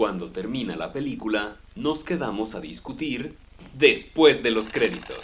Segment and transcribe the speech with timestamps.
[0.00, 3.36] Cuando termina la película, nos quedamos a discutir
[3.74, 5.18] después de los créditos.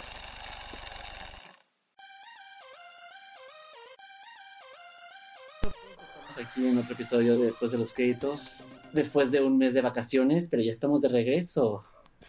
[6.29, 8.57] Estamos aquí en otro episodio de después de los créditos,
[8.93, 11.83] después de un mes de vacaciones, pero ya estamos de regreso.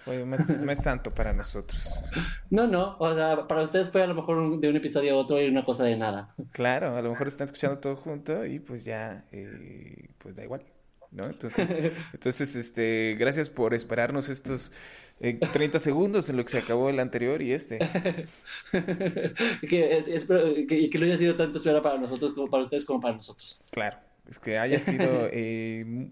[0.05, 2.03] Fue un mes, un mes santo para nosotros.
[2.51, 5.17] No, no, o sea, para ustedes fue a lo mejor un- de un episodio a
[5.19, 6.35] otro y una cosa de nada.
[6.53, 10.63] Claro, a lo mejor están escuchando todo junto y pues ya, eh, pues da igual,
[11.11, 11.25] ¿no?
[11.27, 11.69] Entonces,
[12.13, 14.73] entonces, este, gracias por esperarnos estos
[15.21, 17.79] eh, 30 segundos en lo que se acabó el anterior y este.
[19.69, 22.63] que, es- espero que, y que no haya sido tanto espera para nosotros como para
[22.65, 23.63] ustedes como para nosotros.
[23.71, 23.97] Claro,
[24.29, 26.11] es que haya sido, eh,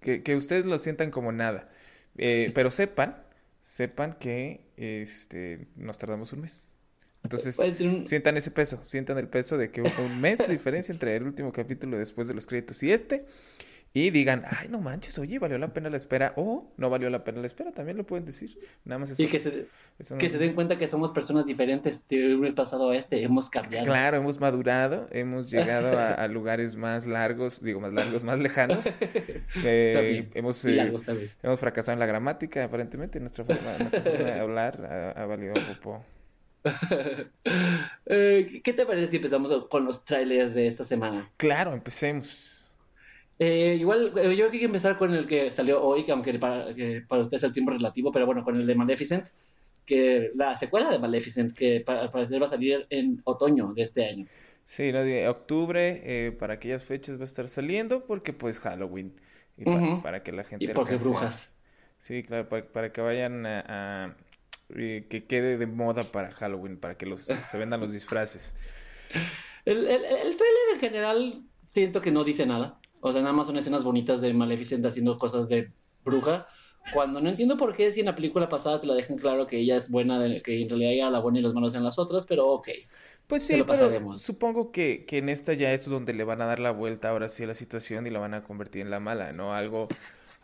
[0.00, 1.68] que, que ustedes lo sientan como nada.
[2.18, 3.16] Eh, pero sepan,
[3.62, 6.72] sepan que este, nos tardamos un mes.
[7.22, 10.92] Entonces, un- sientan ese peso, sientan el peso de que hubo un mes de diferencia
[10.92, 13.26] entre el último capítulo después de los créditos y este.
[13.94, 16.34] Y digan, ay, no manches, oye, valió la pena la espera.
[16.36, 18.58] O no valió la pena la espera, también lo pueden decir.
[18.84, 19.22] Nada más eso.
[19.22, 19.66] Y que se,
[19.98, 23.22] eso que no- se den cuenta que somos personas diferentes de un pasado a este,
[23.22, 23.86] hemos cambiado.
[23.86, 28.84] Claro, hemos madurado, hemos llegado a, a lugares más largos, digo, más largos, más lejanos.
[29.64, 30.92] Eh, hemos, eh,
[31.42, 33.18] hemos fracasado en la gramática, aparentemente.
[33.18, 34.84] Nuestra forma, nuestra forma de hablar
[35.16, 36.04] ha, ha valido poco.
[38.08, 41.28] Eh, ¿qué te parece si empezamos con los trailers de esta semana?
[41.36, 42.55] Claro, empecemos.
[43.38, 46.12] Eh, igual, eh, yo creo que hay que empezar con el que salió hoy, que
[46.12, 49.28] aunque para, que para ustedes es el tiempo relativo, pero bueno, con el de Maleficent,
[49.84, 53.82] que la secuela de Maleficent, que para, al parecer va a salir en otoño de
[53.82, 54.26] este año.
[54.64, 59.14] Sí, de octubre, eh, para aquellas fechas va a estar saliendo porque pues Halloween.
[59.56, 59.64] Y
[60.02, 61.52] para que la gente Y porque alcance brujas.
[61.98, 63.64] Sí, claro, para, para que vayan a,
[64.04, 64.16] a-
[64.68, 68.54] que quede de moda para Halloween, para que los se vendan los disfraces.
[69.64, 72.80] El, el, el trailer en general siento que no dice nada.
[73.00, 75.72] O sea, nada más son escenas bonitas de Maleficent haciendo cosas de
[76.04, 76.46] bruja.
[76.92, 79.58] Cuando no entiendo por qué si en la película pasada te la dejan claro que
[79.58, 82.26] ella es buena, que en realidad ella la buena y los malos en las otras,
[82.26, 82.68] pero ok.
[83.26, 86.46] Pues sí, lo pero supongo que, que en esta ya es donde le van a
[86.46, 89.00] dar la vuelta ahora sí a la situación y la van a convertir en la
[89.00, 89.52] mala, ¿no?
[89.52, 89.88] Algo,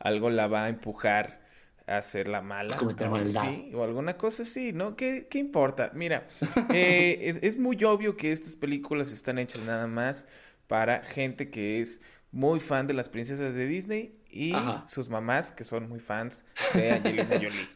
[0.00, 1.42] algo la va a empujar
[1.86, 4.96] a ser la mala, o así, o alguna cosa así, ¿no?
[4.96, 5.92] ¿Qué, qué importa?
[5.94, 6.26] Mira,
[6.74, 10.26] eh, es, es muy obvio que estas películas están hechas nada más
[10.66, 12.00] para gente que es
[12.32, 14.84] muy fan de las princesas de Disney y Ajá.
[14.84, 16.44] sus mamás que son muy fans
[16.74, 17.68] de Angelina Jolie.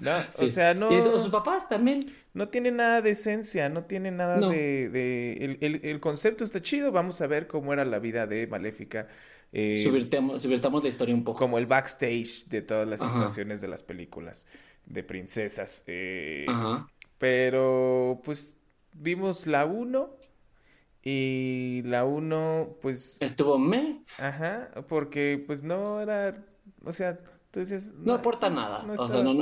[0.00, 0.12] ¿No?
[0.38, 0.90] O sea, no...
[0.90, 2.06] Y sus papás también.
[2.32, 4.48] No tiene nada de esencia, no tiene nada No.
[4.50, 4.88] de...
[4.88, 8.46] de- el, el- el concepto está chido, vamos a ver cómo era la vida de
[8.46, 9.08] Maléfica,
[9.52, 11.38] eh, subvirtamos la historia un poco.
[11.38, 13.12] como el backstage de todas las Ajá.
[13.12, 14.46] situaciones de las películas
[14.86, 15.84] de princesas.
[15.86, 16.88] eh, Ajá.
[17.18, 18.56] pero pues
[18.94, 20.16] vimos la 1
[21.04, 23.18] y la 1 pues...
[23.20, 26.44] Estuvo me, Ajá, porque pues no era...
[26.84, 27.18] O sea,
[27.52, 27.94] dices...
[27.98, 28.82] no aporta nada.
[28.84, 29.34] no o sea, estaba- no,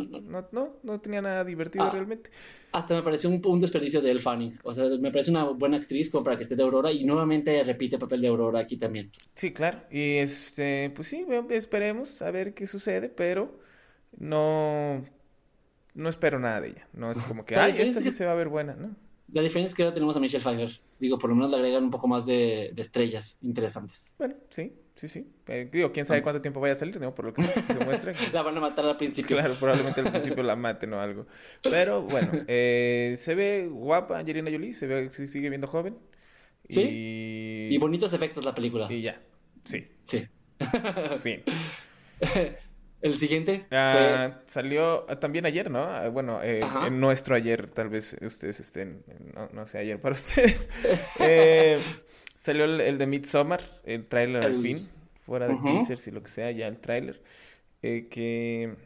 [0.53, 1.91] no- no, tenía nada divertido Ah.
[1.91, 2.31] realmente.
[2.73, 4.59] hasta me pareció un, un desperdicio de Elle Fanning.
[4.65, 7.63] O sea, me parece una buena actriz como para que esté de Aurora y nuevamente
[7.65, 9.13] repite el papel de Aurora aquí también.
[9.35, 9.79] Sí, claro.
[9.91, 13.57] Y este, pues sí, esperemos a ver qué sucede, pero
[14.19, 15.05] no,
[15.95, 16.89] no espero nada de ella.
[16.93, 18.95] No es como que, ay, esta sí se va a ver buena, ¿no?
[19.33, 20.81] La diferencia es que ahora tenemos a Michelle Pfeiffer.
[21.01, 24.15] Digo, por lo menos le agregan un poco más de, de estrellas interesantes.
[24.19, 25.27] Bueno, sí, sí, sí.
[25.49, 27.15] Eh, digo, quién sabe cuánto tiempo vaya a salir, ¿no?
[27.15, 28.13] Por lo que se, se muestra.
[28.13, 29.37] que- La van a matar al principio.
[29.39, 31.27] Claro, probablemente al principio la maten o algo.
[31.63, 35.97] Pero bueno, eh, se ve guapa Angelina Jolie, se ve, se sigue viendo joven.
[36.69, 36.83] Sí.
[36.83, 38.87] Y, Y bonitos efectos la película.
[38.93, 39.21] y ya,
[39.65, 40.27] sí, Sí.
[41.23, 41.43] fin.
[43.03, 44.15] El siguiente fue...
[44.15, 45.85] Ah, salió ah, también ayer, ¿no?
[45.85, 49.03] Ah, Bueno, eh, en nuestro ayer, tal vez ustedes estén,
[49.35, 50.69] no, no sé, ayer para ustedes.
[51.15, 51.83] Eh,
[52.35, 56.23] salió el, el de Midsommar, el tráiler al El- fin, fuera de teasers y lo
[56.23, 57.23] que sea, ya el tráiler.
[57.83, 58.77] eh, que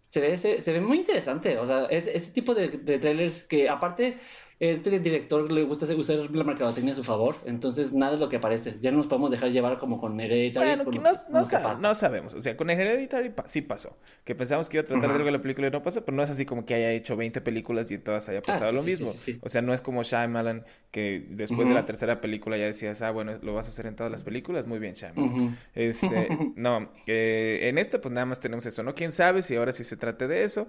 [0.00, 3.42] Se ve, se, se ve muy interesante, o sea, es ese tipo de, de trailers
[3.44, 4.18] que aparte
[4.58, 8.36] este director le gusta usar la mercadotecnia a su favor, entonces nada es lo que
[8.36, 11.10] aparece, ya no nos podemos dejar llevar como con Hereditary, Bueno, con que lo- no,
[11.12, 12.32] no que no sabemos.
[12.32, 13.98] O sea, con Hereditary pa- sí pasó.
[14.24, 16.16] Que pensamos que iba a tratar de algo de la película y no pasó, pero
[16.16, 18.70] no es así como que haya hecho 20 películas y en todas haya pasado Ah,
[18.70, 19.12] sí, lo sí, mismo.
[19.12, 19.38] sí.
[19.42, 23.10] O sea, no es como Shyamalan, que después de la tercera película ya decías, ah,
[23.10, 24.66] bueno, lo vas a hacer en todas las películas.
[24.66, 25.54] Muy bien, Shyamalan.
[25.74, 28.94] Este, no, eh, en esta pues nada más tenemos eso, ¿no?
[28.94, 30.66] ¿Quién sabe si ahora sí se trate de eso?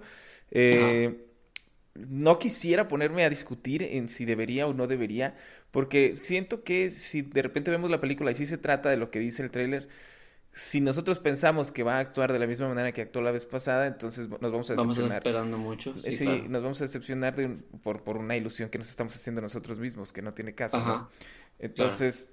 [0.50, 1.27] Eh,
[1.94, 5.36] no quisiera ponerme a discutir en si debería o no debería,
[5.70, 9.10] porque siento que si de repente vemos la película y sí se trata de lo
[9.10, 9.88] que dice el tráiler,
[10.52, 13.46] si nosotros pensamos que va a actuar de la misma manera que actuó la vez
[13.46, 15.18] pasada, entonces nos vamos a Vamos decepcionar.
[15.18, 16.44] esperando mucho, sí, Sí, claro.
[16.48, 19.80] nos vamos a decepcionar de un- por, por una ilusión que nos estamos haciendo nosotros
[19.80, 21.08] mismos, que no tiene caso, ¿no?
[21.58, 22.30] Entonces,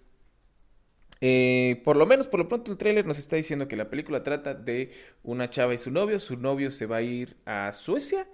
[1.22, 4.22] Eh, por lo menos, por lo pronto, el tráiler nos está diciendo que la película
[4.24, 4.92] trata de
[5.24, 6.20] una chava y su novio.
[6.20, 8.28] Su novio se va a ir a Suecia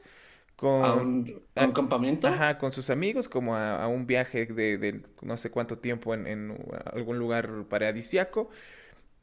[0.62, 0.86] con...
[0.86, 2.28] ¿A un, a un campamento?
[2.28, 6.14] Ajá, con sus amigos, como a, a un viaje de, de, no sé cuánto tiempo
[6.14, 6.58] en, en
[6.94, 8.50] algún lugar paradisiaco.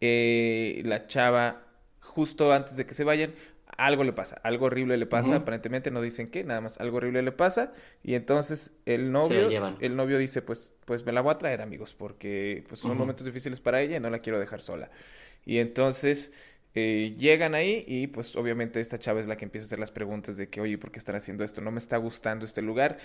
[0.00, 1.66] Eh, la chava,
[2.00, 3.34] justo antes de que se vayan,
[3.76, 7.22] algo le pasa, algo horrible le pasa, aparentemente no dicen qué, nada más algo horrible
[7.22, 9.48] le pasa y entonces el novio,
[9.78, 13.24] el novio dice, pues, pues me la voy a traer amigos, porque pues son momentos
[13.26, 14.90] difíciles para ella y no la quiero dejar sola.
[15.44, 16.32] Y entonces
[16.78, 19.90] eh, llegan ahí y pues obviamente esta chava es la que empieza a hacer las
[19.90, 21.60] preguntas de que, oye, ¿por qué están haciendo esto?
[21.60, 22.98] No me está gustando este lugar,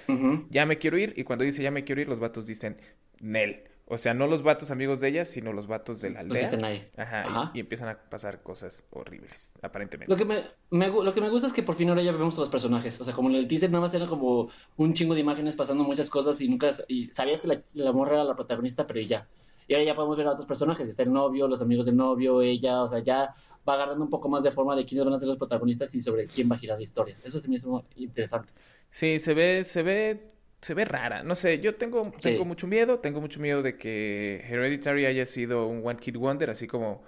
[0.49, 2.77] ya me quiero ir y cuando dice ya me quiero ir, los vatos dicen,
[3.19, 3.63] Nel.
[3.85, 6.45] O sea, no los vatos amigos de ella, sino los vatos de la Los que
[6.45, 6.89] aldea.
[6.95, 7.51] Ajá, y- Ajá.
[7.53, 10.09] Y, empiezan a pasar cosas horribles, aparentemente.
[10.09, 12.39] Lo que, me, lo que me gusta es que por fin ahora ya vemos a
[12.39, 12.99] los personajes.
[13.01, 15.83] O sea, como en el teaser nada más era como un chingo de imágenes pasando
[15.83, 16.71] muchas cosas y nunca...
[16.87, 19.27] Y sabías que la, la morra era la protagonista, pero ya.
[19.67, 20.87] Y ahora ya podemos ver a otros personajes.
[20.87, 22.83] Está el novio, los amigos del novio, ella.
[22.83, 23.35] O sea, ya
[23.67, 26.01] va agarrando un poco más de forma de quiénes van a ser los protagonistas y
[26.01, 27.17] sobre quién va a girar la historia.
[27.23, 28.51] Eso se me hizo interesante.
[28.91, 30.31] Sí, se ve, se ve,
[30.61, 31.23] se ve rara.
[31.23, 32.31] No sé, yo tengo, Sí.
[32.31, 36.49] tengo mucho miedo, tengo mucho miedo de que Hereditary haya sido un One Kid Wonder,
[36.49, 37.03] así como,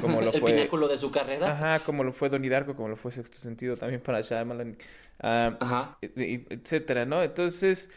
[0.00, 0.52] como lo el fue.
[0.52, 1.52] pináculo de su carrera.
[1.52, 4.76] Ajá, como lo fue Donnie Darko, como lo fue Sexto Sentido también para Shyamalan,
[5.20, 5.98] ah, Ajá.
[6.02, 7.22] e- e- etcétera, ¿no?
[7.22, 7.90] Entonces,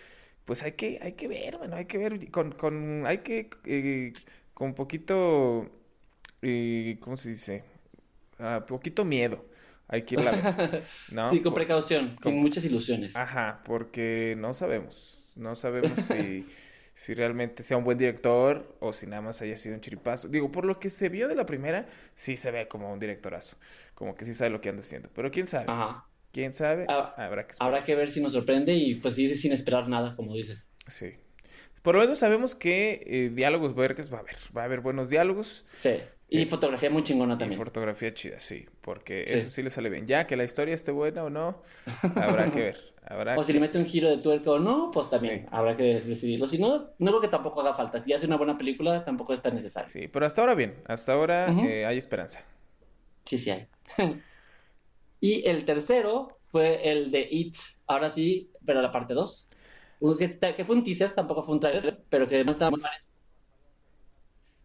[0.46, 4.14] pues hay que, hay que ver, bueno, hay que ver con, con, hay que, eh,
[4.54, 5.66] con poquito,
[6.42, 7.64] eh, ¿cómo se dice?
[8.68, 9.46] Poquito miedo,
[9.88, 11.30] hay que irla a ver, ¿no?
[11.32, 13.16] Sí, con precaución, con- sin muchas ilusiones.
[13.16, 16.48] Ajá, porque no sabemos, no sabemos si,
[16.94, 20.28] si realmente sea un buen director o si nada más haya sido un chiripazo.
[20.28, 23.58] Digo, por lo que se vio de la primera, sí se ve como un directorazo,
[23.94, 26.06] como que sí sabe lo que anda haciendo, pero quién sabe, Ajá.
[26.32, 27.74] quién sabe, Ah, habrá que esperar.
[27.74, 30.68] Habrá que ver si nos sorprende y pues ir sin esperar nada, como dices.
[30.88, 31.14] Sí.
[31.82, 35.10] Por lo menos sabemos que eh, diálogos vergas va a haber, va a haber buenos
[35.12, 35.92] diálogos Sí.
[36.28, 37.60] Y Eh, fotografía muy chingona y también.
[37.60, 39.34] fotografía chida, sí, porque Sí.
[39.34, 40.08] eso sí le sale bien.
[40.08, 41.62] Ya que la historia esté buena o no,
[42.16, 44.90] habrá que ver, habrá O si que- le mete un giro de tuerca o no,
[44.92, 45.48] pues también Sí.
[45.52, 46.48] habrá que decidirlo.
[46.48, 48.02] Si no, no creo que tampoco haga falta.
[48.02, 49.90] Si hace una buena película, tampoco es tan necesario.
[49.90, 51.62] Sí, pero hasta ahora bien, hasta ahora Ujú.
[51.66, 52.44] eh, hay esperanza.
[53.26, 53.68] Sí, sí hay.
[55.20, 57.56] y el tercero fue el de It,
[57.88, 59.50] ahora sí, pero la parte 2.
[60.20, 62.82] Que, que fue un teaser, tampoco fue un trailer, pero que además estaba muy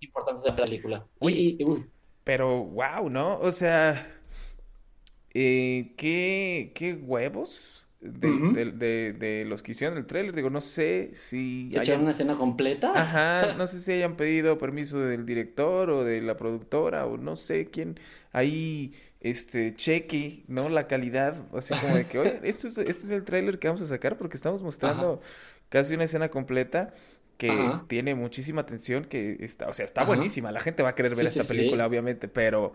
[0.00, 1.06] importantes de la película.
[1.20, 1.90] Y, uy,
[2.24, 3.38] Pero, wow, ¿no?
[3.40, 4.06] O sea,
[5.34, 10.34] eh, ¿qué, qué huevos de, de- de- de los que hicieron el tráiler?
[10.34, 12.92] Digo, no sé si se hayan- echaron una escena completa.
[12.94, 17.36] Ajá, no sé si hayan pedido permiso del director o de la productora o no
[17.36, 17.98] sé quién
[18.32, 20.68] ahí este cheque, ¿no?
[20.68, 23.82] La calidad, así como de que, oye, esto es, este es el tráiler que vamos
[23.82, 25.20] a sacar porque estamos mostrando
[25.68, 26.94] casi una escena completa
[27.40, 27.86] que Ajá.
[27.88, 30.08] tiene muchísima atención, que está, o sea, está Ajá.
[30.08, 31.48] buenísima, la gente va a querer ver Sí, esta sí.
[31.48, 32.74] película, obviamente, pero,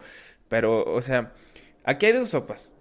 [0.50, 1.34] pero, o sea,
[1.86, 2.76] aquí hay dos sopas,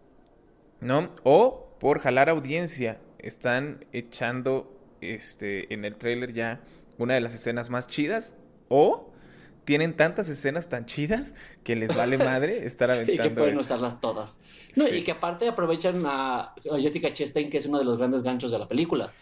[0.81, 1.11] ¿no?
[1.25, 4.71] O por jalar audiencia, están echando
[5.01, 6.61] este en el tráiler ya
[6.99, 8.37] una de las escenas más chidas,
[8.69, 9.13] o
[9.65, 11.35] tienen tantas escenas tan chidas
[11.65, 13.63] que les vale madre estar Y que aventando pueden eso.
[13.63, 14.39] usarlas todas.
[14.77, 14.97] No, Sí.
[14.97, 18.53] y que aparte aprovechan a, a Jessica Chastain, que es uno de los grandes ganchos
[18.53, 19.13] de la película.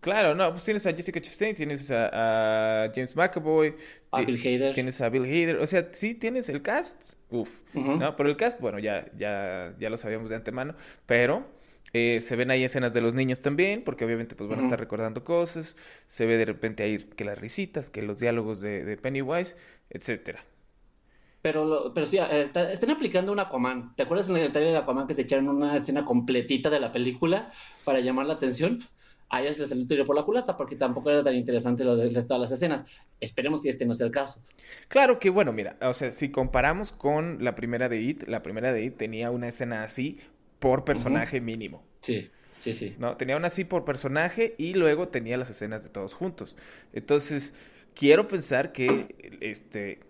[0.00, 3.74] Claro, no, pues tienes a Jessica Chastain, tienes a, a James McAvoy,
[4.12, 4.72] A Bill Hader.
[4.74, 7.60] tienes a Bill Hader, o sea, sí tienes el cast, uff.
[7.74, 8.16] ¿no?
[8.16, 11.46] Pero el cast, bueno, ya, ya, ya lo sabíamos de antemano, pero
[11.92, 14.80] eh, se ven ahí escenas de los niños también, porque obviamente pues van a estar
[14.80, 15.76] recordando cosas,
[16.06, 19.54] se ve de repente ahí que las risitas, que los diálogos de, de Pennywise,
[19.90, 20.42] etcétera.
[21.42, 23.94] Pero, lo- pero sí, eh, está- están aplicando un Aquaman.
[23.96, 26.92] ¿Te acuerdas en el trailer de Aquaman que se echaron una escena completita de la
[26.92, 27.50] película
[27.84, 28.80] para llamar la atención?
[29.30, 31.96] A ellos les salió el tiro por la culata porque tampoco era tan interesante lo
[31.96, 32.84] de todas las escenas.
[33.20, 34.42] Esperemos que este no sea el caso.
[34.88, 38.72] Claro que bueno, mira, o sea, si comparamos con la primera de It, la primera
[38.72, 40.18] de It tenía una escena así
[40.58, 41.84] por personaje mínimo.
[42.00, 42.96] Sí, sí, sí.
[42.98, 43.16] ¿no?
[43.16, 46.56] Tenía una así por personaje y luego tenía las escenas de todos juntos.
[46.92, 47.54] Entonces,
[47.94, 50.00] quiero pensar que este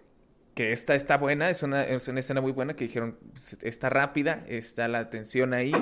[0.54, 3.18] que esta está buena, es una, es una escena muy buena que dijeron,
[3.62, 5.72] está rápida, está la tensión ahí,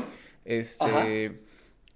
[0.45, 1.42] este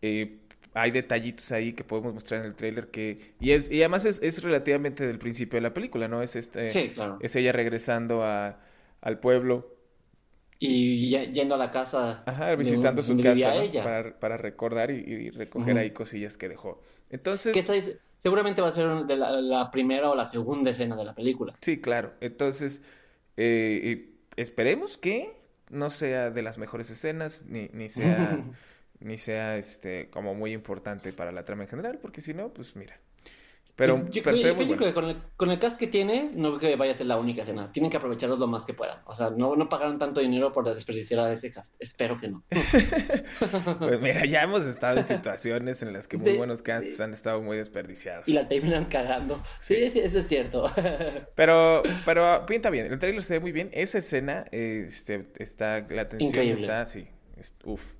[0.01, 0.39] eh,
[0.75, 4.23] hay detallitos ahí que podemos mostrar en el tráiler que y es y además es,
[4.23, 6.23] es relativamente del principio de la película, ¿no?
[6.23, 7.19] Es este Sí, claro.
[7.21, 8.61] es ella regresando a,
[9.01, 9.77] al pueblo
[10.59, 13.61] Y yendo a la casa Ajá, de- visitando su donde casa, ¿no?
[13.61, 13.83] ella.
[13.83, 16.81] Para, para recordar y, y recoger ahí cosillas que dejó.
[17.11, 17.55] Entonces,
[18.19, 21.59] seguramente va a ser de la, la primera o la segunda escena de la película.
[21.61, 22.15] sí, claro.
[22.21, 22.83] Entonces,
[23.37, 25.37] eh, eh, esperemos que
[25.71, 28.43] no sea de las mejores escenas, ni, ni sea,
[29.05, 32.77] ni sea este, como muy importante para la trama en general, porque si no, pues
[32.77, 32.99] mira.
[33.75, 34.87] Pero, yo, pero yo- se ve yo muy pienso bueno.
[34.87, 37.17] que con el, con el cast que tiene, no creo que vaya a ser la
[37.17, 37.73] única escena.
[37.73, 38.99] Tienen que aprovecharlos lo más que puedan.
[39.07, 41.75] O sea, no, no pagaron tanto dinero por desperdiciar a ese cast.
[41.79, 42.45] Espero que no.
[43.79, 47.41] Pues mira, ya hemos estado en situaciones en las que muy buenos casts han estado
[47.41, 48.29] muy desperdiciados.
[48.29, 49.43] Y la terminan cagando.
[49.59, 50.71] Sí, sí, eso es cierto.
[51.35, 52.93] Pero, pero pinta bien.
[52.93, 53.71] El trailer se ve muy bien.
[53.73, 56.61] Esa escena, este, está, la tensión Increíble.
[56.61, 57.95] está, sí, es- uf.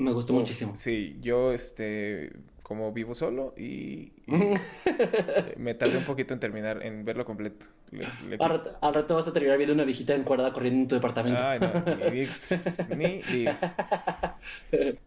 [0.00, 0.74] Me gustó Uf, muchísimo.
[0.76, 4.50] Sí, yo, este, como vivo solo y, y,
[5.56, 7.66] me tardé un poquito en terminar, en verlo completo.
[7.90, 10.88] Le- le- Al rato, al rato vas a terminar viendo una viejita encuerda corriendo en
[10.88, 11.44] tu departamento.
[11.44, 13.78] Ay, no, ni digas, ni digas.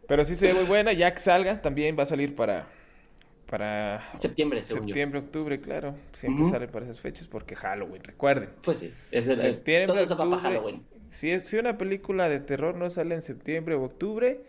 [0.07, 2.67] Pero sí se ve muy buena, ya que salga, también va a salir para,
[3.47, 4.95] para Septiembre, según yo.
[4.95, 5.95] septiembre, octubre, claro.
[6.13, 8.49] Siempre sale para esas fechas porque Halloween, recuerden.
[8.63, 10.41] Pues sí, es el- Septiembre, todo eso va para.
[10.41, 10.87] Halloween.
[11.11, 14.43] Si, es, si una película de terror no sale en septiembre o octubre,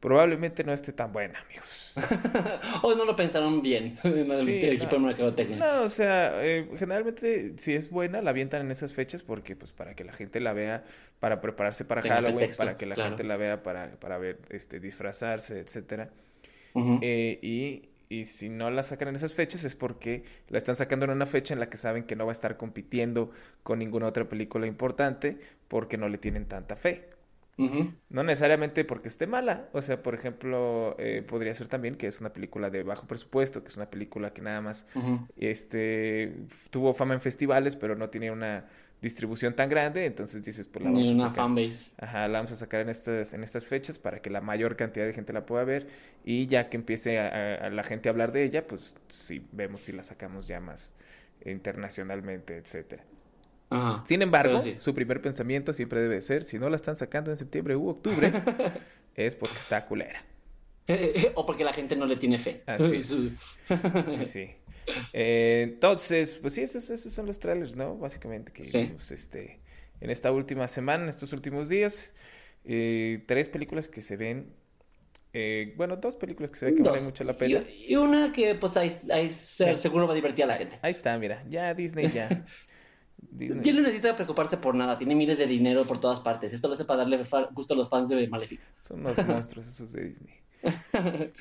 [0.00, 1.94] probablemente no esté tan buena, amigos.
[2.82, 5.56] o no lo pensaron bien en el Sí, equipo de no.
[5.56, 9.72] No, o sea, eh, generalmente si es buena la avientan en esas fechas porque pues
[9.72, 10.84] para que la gente la vea,
[11.20, 13.10] para prepararse para Halloween, pretexto, para que la claro.
[13.10, 16.10] gente la vea para, para ver, este, disfrazarse, etcétera.
[17.02, 21.06] Eh, y, y si no la sacan en esas fechas es porque la están sacando
[21.06, 23.30] en una fecha en la que saben que no va a estar compitiendo
[23.64, 27.08] con ninguna otra película importante porque no le tienen tanta fe.
[28.10, 29.68] No necesariamente porque esté mala.
[29.72, 33.62] O sea, por ejemplo, eh, podría ser también que es una película de bajo presupuesto,
[33.62, 34.86] que es una película que nada más
[35.36, 36.34] este,
[36.70, 38.64] tuvo fama en festivales, pero no tenía una
[39.02, 40.06] distribución tan grande.
[40.06, 41.44] Entonces dices, pues la Ni vamos a sacar.
[41.44, 41.90] fanbase.
[41.98, 45.04] Ajá, la vamos a sacar en estas, en estas fechas para que la mayor cantidad
[45.06, 45.86] de gente la pueda ver
[46.24, 49.46] y ya que empiece a, a- a la gente a hablar de ella, pues sí,
[49.52, 50.94] vemos si la sacamos ya más
[51.44, 53.04] internacionalmente, etcétera.
[53.70, 54.02] Ajá.
[54.06, 54.76] Sin embargo, sí.
[54.80, 58.32] su primer pensamiento siempre debe ser, si no la están sacando en septiembre u octubre,
[59.14, 60.24] es porque está culera.
[61.34, 62.62] o porque la gente no le tiene fe.
[62.66, 63.40] Así es.
[64.16, 64.50] Sí, sí.
[65.12, 67.98] Eh, entonces, pues sí, esos, esos son los trailers, ¿no?
[67.98, 68.78] Básicamente que Sí.
[68.84, 69.60] vimos este,
[70.00, 72.14] en esta última semana, en estos últimos días.
[72.64, 74.50] Eh, tres películas que se ven,
[75.34, 76.88] eh, bueno, dos películas que se ve que Dos.
[76.92, 77.62] valen mucho la pena.
[77.68, 79.64] Y, y una que pues ahí, ahí Sí.
[79.76, 80.78] seguro va a divertir a la gente.
[80.80, 82.28] Ahí está, mira, ya Disney ya.
[83.30, 83.62] Disney.
[83.62, 86.52] Ya no necesita preocuparse por nada, tiene miles de dinero por todas partes.
[86.52, 87.20] Esto lo hace para darle
[87.52, 88.64] gusto a los fans de Maléfica.
[88.80, 90.34] Son unos monstruos esos de Disney.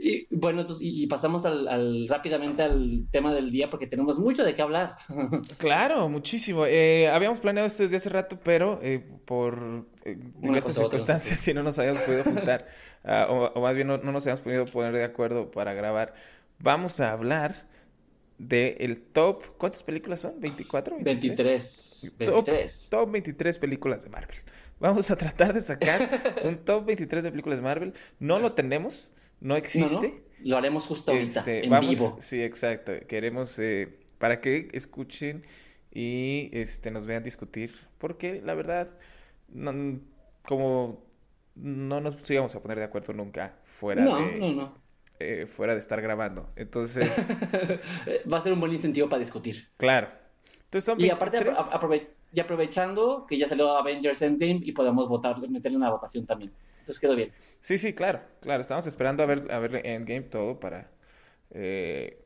[0.00, 4.44] Y bueno, entonces, y, pasamos al, al- rápidamente al tema del día porque tenemos mucho
[4.44, 4.94] de qué hablar.
[5.58, 6.66] Claro, muchísimo.
[6.66, 11.64] Eh, habíamos planeado esto desde hace rato, pero eh, por eh, diversas circunstancias, si no
[11.64, 12.68] nos habíamos podido juntar,
[13.04, 16.14] ah, o, o más bien no, no nos habíamos podido poner de acuerdo para grabar,
[16.60, 17.66] vamos a hablar
[18.38, 19.44] de el top.
[19.58, 20.40] ¿Cuántas películas son?
[20.40, 20.96] ¿24?
[21.02, 22.14] 23.
[22.24, 22.86] Top, 23.
[22.90, 24.36] top 23 películas de Marvel.
[24.80, 26.08] Vamos a tratar de sacar
[26.44, 27.94] un top 23 de películas de Marvel.
[28.20, 30.08] No lo tenemos, no No, existe.
[30.08, 32.16] no, Lo haremos justo ahorita, Este, en vamos, vivo.
[32.20, 32.92] sí, exacto.
[33.08, 35.44] Queremos eh, para que escuchen
[35.92, 38.90] y este nos vean discutir, porque la verdad,
[39.48, 40.00] no-
[40.42, 41.04] como
[41.56, 44.87] no nos íbamos a poner de acuerdo nunca fuera No, de no, no.
[45.20, 46.50] Eh, fuera de estar grabando.
[46.56, 47.08] Entonces,
[48.32, 49.68] Va a ser un buen incentivo para discutir.
[49.76, 50.08] claro.
[50.64, 51.56] Entonces son Y aparte, 23.
[51.66, 56.26] apro- aprove- y aprovechando que ya salió Avengers Endgame y podemos votar, meterle una votación
[56.26, 56.52] también.
[56.80, 57.32] Entonces quedó bien.
[57.62, 58.60] Sí, sí, claro, claro.
[58.60, 60.90] Estamos esperando a ver a ver Endgame todo para
[61.52, 62.22] eh,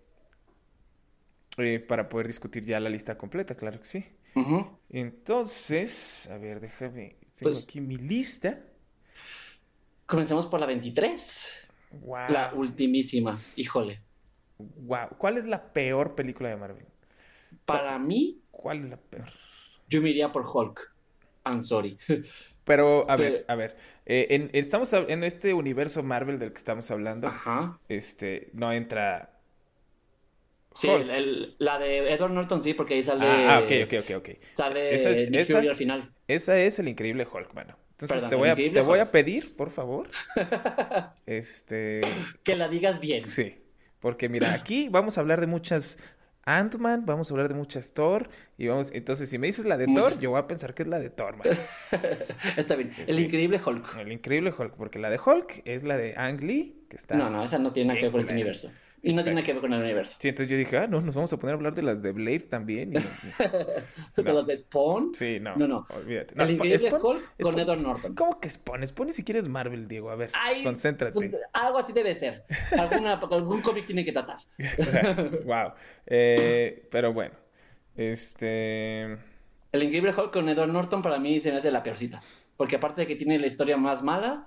[1.59, 4.05] eh, para poder discutir ya la lista completa, claro que sí.
[4.91, 7.17] Entonces, a ver, déjame.
[7.39, 8.59] Tengo Pues- aquí mi lista.
[10.07, 11.62] Comencemos por la 23.
[11.93, 12.29] Wow.
[12.31, 13.39] La ultimísima.
[13.57, 14.01] Híjole.
[14.59, 15.09] Wow.
[15.19, 16.87] ¿Cuál es la peor película de Marvel?
[17.67, 19.29] Para mí, ¿Cuál es la peor?
[19.89, 20.93] yo me iría por Hulk.
[21.45, 21.99] I'm sorry.
[22.65, 23.77] Pero, a ver, a ver.
[24.07, 27.27] eh, en, estamos en este universo Marvel del que estamos hablando.
[27.27, 27.79] Ajá.
[27.89, 29.31] Este, no entra.
[30.75, 31.03] Sí, Hulk.
[31.03, 33.27] el- el- la de Edward Norton sí, porque ahí sale.
[33.27, 34.29] Ah, ah, ok, ok, ok, ok.
[34.49, 36.13] Sale Esa es- Nick esa- Fury al final.
[36.29, 37.77] Esa es el increíble Hulk, mano.
[38.03, 40.09] Entonces Perdón, te voy a, te voy a pedir, por favor.
[41.27, 42.01] Este,
[42.45, 43.29] Que la digas bien.
[43.29, 43.59] sí.
[44.01, 45.97] Porque mira, aquí vamos a hablar de muchas
[46.45, 48.31] Ant-Man, vamos a hablar de muchas Thor.
[48.59, 50.15] Y vamos, entonces, si me dices la de Muchas.
[50.15, 51.47] Thor, yo voy a pensar que es la de Thor, man.
[52.57, 52.93] Está bien.
[53.07, 53.23] El Sí.
[53.27, 53.97] increíble Hulk.
[53.99, 57.15] El increíble Hulk, porque la de Hulk es la de Ang Lee, que está.
[57.15, 58.73] No, no, esa no tiene nada que ver con este universo.
[59.05, 60.17] Y no tiene nada que ver con el universo.
[60.21, 62.13] Sí, entonces yo dije, ah, no, nos vamos a poner a hablar de las de
[62.13, 62.93] Blade también.
[62.93, 62.99] y-
[64.23, 65.13] ¿De los de Spawn?
[65.13, 65.57] Sí, no.
[65.57, 65.87] No, no.
[65.91, 66.37] Olvídate.
[66.37, 68.15] No, el Spa- increíble Spawn- Hulk con Edward Norton.
[68.15, 68.87] ¿Cómo que Spawn?
[68.87, 70.11] Spawn ni siquiera es Marvel, Diego.
[70.11, 71.15] A ver, Ay, concéntrate.
[71.15, 72.45] pues, algo así debe ser.
[72.79, 74.37] Alguna, algún cómic tiene que tratar.
[75.47, 75.73] wow.
[76.07, 77.35] Eh, pero bueno,
[77.97, 79.03] este.
[79.73, 82.23] El increíble Hulk con Edward Norton para mí se me hace la peorcita.
[82.57, 84.47] Porque aparte de que tiene la historia más mala,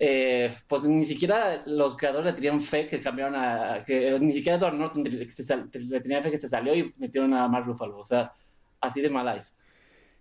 [0.00, 4.56] eh, pues ni siquiera los creadores le tenían fe que cambiaron a, que ni siquiera
[4.56, 8.04] Edward Norton le, le tenía fe que se salió y metieron a Mark Ruffalo, o
[8.04, 8.32] sea,
[8.80, 9.54] así de mala es.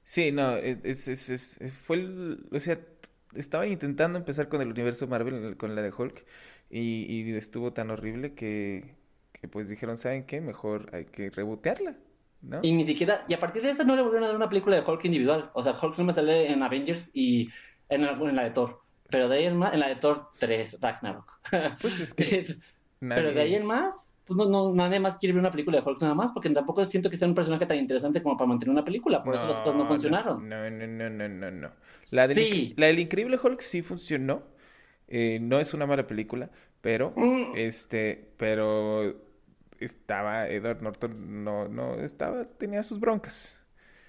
[0.03, 2.79] Sí, no, es, es, es, fue el, o sea,
[3.35, 6.25] estaban intentando empezar con el universo Marvel, con la de Hulk,
[6.69, 8.95] y, y estuvo tan horrible que,
[9.31, 10.41] que pues dijeron, ¿saben qué?
[10.41, 11.95] Mejor hay que rebotearla.
[12.41, 12.59] ¿No?
[12.63, 14.75] Y ni siquiera, y a partir de eso no le volvieron a dar una película
[14.75, 15.51] de Hulk individual.
[15.53, 17.49] O sea, Hulk no me sale en Avengers y
[17.89, 18.81] en, en la de Thor.
[19.09, 21.39] Pero de ahí en más, en la de Thor 3, Ragnarok.
[21.81, 22.57] Pues es que.
[22.99, 25.83] Pero de ahí en más, pues no, no, nadie más quiere ver una película de
[25.89, 28.71] Hulk nada más, porque tampoco siento que sea un personaje tan interesante como para mantener
[28.71, 29.23] una película.
[29.23, 30.47] Por eso las cosas no funcionaron.
[30.47, 31.67] No, no, no, no, no, no.
[32.11, 34.43] La del, la del Increíble Hulk sí funcionó.
[35.07, 36.51] Eh, no es una mala película,
[36.81, 37.53] pero, mm.
[37.55, 39.15] este, pero
[39.79, 43.58] estaba, Edward Norton no, no estaba, tenía sus broncas.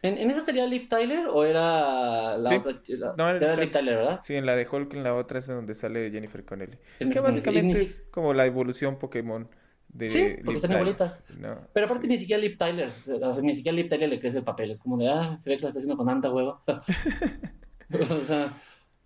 [0.02, 2.80] ¿En, ¿En, esa sería Liv Tyler o era la otra?
[3.16, 4.20] no, era Liv Tyler, ¿verdad?
[4.22, 6.76] Sí, en la de Hulk, en la otra es donde sale Jennifer Connelly.
[6.98, 9.48] que básicamente es como la evolución Pokémon
[9.88, 11.18] de Sí, porque están igualitas.
[11.38, 14.38] No, Pero aparte ni siquiera Liv Tyler, o sea, ni siquiera Liv Tyler le crece
[14.38, 14.70] el papel.
[14.70, 16.62] Es como de, ah, se ve que la está haciendo con tanta hueva.
[18.10, 18.52] o sea...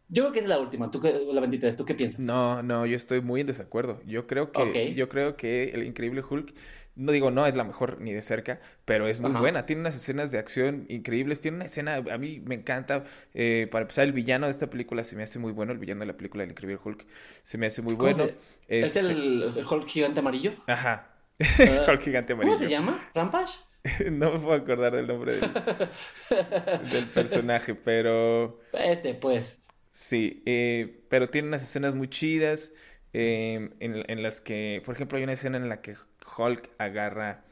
[0.08, 2.20] Yo creo que es la última, tú la 23, ¿tú qué piensas?
[2.20, 4.00] No, no, yo estoy muy en desacuerdo.
[4.06, 6.54] Yo creo que, yo creo que el Increíble Hulk,
[6.96, 9.66] no digo no es la mejor ni de cerca, pero es muy buena.
[9.66, 11.40] Tiene unas escenas de acción increíbles.
[11.40, 13.04] Tiene una escena, a mí me encanta.
[13.34, 15.72] Eh, para empezar, el villano de esta película se me hace muy bueno.
[15.72, 17.06] El villano de la película El Increíble Hulk
[17.42, 18.24] se me hace muy bueno.
[18.68, 20.52] ¿Es el, este el, Hulk gigante amarillo?
[20.66, 21.10] Ajá.
[21.40, 22.54] Uh, Hulk gigante amarillo.
[22.54, 22.98] ¿Cómo se llama?
[23.14, 23.58] ¿Rampage?
[24.10, 25.50] no me puedo acordar del nombre del,
[26.90, 28.60] del personaje, pero.
[28.72, 29.58] Ese, pues.
[29.92, 32.72] Sí, eh, pero tiene unas escenas muy chidas
[33.12, 35.94] eh, en, las que, por ejemplo, hay una escena en la que
[36.36, 37.44] Hulk agarra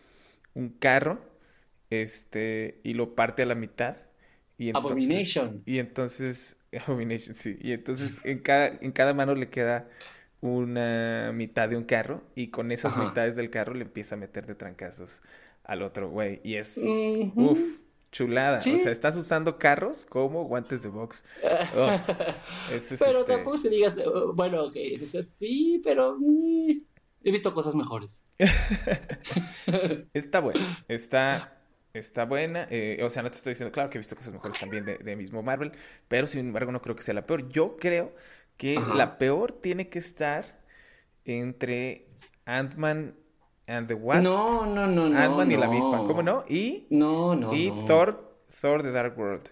[0.54, 1.20] un carro
[1.90, 3.96] este, y lo parte a la mitad.
[4.58, 5.62] Y entonces, Abomination.
[5.66, 7.58] Y entonces, Abomination, sí.
[7.60, 9.88] Y entonces en cada, en cada mano le queda
[10.40, 14.44] una mitad de un carro y con esas mitades del carro le empieza a meter
[14.46, 15.22] de trancazos
[15.64, 16.40] al otro güey.
[16.42, 16.80] Y es,
[17.36, 17.60] uff,
[18.10, 18.58] chulada.
[18.58, 21.24] O sea, estás usando carros como guantes de box.
[21.42, 22.96] pero este
[23.26, 24.76] tampoco se digas, oh, bueno, ok,
[25.38, 26.80] sí, pero mm,
[27.24, 28.24] he visto cosas mejores.
[30.12, 32.66] está buena, está, está buena.
[32.70, 35.16] Eh, o sea, no te estoy diciendo, claro que he visto cosas mejores también de,
[35.16, 35.72] mismo Marvel,
[36.08, 37.48] pero sin embargo no creo que sea la peor.
[37.48, 38.14] Yo creo
[38.56, 40.60] que la peor tiene que estar
[41.24, 42.08] entre
[42.44, 43.14] Ant-Man
[43.66, 44.24] and the Wasp.
[44.24, 45.18] No, no, no, no.
[45.18, 46.44] Ant-Man y la avispa, ¿cómo no?
[46.48, 46.86] Y.
[46.90, 47.54] No, no.
[47.54, 49.50] Y Thor, Thor The Dark World.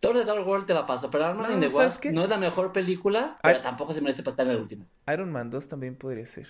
[0.00, 2.36] Thor The Dark World te la paso, pero Ant-Man and the Wasp no es la
[2.36, 4.86] mejor película, pero tampoco se merece para estar en el último.
[5.10, 6.46] Iron Man 2 también podría ser.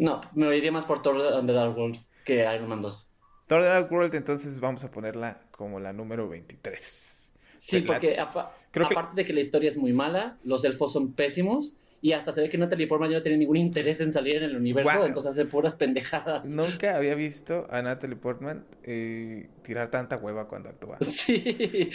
[0.00, 3.08] No, me iría más por Thor and the Dark World que Iron Man 2.
[3.46, 7.34] Thor The Dark World, entonces vamos a ponerla como la número 23.
[7.56, 12.12] Sí, porque aparte de que la historia es muy mala, los elfos son pésimos y
[12.12, 14.56] hasta se ve que Natalie Portman ya no tiene ningún interés en salir en el
[14.56, 16.48] universo, entonces hace puras pendejadas.
[16.48, 20.96] Nunca había visto a Natalie Portman eh, tirar tanta hueva cuando actuaba.
[21.02, 21.90] Sí.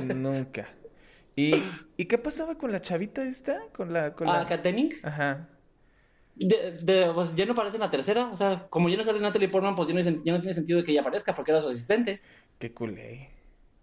[0.00, 0.68] Nunca.
[1.34, 1.54] ¿Y,
[1.96, 3.58] ¿Y qué pasaba con la chavita esta?
[3.74, 4.14] Con la...
[4.14, 5.08] Con ¿Ah, la...
[5.08, 5.48] Ajá.
[6.34, 9.48] De, pues ya no aparece en la tercera, o sea, como ya no sale Natalie
[9.48, 11.68] Portman, pues ya no, ya no tiene sentido de que ella aparezca porque era su
[11.68, 12.20] asistente.
[12.58, 13.30] Qué culé.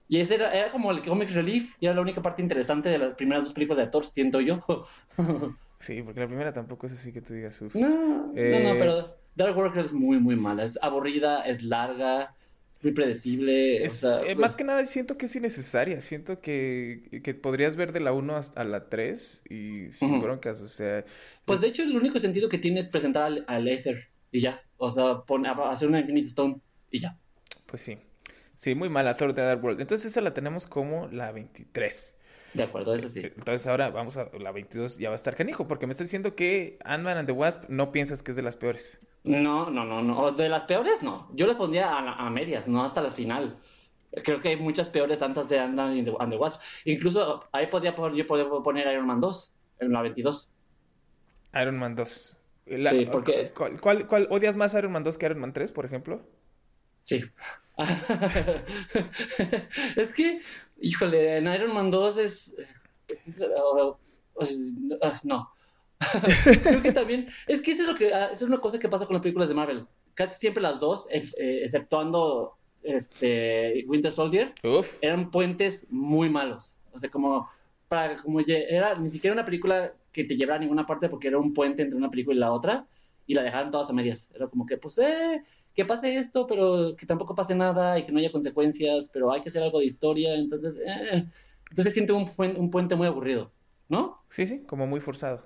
[0.07, 2.97] Y ese era, era, como el comic relief, y era la única parte interesante de
[2.97, 4.63] las primeras dos películas de Thor, siento yo.
[5.79, 7.75] sí, porque la primera tampoco es así que tú digas, uff.
[7.75, 10.63] No, no, no, eh, pero Dark World es muy, muy mala.
[10.63, 12.35] Es aburrida, es larga,
[12.81, 13.83] muy predecible.
[13.83, 16.01] Es, eh, más que nada siento que es innecesaria.
[16.01, 20.67] Siento que, que podrías ver de la 1 hasta la 3 y sin broncas, o
[20.67, 21.03] sea...
[21.45, 24.63] Pues de hecho el único sentido que tiene es presentar al, al Ether y ya.
[24.77, 25.23] O sea,
[25.69, 26.59] hacer una Infinite Stone
[26.91, 27.17] y ya.
[27.65, 27.97] Pues sí.
[28.55, 29.79] Sí, muy mala Thor de Dark World.
[29.81, 32.17] Entonces esa la tenemos como la 23.
[32.53, 33.21] De acuerdo, eso sí.
[33.23, 36.35] Entonces ahora vamos a la 22, ya va a estar canijo, porque me está diciendo
[36.35, 39.07] que Ant-Man and the Wasp no piensas que es de las peores.
[39.23, 40.31] No, no, no, no.
[40.31, 41.29] De las peores no.
[41.33, 43.59] Yo las pondría a, medias, no hasta la final.
[44.23, 46.59] Creo que hay muchas peores antes de Ant-Man and the Wasp.
[46.85, 50.51] Incluso ahí podría yo podría poner Iron Man 2 en la 22.
[51.61, 52.37] Iron Man 2.
[52.65, 53.51] sí, porque...
[53.53, 56.21] ¿cuál, cuál, odias más Iron Man 2 que Iron Man 3, por ejemplo?
[57.03, 57.23] Sí.
[59.95, 60.41] es que,
[60.81, 62.55] híjole, en Iron Man 2 es...
[65.23, 65.49] No.
[66.63, 67.27] Creo que también...
[67.47, 69.55] Es que eso es, lo que, es una cosa que pasa con las películas de
[69.55, 69.87] Marvel.
[70.13, 71.23] Casi siempre las dos, eh,
[71.63, 74.53] exceptuando este, Winter Soldier,
[75.01, 76.77] eran puentes muy malos.
[76.91, 77.49] O sea, como...
[77.87, 81.39] Para, como era ni siquiera una película que te llevara a ninguna parte porque era
[81.39, 82.85] un puente entre una película y la otra
[83.29, 84.31] y la dejaron todas a medias.
[84.33, 85.43] Era como que, pues, eh,
[85.79, 89.41] que pase esto, pero que tampoco pase nada y que no haya consecuencias, pero hay
[89.41, 91.25] que hacer algo de historia, entonces, eh,
[91.69, 93.51] entonces siento un, un puente muy aburrido.
[93.87, 94.21] ¿no?
[94.29, 95.43] Sí, sí, como muy forzado.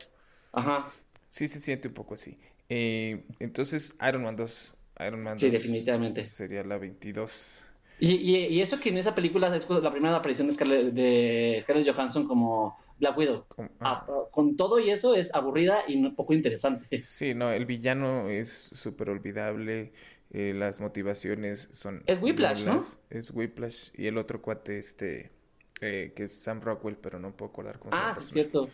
[0.51, 0.91] Ajá.
[1.29, 2.37] Sí, se siente un poco así.
[2.69, 4.75] Eh, entonces, Iron Man 2.
[4.99, 6.25] Iron Man Sí, 2 definitivamente.
[6.25, 7.63] Sería la 22.
[7.99, 11.59] Y, y, y eso que en esa película es la primera aparición de Scarlett, de
[11.63, 13.45] Scarlett Johansson como Black Widow.
[13.47, 17.01] Como- Ah, con todo y eso es aburrida y no- poco interesante.
[17.01, 19.93] Sí, no, el villano es súper olvidable.
[20.33, 22.03] Eh, las motivaciones son.
[22.07, 22.83] Es Whiplash, ¿no?
[23.09, 23.89] Es Whiplash.
[23.95, 25.31] Y el otro cuate, este.
[25.81, 28.69] eh, que es Sam Rockwell, pero no puedo acordar cómo Ah, sí, cierto.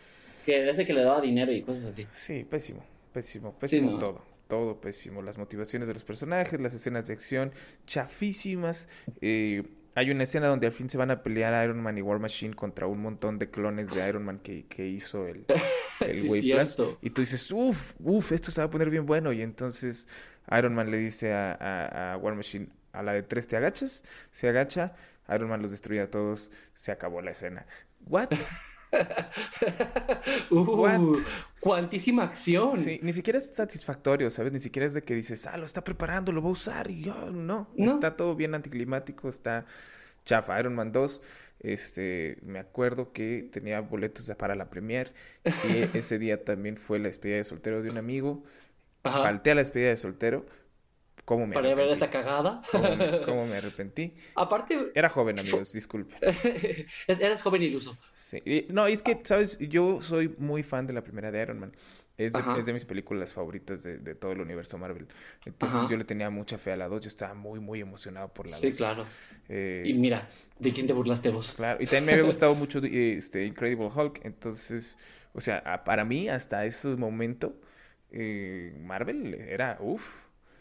[0.46, 2.06] Que ese que le daba dinero y cosas así.
[2.12, 5.20] Sí, pésimo, pésimo, pésimo todo, todo pésimo.
[5.20, 7.52] Las motivaciones de los personajes, las escenas de acción,
[7.86, 8.88] chafísimas.
[9.20, 9.62] eh,
[9.96, 12.54] hay una escena donde al fin se van a pelear Iron Man y War Machine
[12.54, 15.44] contra un montón de clones de Iron Man que, que hizo el,
[16.00, 16.68] el Sí, Whiplash.
[16.76, 16.98] cierto.
[17.02, 19.32] Y tú dices, uff, uff, esto se va a poner bien bueno.
[19.32, 20.06] Y entonces
[20.58, 24.04] Iron Man le dice a, a- a War Machine, a la de tres te agachas,
[24.32, 24.94] se agacha,
[25.28, 27.66] Iron Man los destruye a todos, se acabó la escena.
[28.06, 28.28] ¿What?
[30.50, 31.00] Uh, What?
[31.60, 32.76] cuantísima acción.
[32.76, 34.52] Sí, ni siquiera es satisfactorio, ¿sabes?
[34.52, 37.02] Ni siquiera es de que dices, ah, lo está preparando, lo va a usar y
[37.02, 37.68] yo, no.
[37.76, 37.92] No.
[37.92, 39.66] Está todo bien anticlimático, está
[40.24, 40.58] chafa.
[40.58, 41.22] Iron Man 2,
[41.60, 45.12] este, me acuerdo que tenía boletos para la premier
[45.68, 48.42] y ese día también fue la despedida de soltero de un amigo.
[49.02, 49.22] Ajá.
[49.22, 50.46] Falté a la despedida de soltero.
[51.24, 51.92] ¿Cómo me Para ver arrepentí?
[51.92, 52.62] esa cagada.
[52.70, 54.12] ¿Cómo me, cómo me arrepentí?
[54.34, 56.16] Aparte, Era joven, amigos, disculpe.
[57.06, 57.96] eres joven iluso.
[58.12, 58.42] Sí.
[58.44, 59.58] Y- no, es que, ¿sabes?
[59.58, 61.72] Yo soy muy fan de la primera de Iron Man.
[62.16, 62.58] Es de, Ajá.
[62.58, 65.08] es de mis películas favoritas de, de todo el universo Marvel.
[65.46, 65.88] Entonces Ajá.
[65.88, 67.00] yo le tenía mucha fe a la 2.
[67.02, 68.60] Yo estaba muy, muy emocionado por la 2.
[68.60, 69.04] Sí, claro.
[69.48, 71.54] Eh, Y mira, ¿de quién te burlaste vos?
[71.54, 71.82] claro.
[71.82, 74.24] Y también me había gustado mucho este Incredible Hulk.
[74.24, 74.98] Entonces,
[75.32, 77.54] o sea, para mí, hasta ese momento,
[78.12, 80.04] eh, Marvel era, uff.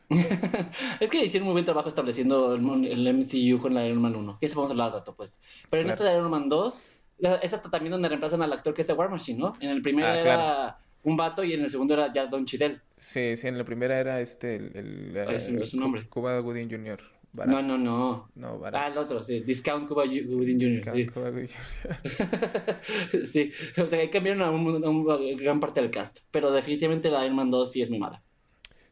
[1.00, 4.38] Es que hicieron muy buen trabajo estableciendo el, el MCU con la Iron Man 1.
[4.40, 5.40] Que eso vamos a hablar al rato, pues.
[5.70, 6.02] Pero en Claro.
[6.04, 6.82] esta de Iron Man 2,
[7.20, 9.54] la- es hasta también donde reemplazan al actor que es de War Machine, ¿no?
[9.60, 12.82] En el primero Ah, era un vato y en el segundo era ya Don Chidel.
[12.98, 15.16] Sí, sí, en la primera era este, el...
[15.16, 16.08] el, es su nombre.
[16.10, 17.00] Cuba Gooding Jr.
[17.32, 17.62] No, Barato.
[17.62, 18.32] no, no.
[18.36, 18.92] No, Ah, barato.
[18.92, 19.42] el otro, sí.
[19.42, 20.94] Discount Cuba Gooding Jr.
[20.96, 21.06] Sí.
[21.08, 23.26] Cuba Gooding Jr.
[23.26, 23.52] sí.
[23.78, 26.20] O sea, ahí cambiaron a, un- a una gran parte del cast.
[26.32, 28.24] Pero definitivamente la Iron Man 2 sí es muy mala.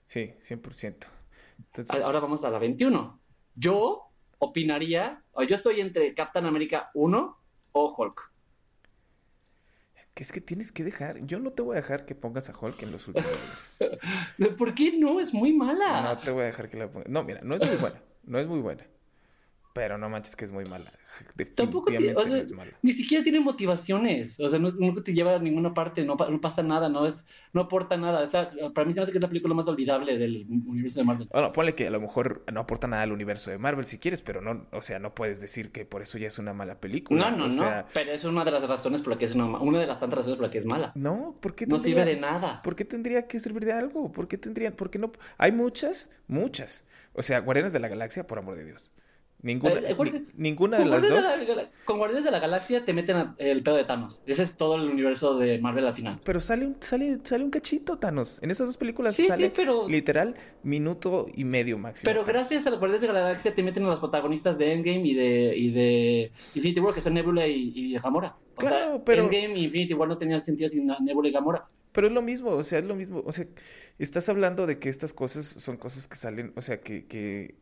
[0.06, 1.08] Sí, 100%.
[1.58, 3.20] Entonces, Ahora vamos a la 21.
[3.56, 7.38] Yo opinaría, o yo estoy entre Captain America 1
[7.72, 8.32] o Hulk.
[10.14, 11.26] que es que tienes que dejar.
[11.26, 13.80] Yo no te voy a dejar que pongas a Hulk en los últimos.
[14.58, 15.20] ¿Por qué no?
[15.20, 16.02] Es muy mala.
[16.04, 17.10] No te voy a dejar que la pongas.
[17.10, 18.02] No, mira, no es muy buena.
[18.28, 18.86] No es muy buena.
[19.78, 20.92] Pero no manches que es muy mala.
[21.56, 22.72] Tampoco te- Definitivamente o sea, no es mala.
[22.82, 24.40] Ni siquiera tiene motivaciones.
[24.40, 27.06] O sea, no, nunca te lleva a ninguna parte, no, pa- no pasa nada, no
[27.08, 28.22] es, no aporta nada.
[28.24, 31.00] O sea, para mí se me hace que es la película más olvidable del universo
[31.00, 31.30] de Marvel.
[31.32, 34.22] Bueno, ponle que a lo mejor no aporta nada al universo de Marvel si quieres,
[34.22, 37.30] pero no, o sea, no puedes decir que por eso ya es una mala película.
[37.32, 37.86] No, no, o no.
[37.94, 40.18] Pero es una de las razones por la que es una, una de las tantas
[40.20, 40.92] razones por la que es mala.
[40.96, 42.62] no, ¿por qué No tendría- sirve de nada.
[42.62, 44.12] ¿Por qué tendría que servir de algo?
[44.12, 44.74] ¿Por qué tendrían?
[44.74, 45.12] ¿Por qué no?
[45.38, 46.86] Hay muchas, muchas.
[47.14, 48.92] O sea, Guardianes de la Galaxia, por amor de Dios.
[49.44, 51.12] Ninguna, El- el Guardi- ni- ninguna de las dos.
[51.12, 54.24] Guardianes de la- con Guardianes de la Galaxia te meten a- el pedo de Thanos.
[54.26, 56.20] Ese es todo el universo de Marvel al final.
[56.24, 58.42] Pero sale un, sale, sale un cachito, Thanos.
[58.42, 62.06] En esas dos películas Sí, sí, sale pero- literal minuto y medio máximo.
[62.06, 62.34] Pero Thanos.
[62.34, 65.14] gracias a los Guardianes de la Galaxia te meten a los protagonistas de Endgame y
[65.14, 68.36] de, y de Infinity War, que son Nebula y, y Gamora.
[68.56, 71.68] O Claro, sea, pero- Endgame y Infinity War no tenían sentido sin Nebula y Gamora.
[71.92, 73.22] Pero es lo mismo, o sea, es lo mismo.
[73.26, 73.46] O sea,
[74.00, 77.56] estás hablando de que estas cosas son cosas que salen, o sea, que, que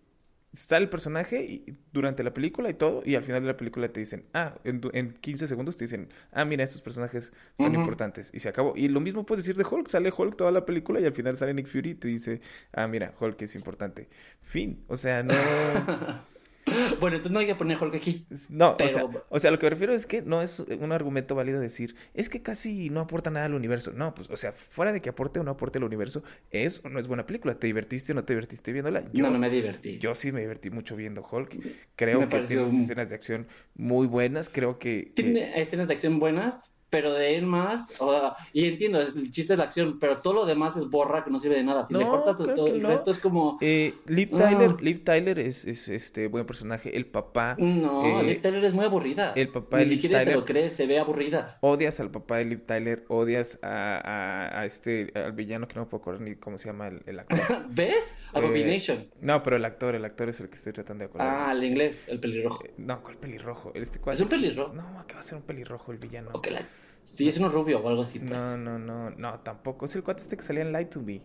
[0.56, 3.88] sale el personaje y, durante la película y todo, y al final de la película
[3.90, 8.32] te dicen, ah, en, en 15 segundos te dicen, ah, mira, estos personajes son importantes,
[8.34, 8.74] y se acabó.
[8.76, 11.38] Y lo mismo puedes decir de Hulk, sale Hulk toda la película y al final
[11.38, 12.42] sale Nick Fury y te dice,
[12.74, 14.10] ah, mira, Hulk es importante.
[14.42, 15.34] Fin, o sea, no...
[17.00, 18.26] bueno, entonces no hay que poner Hulk aquí.
[18.50, 21.36] No, o sea, o sea, lo que me refiero es que no es un argumento
[21.36, 23.92] válido decir, es que casi no aporta nada al universo.
[23.92, 26.90] No, pues, o sea, fuera de que aporte o no aporte al universo, es o
[26.90, 27.56] no es buena película.
[27.60, 29.04] ¿Te divertiste o no te divertiste viéndola?
[29.14, 30.00] Yo, no, no me divertí.
[30.00, 31.58] yo sí me divertí mucho viendo Hulk.
[31.96, 34.50] Creo Me que tiene un- escenas de acción muy buenas.
[34.50, 37.90] Creo que, que- Tiene escenas de acción buenas, pero de él más.
[38.00, 40.90] o sea, y entiendo, es el chiste de la acción, pero todo lo demás es
[40.90, 41.86] borra que no sirve de nada.
[41.88, 42.90] Si le cortas todo, que el no.
[42.90, 43.58] resto es como.
[43.62, 44.78] eh, Liv Tyler, Ah.
[44.82, 46.96] Liv Tyler es, es este buen personaje.
[46.96, 49.34] El papá, No, eh, Liv Tyler es muy aburrida.
[49.36, 51.58] el papá Ni de Liv siquiera se Tyler- lo cree, se ve aburrida.
[51.62, 55.82] odias al papá de Liv Tyler, odias a, a- a este, al villano que no
[55.82, 57.40] me puedo acordar ni cómo se llama el, el actor.
[57.70, 58.14] ¿Ves?
[58.34, 59.08] Abomination.
[59.22, 61.28] No, pero el actor, el actor es el que estoy tratando de acordar.
[61.50, 62.64] ah, el inglés, el pelirrojo.
[62.66, 63.72] Eh, No, ¿cuál pelirrojo?
[63.76, 64.74] Este, ¿cuál ¿Es un pelirrojo?
[64.74, 66.30] No, que va a ser un pelirrojo el villano.
[66.34, 66.62] O que la-
[67.06, 68.20] Sí, es uno rubio o algo así.
[68.20, 68.32] Pues.
[68.32, 69.86] No, no, no, no, tampoco.
[69.86, 71.22] Es el cuate este que salía en Light to Me.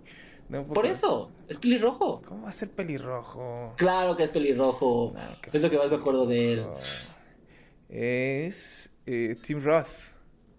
[0.49, 2.23] No, Por eso, es pelirrojo.
[2.23, 3.73] ¿Cómo va a ser pelirrojo?
[3.77, 5.13] Claro que es pelirrojo.
[5.15, 6.67] No, ¿qué va es a lo que ser más me acuerdo de él.
[7.89, 10.15] Es eh, Tim Roth.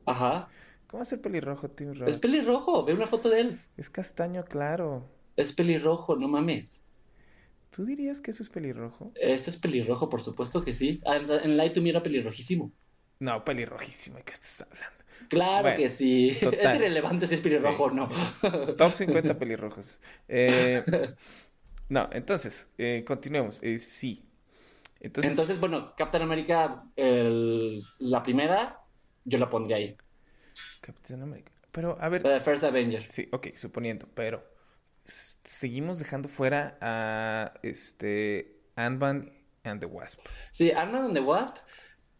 [0.05, 0.49] Ajá.
[0.87, 2.09] ¿Cómo es el pelirrojo, Tim Roth?
[2.09, 3.59] Es pelirrojo, ve una foto de él.
[3.77, 5.09] Es castaño claro.
[5.35, 6.79] Es pelirrojo, no mames.
[7.69, 9.11] ¿Tú dirías que eso es pelirrojo?
[9.15, 11.01] Eso es pelirrojo, por supuesto que sí.
[11.05, 12.71] Ah, En Light to Me era pelirrojísimo.
[13.19, 15.00] No, pelirrojísimo, ¿de qué estás hablando?
[15.29, 16.37] Claro Bueno, que sí.
[16.41, 16.59] total.
[16.59, 18.09] Es irrelevante si es pelirrojo o no.
[18.75, 19.99] Top 50 pelirrojos.
[20.27, 20.83] Eh,
[21.89, 23.61] no, entonces, eh, continuemos.
[23.63, 24.25] Eh, sí.
[24.99, 28.79] Entonces, Entonces, bueno, Captain America, el- la primera,
[29.23, 29.97] yo la pondría ahí.
[30.81, 31.51] Capitán América.
[31.71, 33.05] Pero, a ver, La de First Avenger.
[33.07, 34.43] sí, ok, suponiendo, pero
[35.05, 39.31] seguimos dejando fuera a este Ant-Man
[39.63, 40.21] and the Wasp.
[40.51, 41.57] Sí, Ant-Man and the Wasp,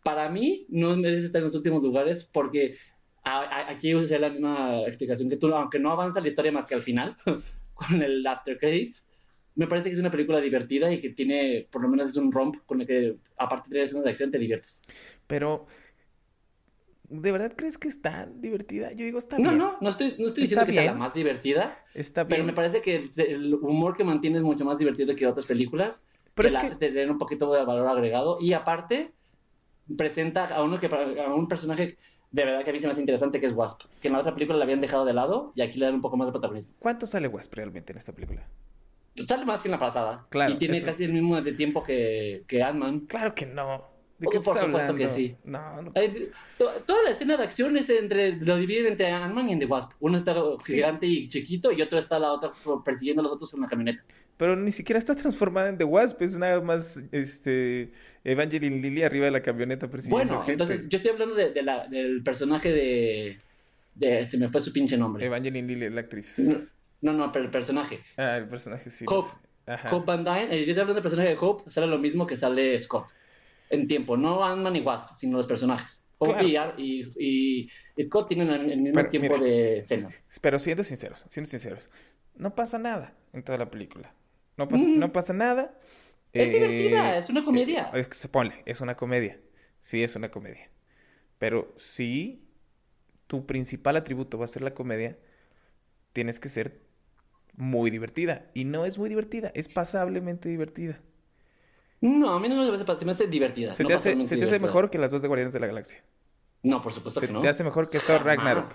[0.04, 2.76] para mí, no merece estar en los últimos lugares porque
[3.24, 6.66] a- a- aquí usé la misma explicación que tú, aunque no avanza la historia más
[6.66, 7.16] que al final,
[7.74, 9.08] con el After Credits.
[9.56, 12.32] Me parece que es una película divertida y que tiene, por lo menos es un
[12.32, 14.82] romp con el que, aparte de escenas de acción, te diviertes.
[15.28, 15.68] Pero,
[17.10, 18.92] ¿de verdad crees que está divertida?
[18.94, 19.58] Yo digo, está No, bien.
[19.60, 21.00] no, no estoy, no estoy diciendo que sea la bien.
[21.00, 22.48] más divertida, Está pero bien.
[22.48, 26.04] me parece que el, el humor que mantiene es mucho más divertido que otras películas.
[26.34, 29.14] Pero que es la que- hace tener un poquito de valor agregado y aparte
[29.98, 31.98] presenta a uno que a un personaje
[32.32, 34.20] de verdad que a mí se me hace interesante que es Wasp, que en la
[34.20, 36.32] otra película le habían dejado de lado y aquí le dan un poco más de
[36.32, 36.74] protagonismo.
[36.80, 38.48] ¿Cuánto sale Wasp realmente en esta película?
[39.26, 41.84] Sale más que en la pasada Claro, y tiene eso- casi el mismo de tiempo
[41.84, 43.02] que, que Ant-Man.
[43.08, 43.91] Claro que no.
[44.22, 45.36] ¿De Por qué estás supuesto que sí.
[45.44, 45.92] No, no.
[45.96, 46.30] Hay-
[46.60, 49.94] to- Toda la escena de acción es entre, lo dividen entre Ant-Man y The Wasp.
[50.00, 50.76] Uno está Sí.
[50.76, 52.52] gigante y chiquito y otro está la otra
[52.86, 54.04] persiguiendo a los otros con una camioneta.
[54.38, 57.92] Pero ni siquiera está transformada en The Wasp, es nada más este
[58.24, 60.52] Evangeline Lilly arriba de la camioneta persiguiendo Bueno, gente.
[60.64, 63.40] entonces yo estoy hablando de, de la- del personaje de,
[63.96, 64.26] de...
[64.26, 65.26] Se me fue su pinche nombre.
[65.26, 66.76] Evangeline Lilly, la actriz.
[67.02, 68.02] No, no, pero el personaje.
[68.18, 69.06] Ah, el personaje sí.
[69.08, 69.30] Hope.
[69.92, 72.36] Hope Van Dyne, eh, yo estoy hablando del personaje de Hope, sale lo mismo que
[72.38, 73.08] sale Scott.
[73.72, 76.04] En tiempo, no Ant-Man y Wasp, sino los personajes.
[76.20, 76.74] Claro.
[76.78, 77.68] y
[78.00, 80.24] Scott tienen el, mismo Pero, tiempo mira, de escenas.
[80.40, 81.90] Pero siendo sinceros, siendo sinceros,
[82.36, 84.14] no pasa nada en toda la película.
[84.56, 85.00] No pasa, Mm.
[85.00, 85.76] no pasa nada.
[86.32, 87.90] Es divertida, es una comedia.
[87.96, 89.40] eh, es- ponle, es una comedia.
[89.80, 90.70] Sí, es una comedia.
[91.40, 92.46] Pero si
[93.26, 95.18] tu principal atributo va a ser la comedia,
[96.14, 96.82] tienes que ser
[97.56, 98.52] muy divertida.
[98.54, 101.00] Y no es muy divertida, es pasablemente divertida.
[102.02, 103.74] No, a mí no me se me hace divertida.
[103.74, 105.60] Se no te hace, pasablemente se te hace mejor que las dos de Guardianes de
[105.60, 106.04] la Galaxia.
[106.64, 107.40] No, por supuesto Se que no.
[107.40, 108.24] te hace mejor que Thor.
[108.24, 108.68] Ragnarok.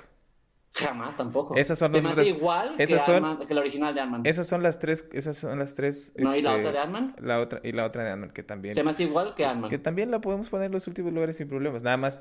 [0.74, 1.54] Jamás tampoco.
[1.56, 4.00] Esas son se las me hace otras- igual esas que, son- que la original de
[4.02, 4.20] Ant-Man.
[4.24, 6.12] Esas son las tres, esas son las tres.
[6.18, 6.36] ¿No?
[6.36, 7.16] ¿Y la este, otra de Ant-Man?
[7.20, 8.74] La otra, y la otra de Ant-Man, que también.
[8.74, 9.70] Se me hace igual que Ant-Man.
[9.70, 11.82] Que también la podemos poner en los últimos lugares sin problemas.
[11.82, 12.20] Nada más,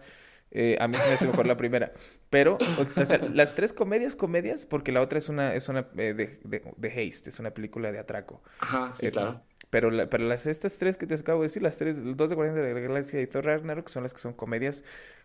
[0.51, 1.91] eh, a mí se me hace mejor la primera.
[2.29, 6.13] Pero, o sea, las tres comedias, comedias, porque la otra es una, es una eh,
[6.13, 8.41] de, de, de Haste, es una película de atraco.
[8.59, 9.41] Ajá, sí, Eh, claro.
[9.69, 12.35] Pero, la- pero las, estas tres que te acabo de decir, las tres, dos de
[12.35, 14.83] Guardianes de la Galaxia y Thor Ragnarok, son las que son comedias,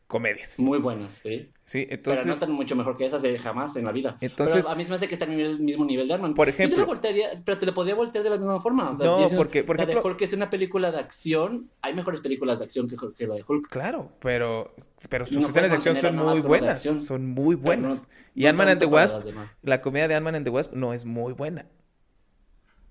[0.09, 0.59] comedias.
[0.59, 1.53] Muy buenas, sí.
[1.67, 2.27] Sí, Pero entonces.
[2.27, 4.17] no están mucho mejor que esas de jamás en la vida.
[4.21, 6.35] Entonces- pero a mí se me hace que están en el mismo nivel de Ant-Man.
[6.35, 8.91] Por Yo te ejemplo- lo voltearía, pero te lo podría voltear de la misma forma.
[8.91, 11.71] O sea, No, si porque, por la de ejemplo- Hulk es una película de acción.
[11.83, 13.69] Hay mejores películas de acción que, que la de Hulk.
[13.69, 14.75] Claro, pero,
[15.09, 16.83] pero sus No escenas de acción son muy buenas.
[16.99, 18.09] Son muy buenas.
[18.09, 19.15] no- y no Ant-Man and the Wasp,
[19.63, 21.67] la comedia de Ant-Man and the Wasp no es muy buena.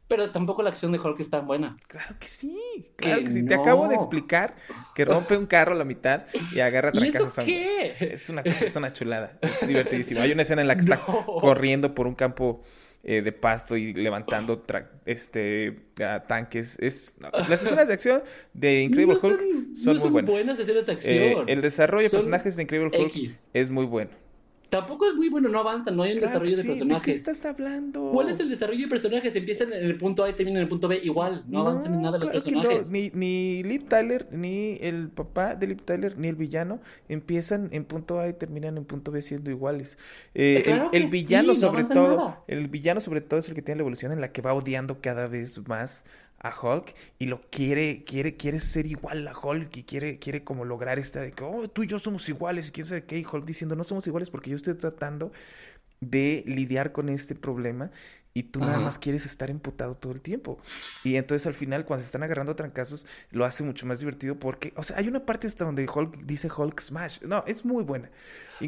[0.07, 1.75] Pero tampoco la acción de Hulk es tan buena.
[1.87, 3.45] Claro que sí, claro Que que sí.
[3.45, 4.55] Te acabo de explicar
[4.95, 7.95] que rompe un carro a la mitad y agarra ¿Y eso trancazos a un- qué?
[7.99, 9.37] Es una cosa, es una chulada.
[9.41, 10.21] Es divertidísimo.
[10.21, 12.59] Hay una escena en la que está corriendo por un campo
[13.03, 15.79] eh, de pasto y levantando tra- este
[16.27, 16.77] tanques.
[16.79, 19.41] Es, no, las escenas de acción de Incredible No Hulk
[19.75, 20.59] son, no muy buenas.
[20.59, 20.95] escenas de Eh,
[21.31, 21.49] acción.
[21.49, 23.47] el desarrollo de Son personajes de Incredible Hulk X.
[23.53, 24.11] es muy bueno.
[24.69, 27.11] Tampoco es muy bueno, no avanzan, no hay un Claro desarrollo de sí, ¿De qué
[27.11, 27.15] personajes.
[27.15, 28.11] estás hablando?
[28.11, 29.35] ¿Cuál es el desarrollo de personajes?
[29.35, 31.43] Empiezan en el punto A y terminan en el punto B igual.
[31.47, 32.69] No, avanzan en nada los claro no.
[32.69, 32.89] personajes.
[32.89, 37.85] Ni, ni Liv Tyler, ni el papá de Liv Tyler, ni el villano empiezan en
[37.85, 39.97] punto A y terminan en punto B siendo iguales.
[40.33, 42.43] Eh, Eh, claro el, villano sí, no sobre todo, nada.
[42.47, 45.01] el villano sobre todo es el que tiene la evolución en la que va odiando
[45.01, 46.05] cada vez más
[46.39, 50.65] a Hulk y lo quiere, quiere, quiere ser igual a Hulk y quiere, quiere como
[50.65, 53.25] lograr esta de que oh, tú y yo somos iguales y quién sabe qué, y
[53.25, 55.31] Hulk diciendo no somos iguales porque yo estoy tratando
[56.01, 57.91] de lidiar con este problema
[58.33, 60.59] y tú nada más quieres estar emputado todo el tiempo.
[61.03, 64.39] Y entonces al final cuando se están agarrando a trancazos lo hace mucho más divertido
[64.39, 67.21] porque, o sea, hay una parte hasta donde Hulk dice Hulk Smash.
[67.23, 68.09] No, es muy buena.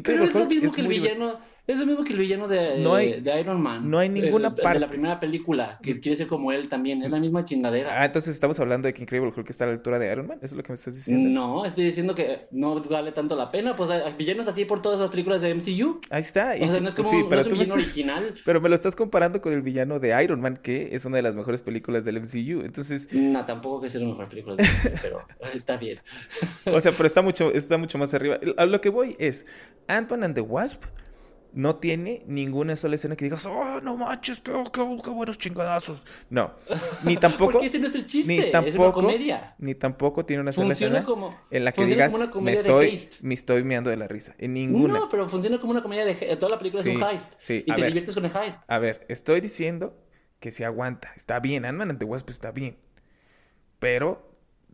[0.02, 1.52] Pero es lo mismo es que el villano.
[1.64, 3.88] Es lo mismo que el villano de, No hay- de Iron Man.
[3.88, 4.80] no hay ninguna de, parte.
[4.80, 7.04] la primera película, que quiere ser como él también.
[7.04, 8.02] Es la misma chingadera.
[8.02, 10.38] Ah, entonces estamos hablando de que Incredible Hulk está a la altura de Iron Man.
[10.38, 11.28] ¿Eso es lo que me estás diciendo?
[11.30, 13.76] No, estoy diciendo que no vale tanto la pena.
[13.76, 16.00] Pues hay villanos así por todas las películas de MCU.
[16.10, 16.52] Ahí está.
[16.60, 18.34] O sea, no es como sí, no pero es un villano estás- original.
[18.44, 21.18] Pero me lo estás comparando con el el villano de Iron Man, que es una
[21.18, 22.62] de las mejores películas del MCU.
[22.64, 23.08] Entonces.
[23.14, 25.20] No, tampoco que sea la mejor película del MCU, pero
[25.54, 26.00] está bien.
[26.66, 28.40] o sea, pero está mucho, está mucho más arriba.
[28.56, 29.46] A lo que voy es:
[29.88, 30.84] Ant-Man and the Wasp
[31.54, 36.02] no tiene ninguna sola escena que digas, oh, no manches, qué, buenos chingadazos.
[36.30, 36.52] No,
[37.04, 37.52] ni tampoco.
[37.52, 39.54] Porque ese no es el chiste, ni tampoco, es una comedia.
[39.58, 41.04] Ni tampoco tiene una sola escena
[41.50, 44.34] en la que digas, me estoy, me estoy meando de la risa.
[44.38, 44.94] En ninguna.
[44.94, 47.34] No, pero funciona como una comedia de toda la película es un heist.
[47.38, 48.62] Sí, y te diviertes con el heist.
[48.68, 49.94] A ver, estoy diciendo
[50.40, 52.78] que se aguanta, está bien, Ant-Man and the Wasp está bien.
[53.78, 54.31] Pero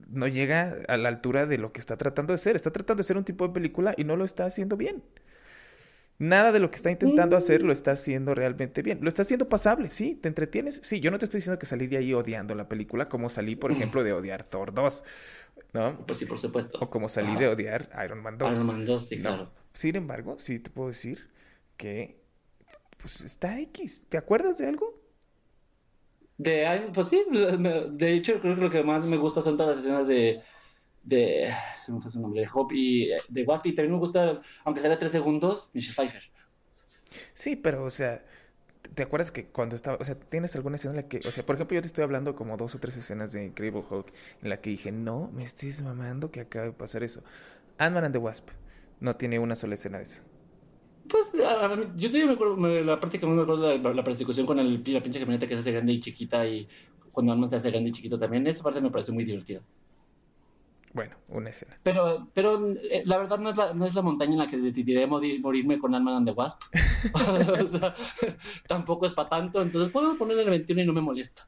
[0.09, 2.57] no llega a la altura de lo que está tratando de ser.
[2.57, 5.03] Está tratando de ser un tipo de película y no lo está haciendo bien.
[6.21, 7.73] Nada de lo que está intentando hacer lo mm.
[7.73, 8.99] está haciendo realmente bien.
[9.03, 10.17] Lo está haciendo pasable, sí.
[10.21, 10.81] ¿Te entretienes?
[10.83, 13.55] Sí, yo no te estoy diciendo que salí de ahí odiando la película, como salí,
[13.55, 15.05] por ejemplo, de odiar Thor 2,
[15.75, 16.05] ¿no?
[16.07, 16.79] Pues sí, por supuesto.
[16.81, 18.53] O como salí de odiar Iron Man 2.
[18.53, 19.53] Iron Man 2, sí, claro.
[19.75, 21.29] Sin embargo, sí te puedo decir
[21.77, 22.21] que,
[23.01, 24.05] pues, está X.
[24.09, 25.01] ¿Te acuerdas de algo?
[26.39, 29.85] De, pues sí, de hecho creo que lo que más me gusta son todas las
[29.85, 30.43] escenas de
[31.09, 34.43] de, se me fue su nombre, de Hop y de Wasp, y también me gusta,
[34.65, 36.23] aunque sea de tres segundos, Michelle Pfeiffer.
[37.33, 38.23] Sí, pero, o sea,
[38.95, 41.47] ¿te acuerdas que cuando estaba, o sea, tienes alguna escena en la que, o sea,
[41.47, 44.51] por ejemplo, yo te estoy hablando como dos o tres escenas de Incredible Hulk en
[44.51, 47.23] la que dije, no, me estés mamando que acaba de pasar eso.
[47.79, 48.49] Ant-Man and the Wasp
[49.01, 50.23] no tiene una sola escena de eso.
[51.09, 54.83] Pues, yo todavía me acuerdo, la parte que me acuerdo de la, persecución con el,
[54.87, 56.69] la pinche camioneta que se hace grande y chiquita y
[57.13, 59.61] cuando Ant-Man se hace grande y chiquito también, esa parte me parece muy divertida.
[60.93, 61.79] Bueno, una escena.
[61.83, 64.57] Pero, pero eh, la verdad no es la, no es la montaña en la que
[64.57, 66.61] decidiré morirme con Ant-Man and the Wasp.
[67.63, 67.95] o sea,
[68.67, 71.47] tampoco es para tanto, entonces puedo ponerle el 21 y no me molesta.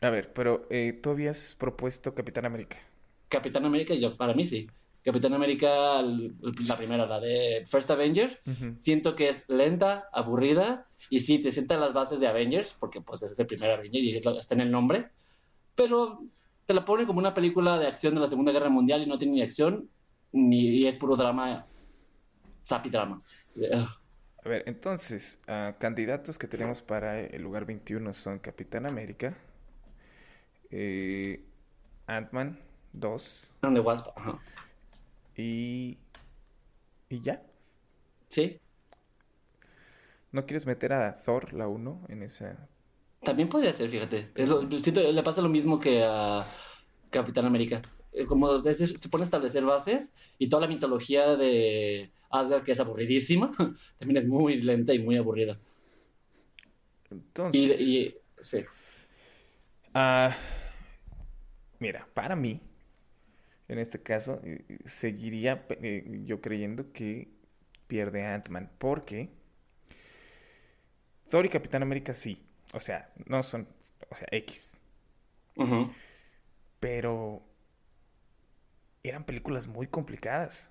[0.00, 2.76] A ver, pero eh, tú habías propuesto Capitán América.
[3.28, 4.68] Capitán América, yo, para mí sí.
[5.04, 8.40] Capitán América, la primera, la de First Avenger,
[8.78, 13.22] siento que es lenta, aburrida, y sí, te sientan las bases de Avengers, porque pues
[13.22, 15.10] es el primer Avenger y está en el nombre,
[15.74, 16.24] pero
[16.64, 19.18] te la ponen como una película de acción de la Segunda Guerra Mundial y no
[19.18, 19.90] tiene ni acción,
[20.32, 21.66] ni es puro drama,
[22.62, 23.20] sapi drama.
[24.42, 29.36] A ver, entonces, uh, candidatos que tenemos para el lugar 21 son Capitán América,
[30.70, 31.44] eh,
[32.06, 32.58] Ant-Man
[32.94, 33.52] 2.
[33.60, 34.40] And the Wasp, ajá.
[35.36, 35.98] Y.
[37.08, 37.42] ¿Y ya?
[38.28, 38.60] Sí.
[40.32, 42.68] ¿No quieres meter a Thor, la 1, en esa
[43.24, 44.30] también podría ser, fíjate.
[44.36, 46.46] le pasa lo mismo que a
[47.10, 47.82] Capitán América.
[48.12, 52.80] Eh, como se pone a establecer bases y toda la mitología de Asgard, que es
[52.80, 53.50] aburridísima,
[53.98, 55.58] también es muy lenta y muy aburrida.
[57.10, 57.80] Entonces.
[57.80, 58.64] Y, sí.
[59.94, 60.36] Ah,
[61.80, 62.60] mira, para mí,
[63.68, 67.28] en este caso, eh, seguiría eh, yo creyendo que
[67.86, 69.30] pierde Ant-Man, porque
[71.28, 73.68] Thor y Capitán América sí, o sea, no son,
[74.10, 74.78] o sea, X.
[76.80, 77.42] Pero
[79.02, 80.70] eran películas muy complicadas.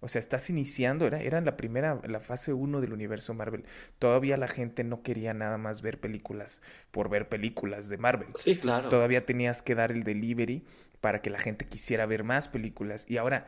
[0.00, 3.64] O sea, estás iniciando, era, era la primera, la fase 1 del universo Marvel.
[3.98, 8.28] Todavía la gente no quería nada más ver películas por ver películas de Marvel.
[8.34, 8.90] Sí, claro.
[8.90, 10.64] Todavía tenías que dar el delivery
[11.06, 13.06] para que la gente quisiera ver más películas.
[13.08, 13.46] Y ahora,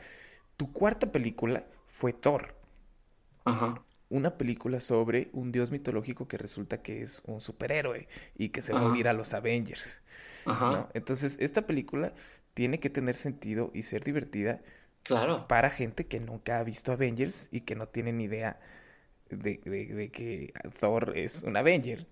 [0.56, 2.54] tu cuarta película fue Thor.
[3.44, 8.62] Ajá una película sobre un dios mitológico que resulta que es un superhéroe y que
[8.62, 10.00] se va a unir a los Avengers.
[10.94, 12.14] Entonces, esta película
[12.54, 14.62] tiene que tener sentido y ser divertida
[15.02, 15.46] claro.
[15.46, 18.58] para gente que nunca ha visto Avengers y que no tiene ni idea
[19.28, 22.06] de, que Thor es un Avenger.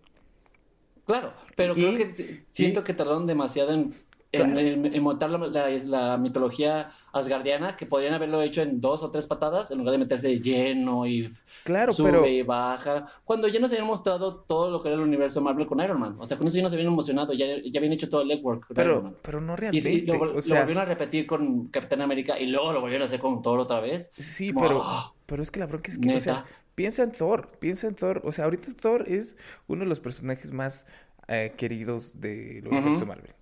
[1.07, 3.95] Claro, pero creo que siento que tardaron demasiado en
[4.42, 9.79] en, montar la, mitología asgardiana, que podrían haberlo hecho en dos o tres patadas, en
[9.79, 11.33] lugar de meterse de lleno y
[11.64, 13.07] claro, sube y baja.
[13.25, 16.16] Cuando ya nos habían mostrado todo lo que era el universo Marvel con Iron Man.
[16.18, 18.66] O sea, con eso ya nos habían emocionado, ya, ya habían hecho todo el legwork.
[18.75, 19.90] Pero, pero no realmente.
[19.90, 23.42] Y, lo, volvieron a repetir con Capitán América y luego lo volvieron a hacer con
[23.42, 24.11] Thor otra vez.
[24.18, 25.14] Sí, pero, ¡ah!
[25.27, 26.44] pero es que la bronca es que, o sea,
[26.75, 28.20] piensa en Thor, piensa en Thor.
[28.25, 30.87] O sea, ahorita Thor es uno de los personajes más
[31.29, 33.35] eh, queridos del universo Marvel.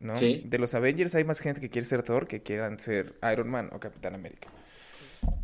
[0.00, 0.14] ¿No?
[0.14, 3.70] De los Avengers hay más gente que quiere ser Thor que quieran ser Iron Man
[3.72, 4.48] o Capitán América.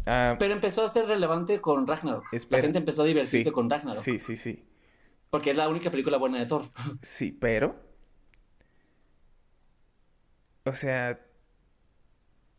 [0.06, 2.24] Ah, pero empezó a ser relevante con Ragnarok.
[2.50, 4.02] la gente empezó a divertirse con Ragnarok.
[4.02, 4.64] Sí, sí, sí.
[5.30, 6.64] Porque es la única película buena de Thor.
[7.02, 7.76] Sí, pero.
[10.64, 11.20] O sea.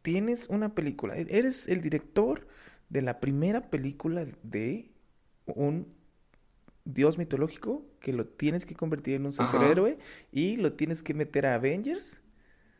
[0.02, 1.16] Tienes una película.
[1.16, 2.48] Eres el director
[2.90, 4.92] de la primera película de
[5.46, 5.93] un
[6.86, 9.98] dios mitológico que lo tienes que convertir en un superhéroe
[10.32, 12.22] y lo tienes que meter a Avengers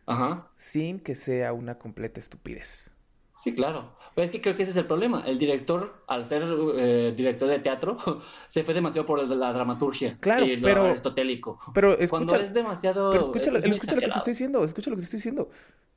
[0.06, 0.52] Ajá.
[0.56, 2.92] sin que sea una completa estupidez.
[3.36, 3.96] Sí, claro.
[4.16, 5.24] Pero es que creo que ese es el problema.
[5.26, 6.44] El director, al ser
[6.78, 7.98] eh, director de teatro,
[8.48, 11.60] se fue demasiado por la dramaturgia Claro, y lo pero- aristotélico.
[11.74, 13.10] Pero Cuando escucha, es demasiado...
[13.12, 15.50] pero escucha, es- escucha lo que te estoy diciendo, escucha lo que te estoy diciendo.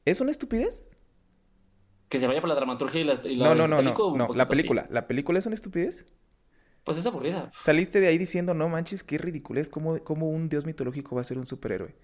[0.04, 0.88] ¿Es una estupidez?
[2.08, 4.44] Que se vaya por la dramaturgia y la, y la No, no, no, no, la
[4.44, 4.48] sí.
[4.48, 6.06] película, la película es una estupidez.
[6.86, 7.52] Pues es aburrida.
[7.56, 11.24] Saliste de ahí diciendo, no manches, qué ridiculez, ¿cómo, cómo un dios mitológico va a
[11.24, 11.96] ser un superhéroe?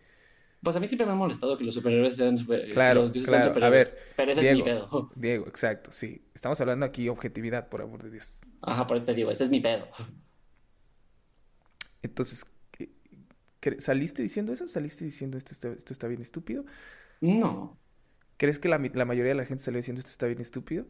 [0.63, 3.13] Pues a mí siempre me ha molestado que los superhéroes sean super- que Claro, los
[3.13, 3.69] dioses sean claro, a superhéroes.
[3.69, 5.13] ver, Pero ese es mi Diego, pedo.
[5.15, 6.25] Diego, exacto, sí.
[6.35, 8.43] Estamos hablando aquí objetividad, por amor de Dios.
[8.63, 9.87] Ajá, por eso te digo, ese es mi pedo.
[12.03, 12.91] Entonces, ¿qué-
[13.61, 14.69] qué- ¿saliste diciendo eso?
[14.69, 16.65] ¿Saliste diciendo esto está, esto está bien estúpido?
[17.23, 17.79] No,
[18.37, 20.87] ¿Crees que la, la mayoría de la gente salió diciendo esto está bien estúpido?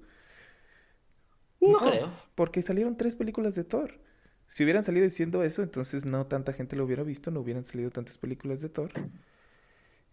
[1.70, 2.12] No creo.
[2.34, 4.00] Porque salieron tres películas de Thor.
[4.46, 7.90] Si hubieran salido diciendo eso, entonces no tanta gente lo hubiera visto, no hubieran salido
[7.90, 8.92] tantas películas de Thor.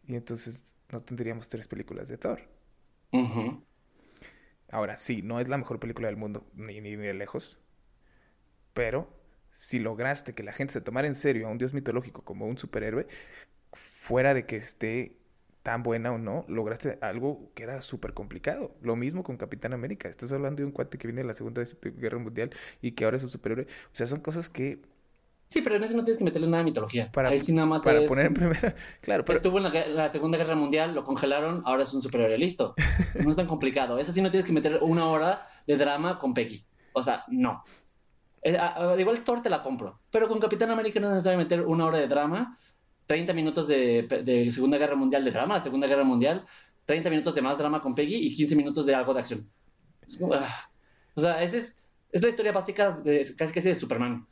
[0.07, 2.41] Y entonces no tendríamos tres películas de Thor.
[4.71, 7.59] Ahora, sí, no es la mejor película del mundo, ni, ni, ni de lejos.
[8.73, 9.09] Pero
[9.51, 12.57] si lograste que la gente se tomara en serio a un dios mitológico como un
[12.57, 13.07] superhéroe,
[13.73, 15.18] fuera de que esté
[15.69, 18.75] tan buena o no, lograste algo que era súper complicado.
[18.81, 20.09] Lo mismo con Capitán América.
[20.09, 21.61] Estás hablando de un cuate que viene de la Segunda
[21.95, 22.49] Guerra Mundial
[22.81, 23.65] y que ahora es un superhéroe.
[23.65, 24.81] O sea, son cosas que
[25.45, 27.11] Sí, pero en eso no tienes que meterle nada de mitología.
[27.11, 28.73] para, Ahí sí nada más para es- poner en primera...
[29.01, 29.37] Claro, pero...
[29.37, 32.73] Estuvo en la, Segunda Guerra Mundial, lo congelaron, ahora es un superhéroe, listo.
[33.23, 33.99] No es tan complicado.
[33.99, 36.65] Eso sí no tienes que meter una hora de drama con Peggy.
[36.93, 37.63] O sea, no.
[38.59, 39.99] A- a- igual Thor te la compro.
[40.11, 42.57] Pero con Capitán América no es necesario meter una hora de drama,
[43.09, 46.45] 30 minutos de, de Segunda Guerra Mundial de drama, la Segunda Guerra Mundial,
[46.85, 49.49] 30 minutos de más drama con Peggy y 15 minutos de algo de acción.
[50.05, 50.69] Es como, ah.
[51.15, 51.75] O sea, esa es,
[52.11, 54.27] es la historia básica de, casi casi de Superman.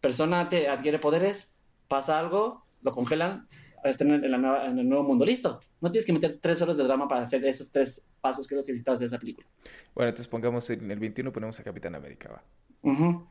[0.00, 1.52] Persona te adquiere poderes,
[1.86, 3.46] pasa algo, lo congelan,
[3.84, 5.60] está en el, en la nueva- en el nuevo mundo, listo.
[5.80, 8.58] No tienes que meter tres horas de drama para hacer esos tres pasos que es
[8.60, 9.46] lo que necesitas de esa película.
[9.94, 12.42] Bueno, entonces pongamos en el 21, ponemos a Capitán América, va.
[12.82, 13.28] Ujú.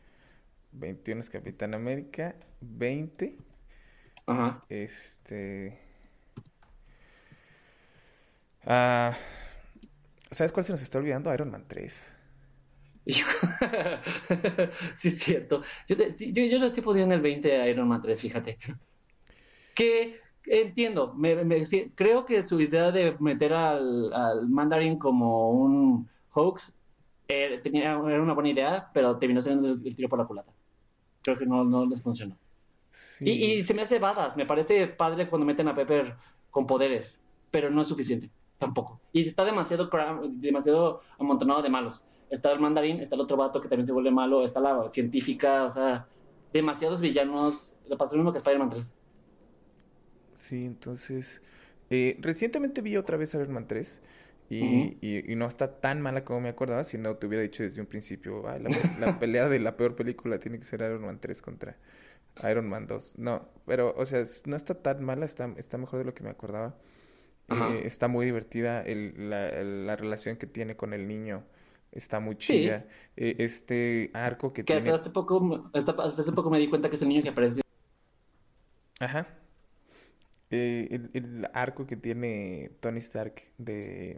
[0.71, 3.37] 21 es Capitán América, 20,
[4.27, 4.61] Ajá.
[4.69, 5.79] este...
[8.65, 9.17] Ah,
[10.31, 11.33] ¿sabes cuál se nos está olvidando?
[11.33, 12.15] Iron Man 3.
[14.95, 15.63] sí, es cierto.
[15.87, 18.57] Yo, yo, yo lo estoy poniendo en el 20 a Iron Man 3, fíjate.
[19.75, 21.63] Que entiendo, me- me-
[21.95, 26.79] creo que su idea de meter al, al Mandarin como un hoax
[27.27, 30.53] eh, tenía, era una buena idea, pero terminó siendo el, el tiro por la culata.
[31.23, 32.37] Creo que no, no les funcionó.
[32.99, 33.25] Sí.
[33.25, 36.17] Y, y se me hace badass, me parece padre cuando meten a Pepper
[36.49, 39.01] con poderes, pero no es suficiente, tampoco.
[39.11, 39.89] Y está demasiado,
[40.31, 42.07] demasiado amontonado de malos.
[42.29, 45.65] Está el mandarín, está el otro vato que también se vuelve malo, está la científica,
[45.65, 46.09] o sea,
[46.51, 47.79] demasiados villanos.
[47.85, 48.95] Le pasó lo mismo que Spider-Man 3.
[50.35, 51.41] Sí, entonces...
[51.89, 54.01] eh, recientemente vi otra vez Iron Man 3
[54.49, 57.63] y, y- y no está tan mala como me acordaba, si no te hubiera dicho
[57.63, 61.01] desde un principio, "Ay, la, la pelea de la peor película tiene que ser Iron
[61.03, 61.77] Man 3 contra
[62.49, 63.15] Iron Man 2.
[63.17, 66.29] No, pero, o sea, no está tan mala, está, está mejor de lo que me
[66.29, 66.75] acordaba.
[67.49, 71.43] Eh, está muy divertida el- la, la relación que tiene con el niño.
[71.91, 72.63] Está muy Sí.
[72.63, 72.85] chida.
[73.17, 74.89] Eh, este arco que Que tiene...
[74.91, 77.29] hasta hace poco, hasta, hasta hace poco me di cuenta que es el niño que
[77.29, 77.61] aparece.
[78.99, 79.27] Ajá.
[80.49, 84.17] Eh, el, el arco que tiene Tony Stark de,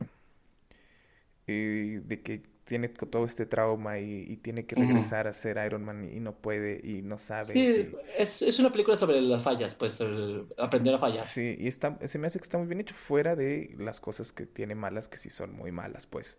[1.48, 5.84] eh, de que tiene todo este trauma y, y tiene que regresar a ser Iron
[5.84, 7.54] Man y no puede y no sabe.
[7.54, 11.26] Sí, y- es, es una película sobre las fallas, pues, el aprender a fallar.
[11.26, 14.32] sí, y está, se me hace que está muy bien hecho fuera de las cosas
[14.32, 16.38] que tiene malas, que sí son muy malas, pues.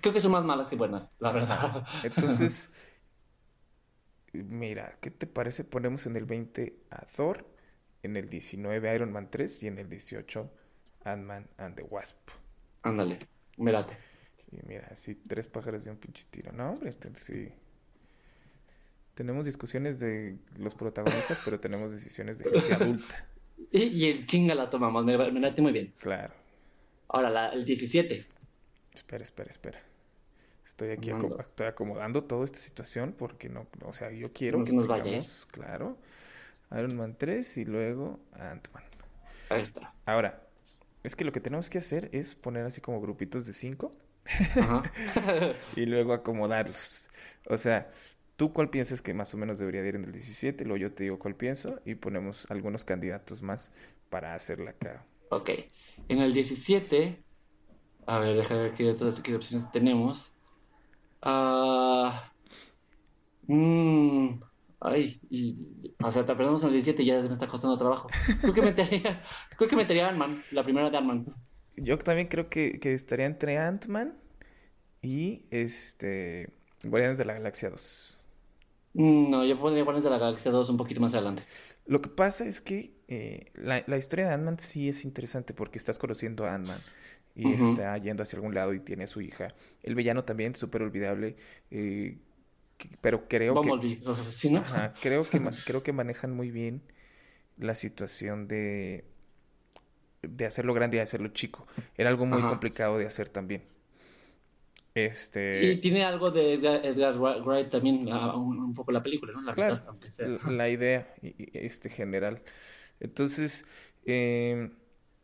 [0.00, 1.86] Creo que son más malas que buenas, la verdad.
[2.02, 2.70] Entonces,
[4.32, 5.64] mira, ¿qué te parece?
[5.64, 7.46] Ponemos en el 20 a Thor,
[8.02, 10.50] en el 19 Iron Man 3 y en el 18
[11.04, 12.16] Ant-Man and the Wasp.
[12.82, 13.18] Ándale,
[13.56, 14.07] mírate.
[14.50, 16.70] Y mira, así tres pájaros de un pinche tiro, ¿no?
[16.70, 17.52] Hombre, este, sí.
[19.14, 23.26] Tenemos discusiones de los protagonistas, pero tenemos decisiones de gente adulta.
[23.72, 25.92] Y, y el chinga la tomamos, me, me late muy bien.
[25.98, 26.32] Claro.
[27.08, 28.24] Ahora, la- el 17.
[28.94, 29.82] Espera, espera, espera.
[30.64, 34.74] Estoy aquí estoy acomodando toda esta situación porque no, o sea, yo quiero No se
[34.74, 35.22] nos vaya, ¿eh?
[35.50, 35.98] claro,
[36.70, 38.84] Iron Man 3 y luego Ant-Man.
[39.50, 39.92] Ahí está.
[40.06, 40.40] Ahora,
[41.02, 44.07] es que lo que tenemos que hacer es poner así como grupitos de 5 Ajá.
[45.76, 47.08] y luego acomodarlos.
[47.46, 47.90] O sea,
[48.36, 50.64] ¿tú cuál piensas que más o menos debería de ir en el 17?
[50.64, 53.72] Luego yo te digo cuál pienso y ponemos algunos candidatos más
[54.10, 55.06] para hacerla acá.
[55.30, 55.50] ok.
[56.08, 57.24] En el 17.
[58.06, 60.32] A ver, déjame ver qué qué opciones tenemos.
[61.22, 62.32] Ah.
[63.46, 64.40] mm,
[64.80, 68.08] ay, y, o sea, te perdemos en el 17 y ya me está costando trabajo.
[68.40, 69.22] Creo que metería,
[69.56, 71.26] creo que metería Ant-Man, la primera de Ant-Man.
[71.82, 74.16] Yo también creo que, que estaría entre Ant-Man
[75.02, 76.50] y este
[76.84, 78.22] Guardianes de la Galaxia 2.
[78.94, 81.44] Mm, No, yo pondría Guardianes de la Galaxia 2 un poquito más adelante.
[81.86, 85.78] Lo que pasa es que eh, la, la historia de Ant-Man sí es interesante porque
[85.78, 86.84] estás conociendo a Ant-Man
[87.34, 89.54] y está yendo hacia algún lado y tiene a su hija.
[89.82, 91.36] El villano también, súper olvidable,
[91.70, 92.18] eh,
[92.78, 93.80] que- pero creo que...
[94.30, 94.62] ¿sí, no?
[94.62, 96.82] Ajá, creo que, creo que manejan muy bien
[97.58, 99.04] la situación de,
[100.22, 101.66] de hacerlo grande y hacerlo chico.
[101.96, 102.50] Era algo muy Ajá.
[102.50, 103.62] complicado de hacer también.
[104.94, 109.32] Y Este, tiene algo de Edgar, Edgar Wright también, ah, un, un poco la película,
[109.32, 109.42] ¿no?
[109.42, 110.28] La claro, mitad, aunque sea.
[110.48, 112.40] la, idea y- y este general.
[113.00, 113.64] Entonces,
[114.06, 114.70] eh,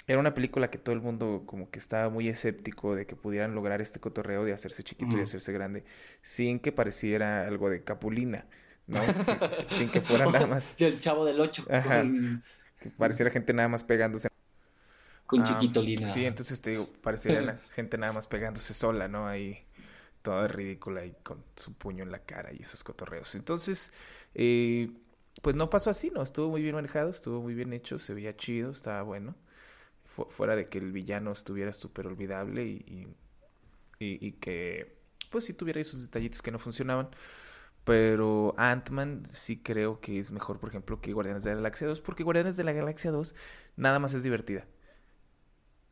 [0.07, 3.55] era una película que todo el mundo como que estaba muy escéptico de que pudieran
[3.55, 5.85] lograr este cotorreo de hacerse chiquito y hacerse grande
[6.23, 8.47] sin que pareciera algo de Capulina,
[8.87, 9.01] ¿no?
[9.71, 12.05] Sin, que fuera nada más, Del Chavo del 8 Ajá.
[12.81, 14.29] que pareciera gente nada más pegándose.
[15.27, 16.07] Con Ah, Chiquito Lina.
[16.07, 19.27] Sí, entonces te digo, parecería la gente nada más pegándose sola, ¿no?
[19.27, 19.64] Ahí
[20.22, 23.35] toda ridícula y con su puño en la cara y esos cotorreos.
[23.37, 23.93] Entonces,
[24.35, 24.91] eh,
[25.43, 26.22] pues no pasó así, ¿no?
[26.22, 29.37] Estuvo muy bien manejado, estuvo muy bien hecho, se veía chido, estaba bueno.
[30.05, 33.09] Fu- fuera de que el villano estuviera súper olvidable y, y,
[33.99, 34.97] y- y que,
[35.31, 37.09] pues sí tuviera esos detallitos que no funcionaban.
[37.85, 42.01] Pero Ant-Man sí creo que es mejor, por ejemplo, que Guardianes de la Galaxia 2,
[42.01, 43.35] porque Guardianes de la Galaxia 2
[43.77, 44.66] nada más es divertida.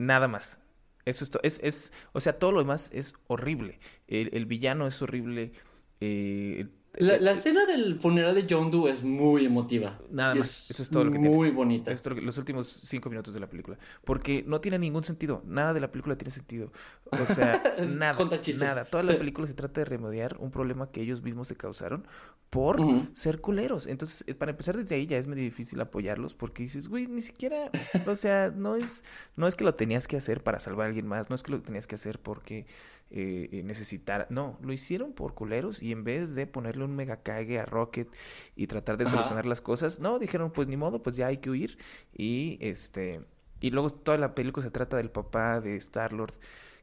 [0.07, 0.59] Nada más.
[1.05, 3.81] Eso es, es, es, o sea, todo lo demás es horrible.
[4.07, 5.53] El, el villano es horrible.
[6.01, 9.99] eh, La, eh, la escena del funeral de John Doe es muy emotiva.
[10.11, 11.55] Nada más, eso es todo lo que Muy tienes.
[11.55, 11.91] bonita.
[11.91, 13.79] Eso es todo lo que- los últimos cinco minutos de la película.
[14.05, 15.43] Porque no tiene ningún sentido.
[15.47, 16.71] Nada de la película tiene sentido.
[17.11, 17.63] O sea,
[17.97, 18.17] nada.
[18.59, 18.85] Nada.
[18.85, 22.07] Toda la película se trata de remediar un problema que ellos mismos se causaron
[22.51, 22.79] por
[23.15, 23.87] ser culeros.
[23.87, 27.23] Entonces, eh, para empezar desde ahí ya es medio difícil apoyarlos porque dices, güey, ni
[27.23, 27.71] siquiera,
[28.07, 29.05] o sea, no es,
[29.37, 31.51] no es que lo tenías que hacer para salvar a alguien más, no es que
[31.53, 32.67] lo tenías que hacer porque
[33.13, 37.23] eh, eh, necesitara, no, lo hicieron por culeros y en vez de ponerle un mega
[37.23, 38.09] cague a Rocket
[38.57, 39.13] y tratar de Ajá.
[39.17, 41.79] solucionar las cosas, no, dijeron, pues ni modo, pues ya hay que huir
[42.17, 43.21] y este,
[43.61, 46.35] y luego toda la película se trata del papá de Star-Lord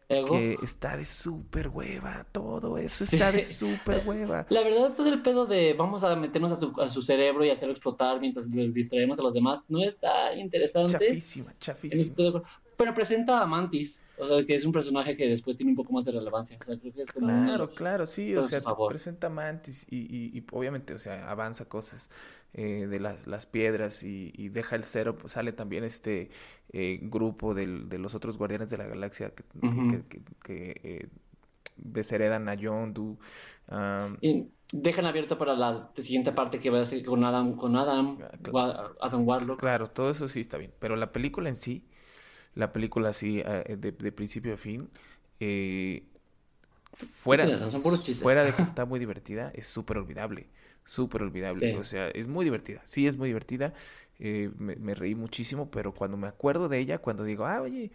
[0.07, 0.27] Ego.
[0.27, 3.15] que está de súper hueva, todo eso Sí.
[3.15, 4.45] está de súper hueva.
[4.49, 7.49] La verdad, todo el pedo de vamos a meternos a su, a su cerebro y
[7.51, 10.93] hacerlo explotar mientras les distraemos a los demás no está interesante.
[10.93, 12.43] Chafísima, chafísima.
[12.79, 15.91] Pero presenta a Mantis, o sea, que es un personaje que después tiene un poco
[15.93, 16.57] más de relevancia.
[16.61, 19.97] O sea, creo que es como Claro, claro, sí, o a sea, presenta Mantis y,
[19.97, 22.09] y, y obviamente, o sea, avanza cosas
[22.53, 26.29] eh, de las, las piedras y, y deja el cero, pues sale también este
[26.71, 30.81] eh, grupo del- de los otros guardianes de la galaxia que, que- que- que- que,
[30.83, 31.09] eh,
[31.77, 33.17] desheredan a Yondu.
[33.67, 37.75] am, Y dejan abierto para la siguiente parte que va a ser con Adam, con
[37.75, 38.17] Adam,
[38.53, 39.59] Ah, Adam Warlock.
[39.59, 41.87] Claro, todo eso sí está bien, pero la película en sí,
[42.55, 44.89] la película así eh, de, de principio a fin,
[45.39, 46.03] eh,
[47.11, 47.81] fuera, razón,
[48.17, 50.47] fuera de que está muy divertida, es súper olvidable,
[50.83, 51.73] súper olvidable, Sí.
[51.75, 53.73] o sea, es muy divertida, sí es muy divertida,
[54.19, 57.91] eh, me, me reí muchísimo, pero cuando me acuerdo de ella, cuando digo, ah, oye,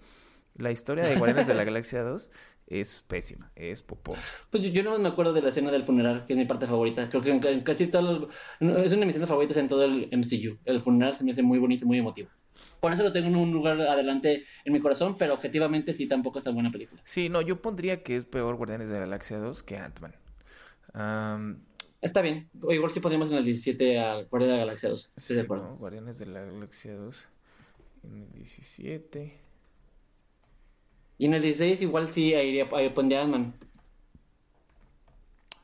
[0.57, 2.31] la historia de Guardianes de la Galaxia 2
[2.67, 4.27] es pésima, es popó.
[4.51, 6.67] Pues yo, yo no me acuerdo de la escena del funeral, que es mi parte
[6.67, 7.09] favorita.
[7.11, 8.29] Creo que en, en casi todo.
[8.61, 10.59] el- es una de mis escenas favoritas en todo el MCU.
[10.65, 12.31] El funeral se me hace muy bonito muy emotivo.
[12.81, 16.39] Por eso lo tengo en un lugar adelante en mi corazón, pero objetivamente sí tampoco
[16.39, 17.01] es tan buena película.
[17.05, 20.15] Sí, no, yo pondría que es peor Guardianes de la Galaxia 2 que Ant-Man.
[22.01, 22.49] Está bien.
[22.61, 25.13] O igual sí podríamos en el 17 a Guardia de la Galaxia 2.
[25.17, 25.65] Estoy de Sí, acuerdo.
[25.71, 25.77] ¿no?
[25.77, 27.29] Guardianes de la Galaxia 2
[28.05, 29.41] en el 17.
[31.17, 32.63] Y en el 16 igual sí ahí
[32.95, 33.55] pondría Ant-Man.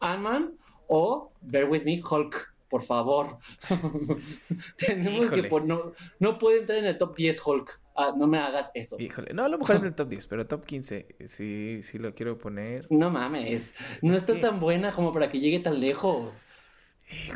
[0.00, 0.54] Ant-Man
[0.88, 3.38] o Bear With Me Hulk, por favor.
[4.78, 5.42] Tenemos Híjole.
[5.42, 7.80] que pon- no, no puede entrar en el top 10 Hulk.
[7.96, 8.96] Ah, no me hagas eso.
[8.98, 11.98] Híjole, no, a lo mejor en el top 10, pero top 15 eh, sí, sí
[11.98, 12.86] lo quiero poner.
[12.90, 16.44] No mames, no Es está que- tan buena como para que llegue tan lejos.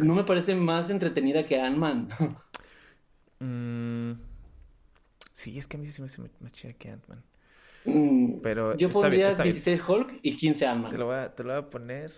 [0.01, 2.09] No me parece más entretenida que Ant-Man.
[3.41, 4.12] Mm,
[5.32, 7.22] sí, es que a mí sí me hace más- chida que Ant-Man.
[7.85, 9.43] Mm, Pero Yo bien, pondría bien.
[9.43, 10.97] 16 Hulk y 15 Te Ant-Man.
[10.99, 12.12] lo, voy a, te lo voy a poner.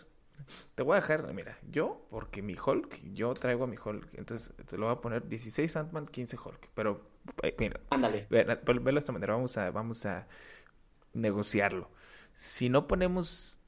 [0.75, 4.15] Te voy a dejar, mira, yo, porque mi Hulk, yo traigo a mi Hulk.
[4.15, 6.69] Entonces te lo voy a poner 16 Ant-Man, 15 Hulk.
[6.75, 7.09] Pero,
[7.43, 8.27] eh, mira, Ándale.
[8.31, 10.27] Ve- ve- Velo de esta manera, vamos a, vamos a
[11.13, 11.91] negociarlo.
[12.35, 13.59] Si no ponemos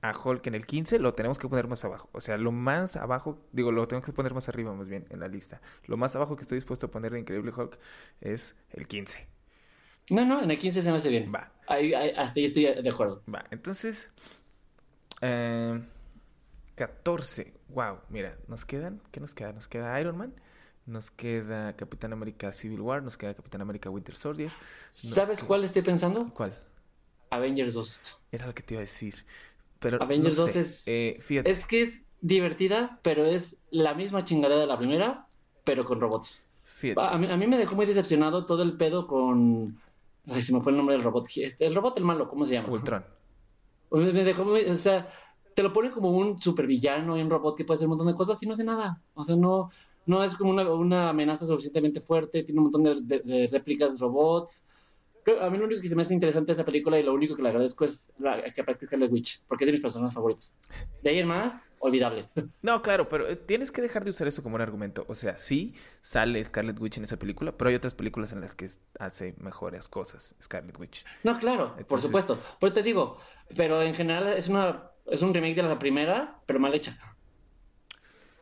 [0.00, 2.08] a Hulk en el 15, lo tenemos que poner más abajo.
[2.12, 5.20] O sea, lo más abajo, digo, lo tengo que poner más arriba más bien en
[5.20, 5.60] la lista.
[5.86, 7.78] Lo más abajo que estoy dispuesto a poner de Increíble Hulk
[8.20, 9.28] es el 15.
[10.10, 11.32] No, no, en el 15 se me hace bien.
[11.32, 13.22] Va, Ahí, ahí- hasta ahí estoy de acuerdo.
[13.32, 13.44] va.
[13.52, 14.10] Entonces,
[15.22, 15.80] eh,
[16.74, 17.54] 14.
[17.68, 19.52] Wow, mira, nos quedan, ¿qué nos queda?
[19.52, 20.34] Nos queda Iron Man.
[20.84, 24.50] Nos queda Capitán América Civil War, nos queda Capitán América Winter Soldier.
[24.92, 26.28] ¿Sabes queda- cuál estoy pensando?
[26.34, 26.58] ¿Cuál?
[27.30, 28.00] Avengers 2.
[28.32, 29.24] Era lo que te iba a decir.
[29.78, 31.50] Pero Avengers no 2 sé, es, eh, fíjate.
[31.50, 35.26] es que es divertida, pero es la misma chingadera de la primera,
[35.64, 36.42] pero con robots.
[36.64, 37.14] fíjate.
[37.14, 39.80] A mí, a mí me dejó muy decepcionado todo el pedo con...
[40.26, 41.28] Ay, se me fue el nombre del robot.
[41.58, 42.68] El robot, el malo, ¿cómo se llama?
[42.68, 43.04] Ultron.
[43.92, 44.44] Me dejó.
[44.44, 45.08] O sea,
[45.54, 48.14] te lo ponen como un supervillano y un robot que puede hacer un montón de
[48.14, 49.02] cosas y no hace nada.
[49.14, 49.70] O sea, no,
[50.06, 53.98] no es como una, una amenaza suficientemente fuerte, tiene un montón de, de- de réplicas
[54.00, 54.66] robots.
[55.40, 57.36] A mí lo único que se me hace interesante de esa película y lo único
[57.36, 60.56] que le agradezco es la, que aparezca Scarlet Witch, porque es de mis personajes favoritos.
[61.02, 62.28] De ahí en más, olvidable.
[62.62, 65.04] No, claro, pero eh, tienes que dejar de usar eso como un argumento.
[65.08, 68.54] O sea, sí sale Scarlet Witch en esa película, pero hay otras películas en las
[68.54, 68.68] que
[68.98, 71.04] hace mejores cosas Scarlet Witch.
[71.22, 72.38] No, claro, por supuesto.
[72.60, 73.18] Pero te digo,
[73.54, 76.96] pero en general es una es un remake de la primera, pero mal hecha.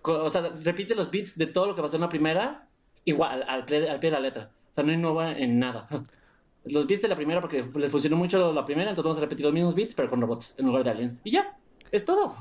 [0.03, 2.69] O sea, repite los beats de todo lo que pasó en la primera,
[3.05, 4.51] igual, al pie, al pie de la letra.
[4.71, 5.89] O sea, no innova en nada.
[6.65, 9.45] Los beats de la primera, porque les funcionó mucho la primera, entonces vamos a repetir
[9.47, 11.21] los mismos beats, pero con robots en lugar de aliens.
[11.25, 11.59] Y ya,
[11.91, 12.37] es todo.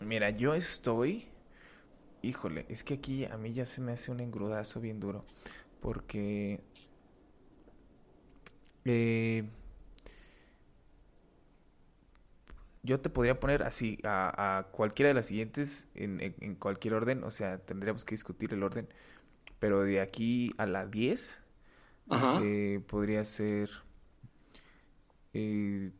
[0.00, 1.26] Mira, yo estoy.
[2.22, 5.24] Híjole, es que aquí a mí ya se me hace un engrudazo bien duro.
[5.80, 6.60] Porque.
[8.84, 9.44] eh,
[12.82, 17.22] yo te podría poner así a, cualquiera de las siguientes en, en- en cualquier orden.
[17.24, 18.88] O sea, tendríamos que discutir el orden.
[19.60, 21.41] Pero de aquí a la 10
[22.08, 22.40] Ajá.
[22.40, 23.70] eh, podría ser
[25.34, 25.92] eh,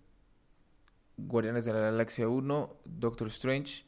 [1.16, 3.84] Guardianes de la Galaxia 1, Doctor Strange,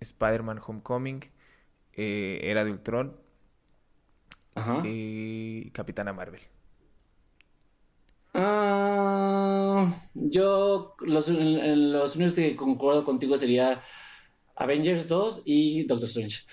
[0.00, 1.24] Spider-Man Homecoming,
[1.94, 3.16] eh, Era de Ultron
[4.54, 4.82] Ajá.
[4.82, 6.42] y Capitana Marvel.
[8.34, 13.82] Ah, yo, los, los únicos que concuerdo contigo sería
[14.56, 16.44] Avengers 2 y Doctor Strange.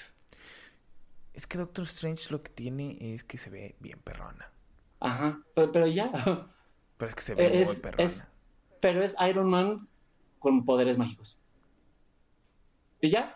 [1.34, 4.52] Es que Doctor Strange lo que tiene es que se ve bien perrona.
[5.00, 6.12] Ajá, pero, pero ya.
[6.98, 8.04] Pero es que se ve Es- muy perrona.
[8.04, 8.24] es-
[8.80, 9.88] pero es Iron Man
[10.40, 11.38] con poderes mágicos.
[13.02, 13.36] Y ya,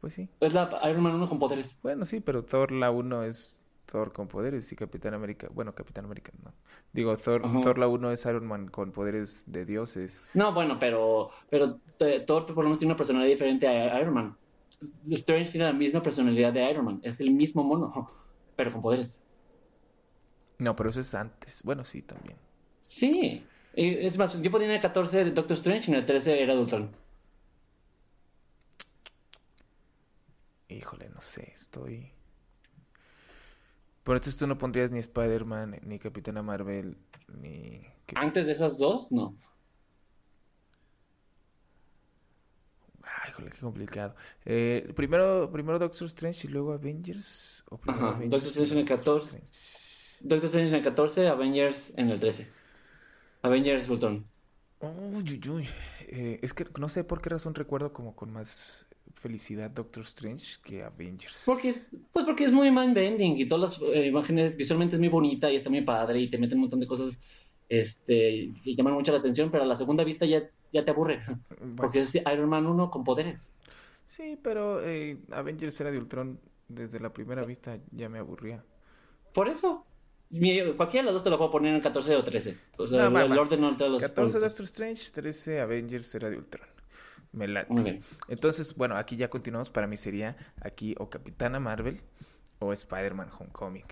[0.00, 0.28] Pues sí.
[0.40, 1.78] es la Iron Man 1 con poderes.
[1.82, 6.04] Bueno, sí, pero Thor la 1 es Thor con poderes y Capitán América, bueno, Capitán
[6.04, 6.52] América no.
[6.92, 7.60] Digo, Thor, Ajá.
[7.62, 10.22] Thor la 1 es Iron Man con poderes de dioses.
[10.34, 14.14] No, bueno, pero, pero eh, Thor por lo menos tiene una personalidad diferente a Iron
[14.14, 14.36] Man.
[15.10, 17.00] Strange tiene la misma personalidad de Iron Man.
[17.02, 18.10] Es el mismo mono,
[18.56, 19.22] pero con poderes.
[20.60, 21.62] No, pero eso es antes.
[21.64, 22.36] Bueno, sí, también.
[22.80, 23.44] Sí.
[23.72, 26.54] Es más, yo ponía en el 14 de Doctor Strange y en el 13 era
[26.54, 26.90] Ultron.
[30.68, 32.12] Híjole, no sé, estoy...
[34.02, 36.96] Por esto tú no pondrías ni Spider-Man, ni Capitana Marvel,
[37.28, 37.80] ni...
[38.14, 39.36] Antes de esas dos, no.
[43.02, 44.14] Ah, híjole, qué complicado.
[44.44, 47.64] Eh, primero, primero Doctor Strange y luego Avengers.
[47.70, 49.36] ¿O primero Ajá, Avengers Doctor Strange en el luego 14.
[49.36, 49.79] Strange?
[50.20, 52.46] Doctor Strange en el 14, Avengers en el 13.
[53.42, 54.26] Avengers Ultron.
[54.80, 55.68] Uy, uy, uy.
[56.08, 60.56] Eh, es que no sé por qué razón recuerdo como con más felicidad Doctor Strange
[60.62, 61.42] que Avengers.
[61.46, 65.08] Porque es, pues porque es muy mind-bending y todas las eh, imágenes visualmente es muy
[65.08, 67.20] bonita y está muy padre y te meten un montón de cosas
[67.68, 70.42] este, que llaman mucho la atención, pero a la segunda vista ya,
[70.72, 71.20] ya te aburre.
[71.60, 73.52] Bueno, Porque es Iron Man 1 con poderes.
[74.06, 78.64] sí, pero eh, Avengers era de Ultron desde la primera vista ya me aburría.
[79.34, 79.84] Por eso.
[80.30, 82.56] Cualquiera de las dos te lo puedo poner en 14 o 13.
[82.78, 83.40] O sea, No, el va.
[83.40, 84.42] orden no te los 14 productos.
[84.42, 86.68] Doctor Strange, 13 Avengers era de Ultron.
[87.32, 88.00] Me late.
[88.28, 89.70] Entonces, bueno, aquí ya continuamos.
[89.70, 92.00] Para mí sería aquí o Capitana Marvel
[92.60, 93.84] o Spider-Man Homecoming.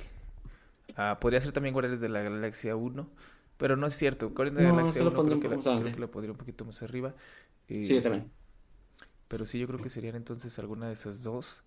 [0.97, 3.09] Ah, podría ser también Guardianes de la Galaxia 1,
[3.57, 4.31] pero no es cierto.
[4.31, 6.33] Guardianes de la Galaxia se lo 1 pondría creo que, la, creo que la podría
[6.33, 7.15] un poquito más arriba.
[7.69, 8.31] Eh, Sí, yo también.
[9.29, 11.63] Pero sí, yo creo que serían entonces alguna de esas dos.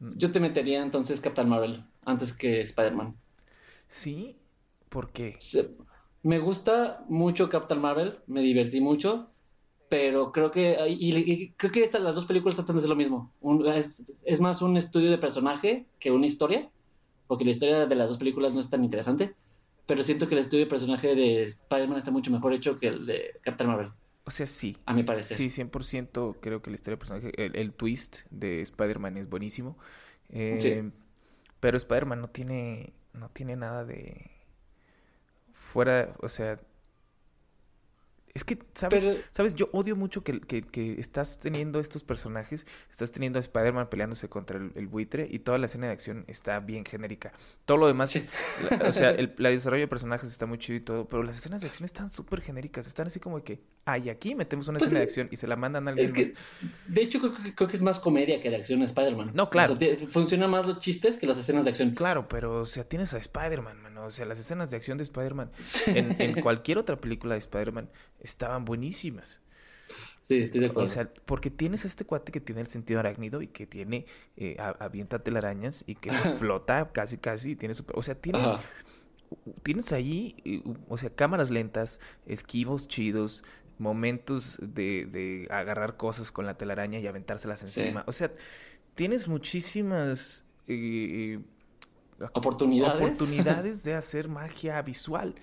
[0.00, 3.16] Yo te metería entonces Captain Marvel antes que Spider-Man.
[3.88, 4.36] Sí,
[4.88, 5.36] ¿por qué?
[6.22, 9.30] Me gusta mucho Captain Marvel, me divertí mucho,
[9.88, 12.96] pero creo que y, y creo que estas las dos películas tratan de ser lo
[12.96, 13.32] mismo.
[13.40, 16.70] Un- es, es más un estudio de personaje que una historia,
[17.26, 19.34] porque la historia de las dos películas no es tan interesante,
[19.86, 23.04] pero siento que el estudio de personaje de Spider-Man está mucho mejor hecho que el
[23.06, 23.92] de Captain Marvel,
[24.24, 24.78] O sea, sí.
[24.86, 25.36] a mi parecer.
[25.36, 29.76] Sí, 100% creo que la historia del personaje, el, el twist de Spider-Man es buenísimo.
[30.30, 30.92] Eh, Sí.
[31.60, 34.30] Pero Spider-Man no tiene, no tiene nada de
[35.52, 36.58] fuera, o sea,
[38.34, 39.04] es que, ¿sabes?
[39.04, 39.54] Pero- ¿Sabes?
[39.54, 44.28] Yo odio mucho que, que, que estás teniendo estos personajes, estás teniendo a Spider-Man peleándose
[44.28, 47.32] contra el, el buitre y toda la escena de acción está bien genérica.
[47.64, 48.26] Todo lo demás, Sí.
[48.68, 51.38] la- o sea, el, la desarrollo de personajes está muy chido y todo, pero las
[51.38, 54.88] escenas de acción están súper genéricas, están así como que, ay, aquí metemos una Pues
[54.88, 56.72] escena de acción y se la mandan a alguien Es que, más.
[56.88, 59.30] de hecho, creo, que- creo que es más comedia que de acción Spider-Man.
[59.34, 59.74] No, claro.
[59.74, 61.92] O sea, te- funciona más los chistes que las escenas de acción.
[61.92, 63.93] Claro, pero, o sea, tienes a Spider-Man, mano.
[64.06, 65.50] O sea, las escenas de acción de Spider-Man
[65.86, 67.88] en, en cualquier otra película de Spider-Man
[68.20, 69.42] estaban buenísimas.
[70.22, 70.84] Sí, estoy de acuerdo.
[70.88, 74.56] O sea, porque tienes este cuate que tiene el sentido arácnido y que tiene, eh,
[74.78, 78.60] avienta telarañas y que flota casi, casi, y tiene super- o sea, tienes, Ajá.
[79.62, 83.44] tienes ahí, o sea, cámaras lentas, esquivos chidos,
[83.78, 87.80] momentos de, de agarrar cosas con la telaraña y aventárselas Sí.
[87.80, 88.04] encima.
[88.06, 88.32] O sea,
[88.94, 91.40] tienes muchísimas eh, eh,
[92.32, 93.00] Oportunidades.
[93.00, 95.34] oportunidades de hacer magia visual.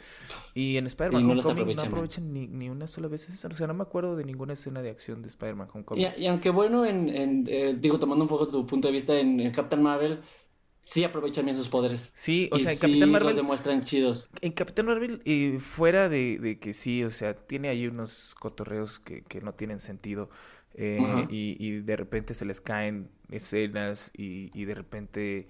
[0.53, 3.47] Y en Spider-Man no Homecoming no aprovechan, ni, ni una sola vez eso.
[3.47, 6.07] O sea, no me acuerdo de ninguna escena de acción de Spider-Man Homecoming.
[6.17, 9.19] Y, y aunque bueno, en, en, eh, digo, tomando un poco tu punto de vista
[9.19, 10.21] en, en Captain Marvel,
[10.83, 12.09] sí aprovechan bien sus poderes.
[12.13, 14.29] Sí, o sea, en sí Capitán los Marvel, demuestran chidos.
[14.41, 18.99] en Capitán Marvel, eh, fuera de, de que sí, o sea, tiene ahí unos cotorreos
[18.99, 20.29] que, que no tienen sentido.
[20.73, 25.47] eh, y, y de repente se les caen escenas y, y de repente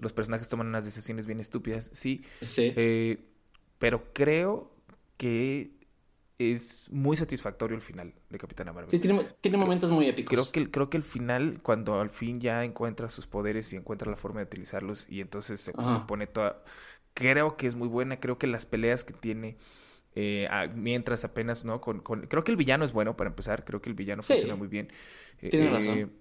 [0.00, 1.90] los personajes toman unas decisiones bien estúpidas.
[1.92, 2.72] Sí, Sí.
[2.76, 3.18] Eh,
[3.78, 4.72] pero creo
[5.16, 5.70] que
[6.38, 8.90] es muy satisfactorio el final de Capitana Marvel.
[8.90, 10.30] Sí, tiene, tiene momentos muy épicos.
[10.30, 13.76] Creo que, el- creo que el final, cuando al fin ya encuentra sus poderes y
[13.76, 15.72] encuentra la forma de utilizarlos y entonces se,
[16.06, 16.62] pone toda...
[17.14, 19.56] Creo que es muy buena, creo que las peleas que tiene
[20.14, 21.80] eh, a- mientras apenas, ¿no?
[21.80, 24.34] Con, con- Creo que el villano es bueno para empezar, creo que el villano Sí.
[24.34, 24.92] funciona muy bien.
[25.40, 26.12] Tienes eh, razón.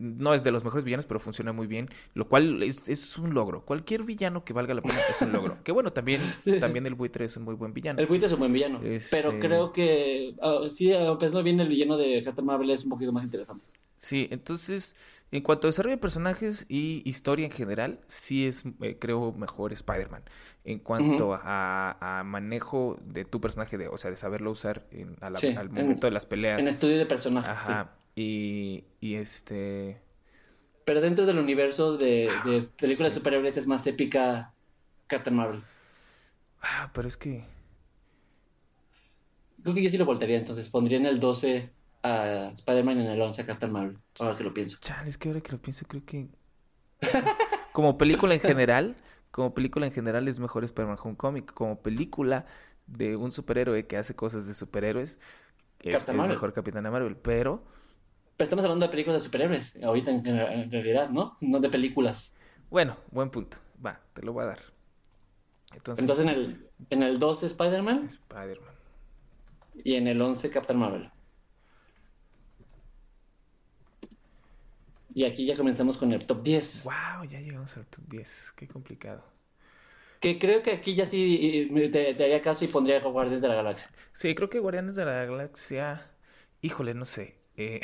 [0.00, 3.34] No es de los mejores villanos, pero funciona muy bien, lo cual es, es un
[3.34, 3.64] logro.
[3.64, 5.58] Cualquier villano que valga la pena es un logro.
[5.64, 6.20] Que bueno, también,
[6.60, 7.98] también el buitre es un muy buen villano.
[8.00, 8.80] El buitre es un buen villano.
[8.82, 12.84] Este- Pero creo que, ah, sí, ah, pensando bien, el villano de Captain Marvel es
[12.84, 13.64] un poquito más interesante.
[13.98, 14.94] Sí, entonces,
[15.32, 19.72] en cuanto a desarrollo de personajes y historia en general, sí es, eh, creo, mejor
[19.72, 20.22] Spider-Man.
[20.64, 25.16] En cuanto a, a manejo de tu personaje, de, o sea, de saberlo usar en-
[25.22, 26.60] a la- Sí, al en- momento de las peleas.
[26.60, 27.56] En estudio de personajes.
[27.66, 27.72] sí.
[28.16, 30.00] Y, y este...
[30.86, 34.54] Pero dentro del universo de, de películas de superhéroes es más épica
[35.06, 35.62] Captain Marvel.
[36.62, 37.44] Ah, pero es que...
[39.62, 41.70] Creo que yo sí lo voltearía, entonces pondría en el 12
[42.02, 43.96] a Spider-Man y en el 11 a Captain Marvel.
[44.18, 44.78] Ahora que lo pienso.
[44.80, 46.28] Chale, es que ahora que lo pienso, creo que...
[47.72, 48.96] Como película en general,
[49.30, 51.44] como película en general es mejor Spider-Man Homecoming.
[51.44, 52.46] Como película
[52.86, 55.18] de un superhéroe que hace cosas de superhéroes,
[55.80, 57.16] es, es mejor Capitana Marvel.
[57.16, 57.62] Pero...
[58.36, 61.36] Pero estamos hablando de películas de superhéroes, ahorita en, en realidad, ¿no?
[61.40, 62.34] No de películas.
[62.70, 63.56] Bueno, buen punto.
[63.84, 64.60] Va, te lo voy a dar.
[65.72, 68.74] Entonces, Entonces en el, en el 12 Spider-Man Spider-Man.
[69.84, 71.10] y en el 11 Captain Marvel.
[75.14, 76.84] Y aquí ya comenzamos con el top 10.
[76.84, 78.52] Wow, ya llegamos al top 10.
[78.56, 79.24] Qué complicado.
[80.20, 83.54] Que creo que aquí ya sí te, te haría caso y pondría Guardianes de la
[83.54, 83.90] Galaxia.
[84.12, 86.10] Sí, creo que Guardianes de la Galaxia.
[86.62, 87.36] Híjole, no sé.
[87.56, 87.80] Eh,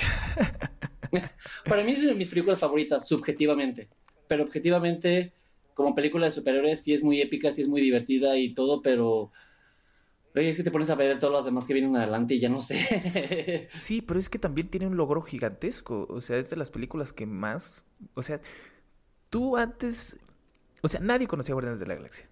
[1.66, 3.88] Para mí es de mis películas favoritas, subjetivamente.
[4.28, 5.32] Pero objetivamente,
[5.74, 9.30] como película de superhéroes, sí es muy épica, sí es muy divertida y todo, pero...
[10.34, 12.48] Oye, es que te pones a ver todos los demás que vienen adelante y ya
[12.48, 13.68] no sé.
[13.78, 16.06] sí, pero es que también tiene un logro gigantesco.
[16.08, 17.86] O sea, es de las películas que más.
[18.14, 18.40] O sea,
[19.28, 20.16] tú antes.
[20.80, 22.30] O sea, nadie conocía Guardianes de la Galaxia.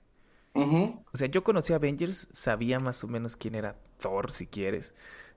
[0.54, 4.94] O sea, yo conocía Avengers, sabía más o menos quién era Thor, si quieres.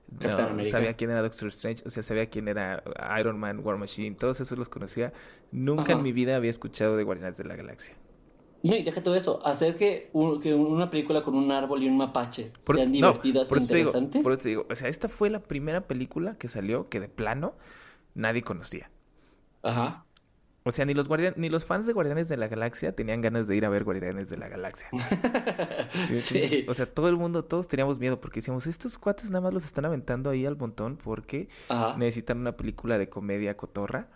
[0.08, 2.82] No, sabía quién era Doctor Strange, o sea, sabía quién era
[3.18, 5.12] Iron Man, War Machine, todos esos los conocía.
[5.50, 5.92] Nunca Ajá.
[5.92, 7.94] en mi vida había escuchado de Guardianes de la Galaxia.
[8.62, 11.88] No, y deja todo eso, hacer que, un- que una película con un árbol y
[11.88, 14.22] un mapache Por- sean no, divertidas por e te digo, interesantes.
[14.22, 17.08] por eso te digo, o sea, esta fue la primera película que salió que de
[17.08, 17.56] plano
[18.14, 18.90] nadie conocía.
[19.62, 20.03] Ajá.
[20.66, 23.46] O sea, ni los guardian- ni los fans de Guardianes de la Galaxia tenían ganas
[23.46, 24.88] de ir a ver Guardianes de la Galaxia.
[26.08, 26.38] Sí, Sí.
[26.38, 29.52] entonces, O sea, todo el mundo, todos teníamos miedo porque decíamos, estos cuates nada más
[29.54, 31.96] los están aventando ahí al montón porque Ajá.
[31.98, 34.08] necesitan una película de comedia cotorra.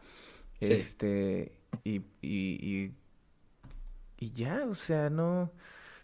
[0.61, 0.73] Sí.
[0.73, 1.53] Este,
[1.85, 2.95] y, y, y,
[4.19, 5.53] y ya, o sea, no,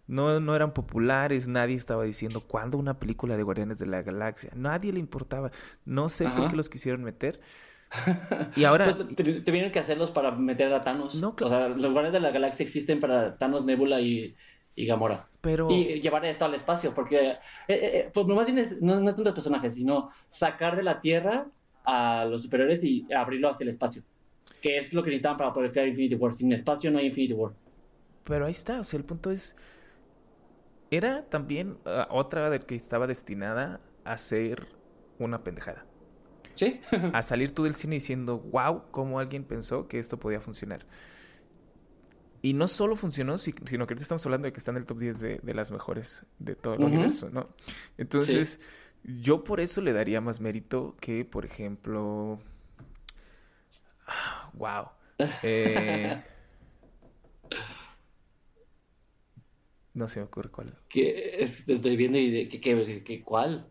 [0.06, 4.50] no, no eran populares, nadie estaba diciendo cuándo una película de Guardianes de la Galaxia,
[4.54, 5.50] nadie le importaba,
[5.86, 7.40] no sé por qué los quisieron meter.
[8.54, 11.14] Y ahora, Pues te, tuvieron que hacerlos para meter a Thanos.
[11.14, 11.48] No, O claro.
[11.48, 14.34] sea, los Guardianes de la Galaxia existen para Thanos, Nebula y,
[14.74, 15.30] y Gamora.
[15.40, 19.08] pero, Y llevar esto al espacio, porque eh, eh, pues más bien es- no, no
[19.08, 21.50] es tanto el personaje, sino sacar de la Tierra
[21.84, 24.02] a los superiores y abrirlo hacia el espacio.
[24.60, 26.34] Que es lo que necesitaban para poder crear Infinity War.
[26.34, 27.54] Sin espacio no hay Infinity War.
[28.22, 29.56] pero ahí está, o sea, el punto es,
[30.90, 34.68] era también ah, otra de que estaba destinada a ser
[35.18, 35.86] una pendejada.
[36.54, 36.80] ¿Sí?
[37.12, 40.86] a salir tú del cine diciendo, wow, cómo alguien pensó que esto podía funcionar.
[42.42, 44.84] Y no solo funcionó, si- sino que ahorita estamos hablando de que está en el
[44.86, 47.48] top 10 de, de las mejores de todo el universo, ¿no?
[47.96, 48.60] Entonces,
[49.02, 52.38] yo por eso le daría más mérito que, por ejemplo,
[54.54, 54.88] wow.
[55.42, 56.22] Eh,
[59.94, 60.76] No se me ocurre cuál.
[60.88, 63.70] Que es- estoy viendo y de que, que- que- cuál.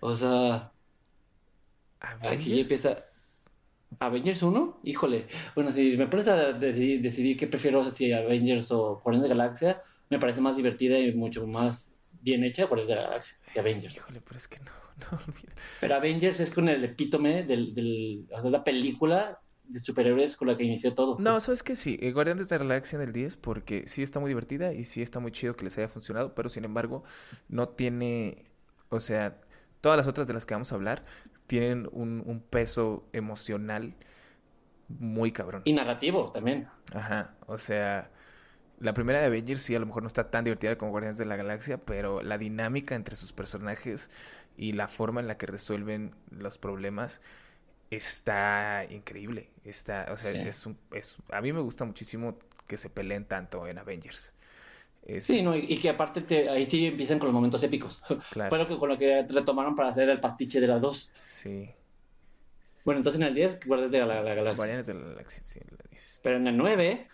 [0.00, 0.72] O sea,
[2.00, 2.96] Aquí ya empieza-
[4.00, 5.26] Avengers 1, híjole.
[5.54, 9.44] Bueno, si me pones a decidir, decidir qué prefiero, si Avengers o Guardianes de la
[9.44, 13.60] Galaxia, me parece más divertida y mucho más bien hecha Guardianes de la Galaxia que
[13.60, 13.96] Avengers.
[13.96, 14.72] Híjole, pero es que no,
[15.12, 15.54] no, mira.
[15.80, 20.48] Pero Avengers es con el epítome del, del o sea, la película de superhéroes con
[20.48, 21.18] la que inició todo.
[21.18, 21.74] No, ¿sabes qué?
[21.74, 24.84] Sí, eh, Guardianes de la Galaxia en el 10 porque sí está muy divertida y
[24.84, 27.04] sí está muy chido que les haya funcionado, pero sin embargo
[27.48, 28.44] no tiene,
[28.90, 29.40] o sea,
[29.80, 31.02] todas las otras de las que vamos a hablar
[31.46, 33.94] tienen un, un peso emocional
[34.88, 35.62] muy cabrón.
[35.64, 36.68] Y narrativo también.
[36.94, 38.10] Ajá, o sea,
[38.78, 41.24] la primera de Avengers sí a lo mejor no está tan divertida como Guardianes de
[41.26, 44.10] la Galaxia, pero la dinámica entre sus personajes
[44.56, 47.20] y la forma en la que resuelven los problemas
[47.90, 49.50] está increíble.
[49.64, 50.38] Está, o sea, Sí.
[50.40, 54.34] es un, es, a mí me gusta muchísimo que se peleen tanto en Avengers.
[55.06, 55.56] Es- Sí, ¿no?
[55.56, 58.02] Y, y que aparte te- ahí sí empiezan con los momentos épicos.
[58.32, 58.50] Claro.
[58.50, 61.12] Fue lo que, con lo que retomaron para hacer el pastiche de las dos.
[61.22, 61.70] Sí.
[62.84, 64.54] Bueno, entonces en el 10, Guardianes de la, la Galaxia.
[64.56, 66.20] Guardianes de la Galaxia, sí, la dices.
[66.22, 67.08] Pero en el 9,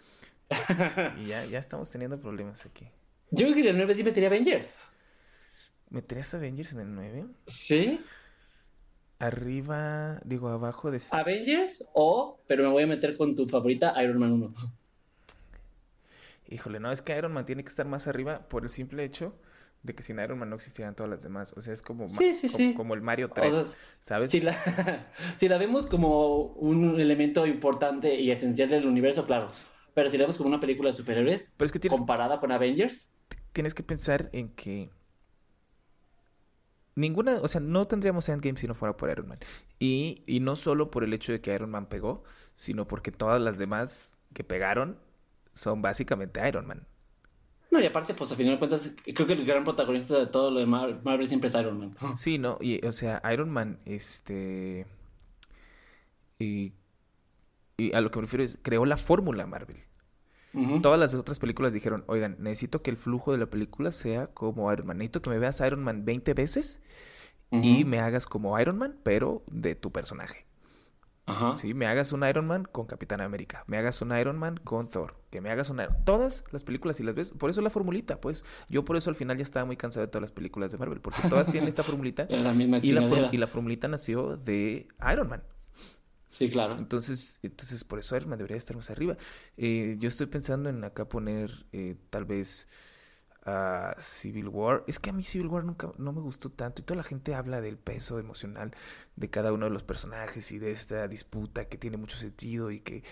[1.22, 2.86] Y ya, ya estamos teniendo problemas aquí.
[3.30, 4.76] yo creo que en el 9 sí metería Avengers.
[5.90, 7.26] ¿Meterías Avengers en el 9?
[7.46, 8.00] ¿Sí?
[9.18, 11.00] Arriba, digo, abajo de...
[11.12, 14.54] Avengers o, pero me voy a meter con tu favorita, Iron Man 1.
[16.48, 19.34] Híjole, no, es que Iron Man tiene que estar más arriba por el simple hecho
[19.82, 21.54] de que sin Iron Man no existieran todas las demás.
[21.56, 22.74] O sea, es como, ma- Sí, sí, co- sí.
[22.74, 23.64] como el Mario O 3, sea,
[24.00, 24.30] ¿sabes?
[24.30, 24.54] Si la,
[25.36, 29.50] si la vemos como un elemento importante y esencial del universo, claro.
[29.94, 32.52] Pero si la vemos como una película de superhéroes, Pero es que tienes, comparada con
[32.52, 33.10] Avengers,
[33.52, 34.90] tienes que pensar en que
[36.94, 39.38] ninguna, o sea, no tendríamos Endgame si no fuera por Iron Man.
[39.78, 42.22] Y, y no solo por el hecho de que Iron Man pegó,
[42.54, 44.98] sino porque todas las demás que pegaron
[45.54, 46.86] son básicamente Iron Man.
[47.70, 50.50] no, y aparte, pues a final de cuentas, creo que el gran protagonista de todo
[50.50, 51.96] lo de Mar- Marvel siempre es Iron Man.
[52.16, 54.86] Sí, no, y o sea, Iron Man, este,
[56.38, 56.72] y,
[57.76, 59.78] y a lo que me refiero es, creó la fórmula Marvel.
[60.82, 64.70] Todas las otras películas dijeron, oigan, necesito que el flujo de la película sea como
[64.70, 64.98] Iron Man.
[64.98, 66.82] Necesito que me veas Iron Man 20 veces
[67.50, 70.44] y me hagas como Iron Man, pero de tu personaje.
[71.26, 71.54] Ajá.
[71.54, 71.72] ¿Sí?
[71.72, 73.62] Me hagas un Iron Man con Capitán América.
[73.68, 75.14] Me hagas un Iron Man con Thor.
[75.30, 76.04] Que me hagas un Iron...
[76.04, 78.44] Todas las películas, si las ves, por eso la formulita, pues.
[78.68, 81.00] Yo por eso al final ya estaba muy cansado de todas las películas de Marvel,
[81.00, 82.26] porque todas tienen esta formulita.
[82.30, 85.42] La misma Y la, for- y la formulita nació de Iron Man.
[86.28, 86.76] Sí, claro.
[86.78, 89.16] Entonces, entonces por eso Iron Man debería estar más arriba.
[89.56, 92.68] Eh, yo estoy pensando en acá poner eh, tal vez
[93.44, 94.84] a Civil War.
[94.86, 97.34] Es que a mí Civil War nunca no me gustó tanto y toda la gente
[97.34, 98.72] habla del peso emocional
[99.16, 102.80] de cada uno de los personajes y de esta disputa que tiene mucho sentido y
[102.80, 103.02] que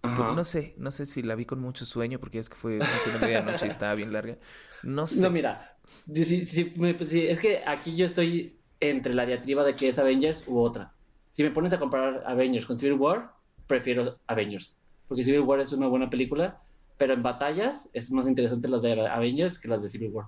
[0.00, 2.78] pues, no sé, no sé si la vi con mucho sueño porque es que fue
[2.78, 4.36] función de medianoche y estaba bien larga.
[4.82, 5.20] No sé.
[5.20, 5.76] No, mira,
[6.12, 9.88] si- si- me- pues, sí, es que aquí yo estoy entre la diatriba de que
[9.88, 10.92] es Avengers u otra.
[11.30, 13.32] Si me pones a comparar Avengers con Civil War,
[13.66, 14.76] prefiero Avengers.
[15.08, 16.60] Porque Civil War es una buena película,
[16.96, 20.26] pero en batallas es más interesante las de Avengers que las de Civil War.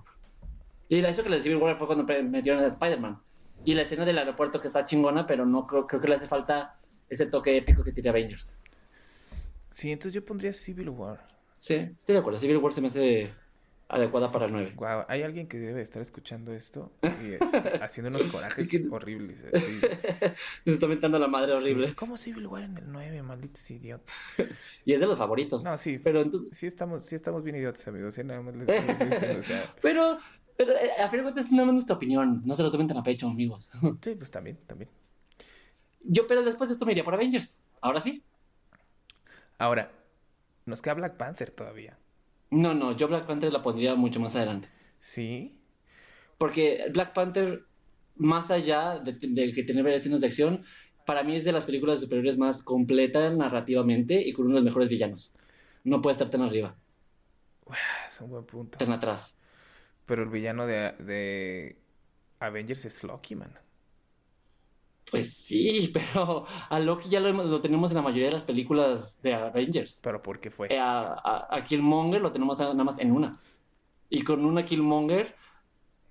[0.89, 3.19] Y la eso que la de Civil War fue cuando metieron a Spider-Man.
[3.65, 6.27] Y la escena del aeropuerto que está chingona, pero no creo, creo que le hace
[6.27, 8.57] falta ese toque épico que tiene Avengers.
[9.71, 11.27] Sí, entonces yo pondría Civil War.
[11.55, 12.39] Sí, estoy de acuerdo.
[12.39, 13.33] Civil War se me hace
[13.89, 14.73] adecuada para el 9.
[14.75, 19.43] Wow, hay alguien que debe estar escuchando esto y este, haciendo unos corajes que- horribles.
[19.53, 19.79] así.
[20.65, 21.87] Se está metiendo la madre horrible.
[21.87, 24.15] Sí, ¿Cómo Civil War en el 9, malditos idiotas?
[24.85, 25.63] Y es de los favoritos.
[25.63, 28.17] No, sí, Pero entonces, sí estamos, sí estamos bien idiotas, amigos.
[28.17, 28.23] ¿eh?
[28.23, 30.17] Nada más les estoy diciendo, o sea, pero,
[30.57, 32.41] pero eh, a fin de cuentas es nada más nuestra opinión.
[32.45, 33.71] No se lo tomen tan a pecho, amigos.
[34.01, 34.89] sí, pues también, también.
[36.09, 37.61] Yo, pero después de esto me iría por Avengers.
[37.81, 38.23] Ahora sí.
[39.57, 39.91] Ahora,
[40.65, 41.97] nos queda Black Panther todavía.
[42.51, 44.69] No, no, yo Black Panther la pondría mucho más adelante.
[44.99, 45.57] Sí,
[46.37, 47.67] Porque Black Panther,
[48.15, 50.65] más allá de, de que tener escenas de acción,
[51.05, 54.61] para mí es de las películas de superhéroes más completa narrativamente y con uno de
[54.61, 55.33] los mejores villanos.
[55.83, 56.77] No puede estar tan arriba,
[58.07, 58.77] es un buen punto.
[58.77, 59.37] tan atrás.
[60.05, 61.81] Pero el villano de, de
[62.39, 63.53] Avengers es Loki, man.
[65.09, 69.33] Pues sí, pero a Loki ya lo, tenemos en la mayoría de las películas de
[69.33, 70.01] Avengers.
[70.03, 70.67] Pero ¿por qué fue?
[70.73, 73.39] Eh, a, a- a Killmonger lo tenemos nada más en una.
[74.09, 75.35] Y con una Killmonger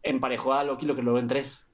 [0.02, 1.66] emparejó a Loki lo que logró en tres.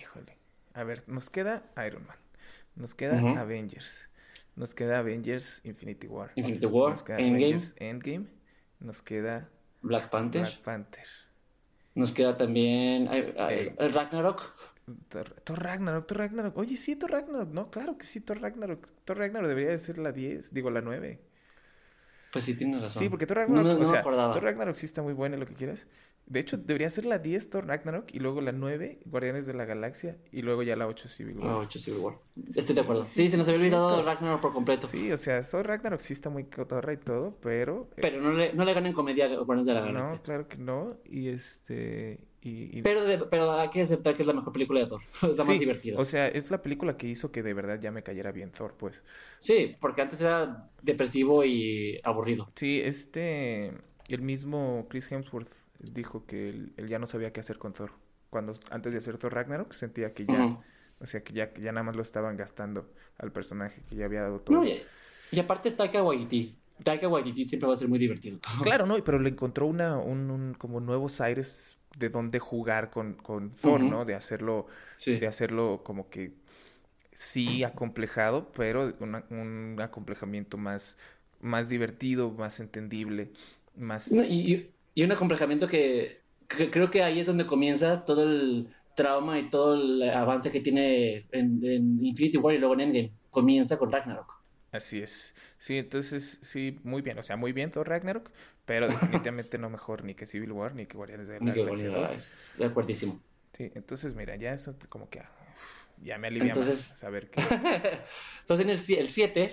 [0.00, 0.36] Híjole.
[0.74, 2.16] A ver, nos queda Iron Man.
[2.76, 3.18] Nos queda.
[3.40, 4.08] Avengers.
[4.56, 6.32] Nos queda Avengers Infinity War.
[6.36, 8.26] Infinity War, Nos queda Endgame, Avengers Endgame.
[8.80, 9.48] Nos queda
[9.82, 10.42] Black Panther.
[10.42, 11.06] Black Panther.
[11.94, 13.74] Nos queda también Eh.
[13.92, 14.54] Ragnarok.
[15.08, 16.56] Thor, Ragnarok, Thor Ragnarok.
[16.58, 17.50] Oye, sí, Thor Ragnarok.
[17.52, 18.86] No, claro que sí, Thor Ragnarok.
[19.04, 21.20] Thor Ragnarok debería de ser la 10, digo la 9.
[22.32, 23.02] Pues sí, tienes razón.
[23.02, 24.02] Sí, porque Thor Ragnarok, no, no o sea.
[24.02, 25.86] Thor Ragnarok sí está muy buena, lo que quieras.
[26.26, 29.64] De hecho, debería ser la 10 Thor Ragnarok y luego la 9 Guardianes de la
[29.64, 31.48] Galaxia y luego ya la 8 Civil War.
[31.48, 32.18] Ah, ocho Civil War.
[32.54, 33.06] Estoy de acuerdo.
[33.06, 34.86] Sí, Sí, se nos había olvidado Ragnarok por completo.
[34.86, 37.88] Sí, o sea, Thor Ragnarok sí está muy cotorra y todo, pero...
[37.96, 40.16] eh, Pero no le, no le ganan comedia a Guardianes de la Galaxia.
[40.16, 40.98] no, claro que no.
[41.06, 42.20] Y este...
[42.40, 45.00] Y, y- Pero, de- pero hay que aceptar que es la mejor película de Thor.
[45.22, 45.98] Es la Sí, más divertida.
[45.98, 48.74] O sea, es la película que hizo que de verdad ya me cayera bien Thor,
[48.78, 49.02] pues.
[49.38, 52.50] Sí, porque antes era depresivo y aburrido.
[52.54, 53.72] Sí, este...
[54.08, 55.50] El mismo Chris Hemsworth
[55.92, 57.92] dijo que él, él ya no sabía qué hacer con Thor.
[58.30, 60.48] Cuando antes de hacer Thor Ragnarok sentía que ya...
[61.00, 64.06] O sea, que ya, que ya nada más lo estaban gastando al personaje, que ya
[64.06, 64.56] había dado todo.
[64.56, 64.80] No, y,
[65.30, 66.56] y aparte es Taika Waititi.
[66.82, 68.40] Taika Waititi siempre va a ser muy divertido.
[68.64, 73.14] Claro, no, pero le encontró una, un, un- como nuevos aires de dónde jugar con,
[73.14, 73.80] con Thor.
[73.80, 74.04] ¿no?
[74.04, 74.66] De hacerlo,
[74.96, 75.18] Sí.
[75.18, 76.32] de hacerlo como que
[77.12, 80.96] sí acomplejado, pero una- un acomplejamiento más,
[81.40, 83.32] más divertido, más entendible,
[83.76, 84.10] más...
[84.12, 88.74] No, y- y un acomplejamiento que, que creo que ahí es donde comienza todo el
[88.94, 93.12] trauma y todo el avance que tiene en, en Infinity War y luego en Endgame.
[93.30, 94.37] Comienza con Ragnarok.
[94.72, 95.34] Así es.
[95.58, 97.18] Sí, entonces, sí, muy bien.
[97.18, 98.30] O sea, muy bien Thor Ragnarok,
[98.66, 101.92] pero definitivamente no mejor ni que Civil War ni que Guardianes de la Galaxia de
[101.92, 102.08] la 2.
[102.08, 102.32] Galaxia.
[102.58, 103.20] De acuerdísimo.
[103.54, 105.30] Sí, entonces mira, ya eso como que ah,
[106.02, 107.40] ya me alivia Entonces- más saber que
[108.40, 109.52] Entonces en el, si- el 7,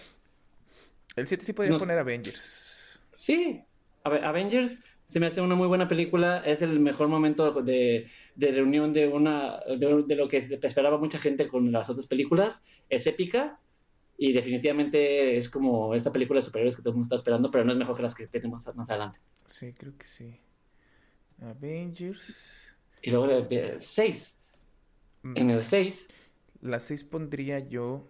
[1.15, 2.99] el 7 sí podía Nos- poner Avengers.
[3.11, 3.63] sí.
[4.03, 6.43] A ver, Avengers se me hace una muy buena película.
[6.45, 10.99] Es el mejor momento de, de reunión de una de, de lo que se esperaba
[10.99, 12.61] mucha gente con las otras películas.
[12.87, 13.59] Es épica
[14.17, 17.65] y definitivamente es como esa película de superhéroes que todo el mundo está esperando, pero
[17.65, 19.19] no es mejor que las que tenemos más adelante.
[19.45, 20.31] Sí, creo que sí.
[21.41, 22.73] Avengers.
[23.01, 24.37] Y luego el 6.
[25.23, 26.07] Mm, En el 6,
[26.61, 28.07] La 6 pondría yo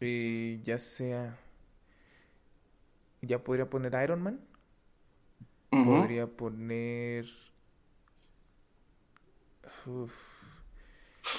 [0.00, 1.38] eh, ya sea
[3.20, 4.40] ya podría poner Iron Man,
[5.70, 7.26] podría poner
[9.86, 10.12] Uf.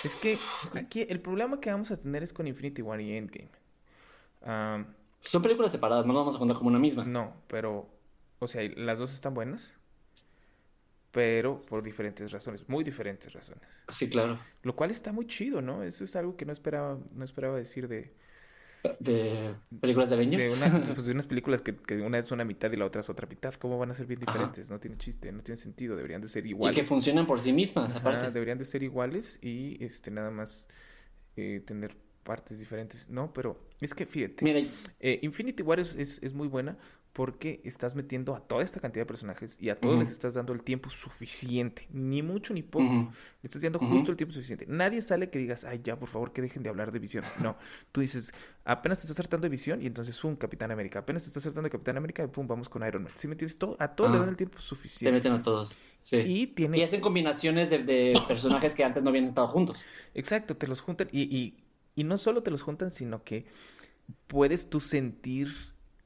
[0.03, 0.37] Es que
[0.75, 3.49] aquí el problema que vamos a tener es con Infinity War y Endgame.
[4.43, 4.85] Am,
[5.21, 7.05] son películas separadas, no las vamos a contar como una misma.
[7.05, 7.89] No, pero,
[8.39, 9.75] o sea, las dos están buenas,
[11.11, 13.85] pero por diferentes razones, muy diferentes razones.
[13.87, 14.39] Sí, claro.
[14.63, 15.83] Lo cual está muy chido, ¿no?
[15.83, 18.15] Eso es algo que no esperaba, no esperaba decir de,
[18.99, 20.43] De películas de Avengers.
[20.43, 23.01] de, una, pues, de unas películas que, que una es una mitad y la otra
[23.01, 23.53] es otra mitad.
[23.55, 24.31] ¿Cómo van a ser bien Ajá.
[24.31, 24.69] diferentes?
[24.69, 26.75] No tiene chiste, no tiene sentido, deberían de ser y iguales.
[26.75, 28.31] que funcionan por sí mismas, Ajá, aparte.
[28.31, 30.67] deberían de ser iguales y este nada más
[31.35, 33.09] eh, tener partes diferentes.
[33.09, 34.43] No, pero es que fíjate.
[34.45, 34.61] Mira,
[34.99, 36.77] Eh, Infinity War es, es- es muy buena
[37.13, 40.01] porque estás metiendo a toda esta cantidad de personajes y a todos Ujú.
[40.01, 42.85] les estás dando el tiempo suficiente, ni mucho ni poco.
[42.85, 43.11] ujú,
[43.41, 44.65] Le estás dando justo el tiempo suficiente.
[44.67, 47.23] Nadie sale que digas, ay, ya, por favor, que dejen de hablar de visión.
[47.39, 47.55] No,
[47.91, 48.33] tú dices,
[48.65, 50.99] apenas te estás tratando de visión y entonces, pum, Capitán América.
[50.99, 53.11] Apenas te estás tratando de Capitán América y pum, vamos con Iron Man.
[53.15, 53.57] ¿Sí me entiendes?
[53.57, 55.11] Todo, a todos le dan el tiempo te suficiente.
[55.11, 55.75] meten a todos.
[55.99, 56.17] Sí.
[56.25, 59.85] Y tiene, Y hacen combinaciones de, de personajes que antes no habían estado juntos.
[60.15, 61.62] Exacto, te los juntan y, y,
[61.95, 63.45] y no solo te los juntan, sino que
[64.27, 65.49] puedes tú sentir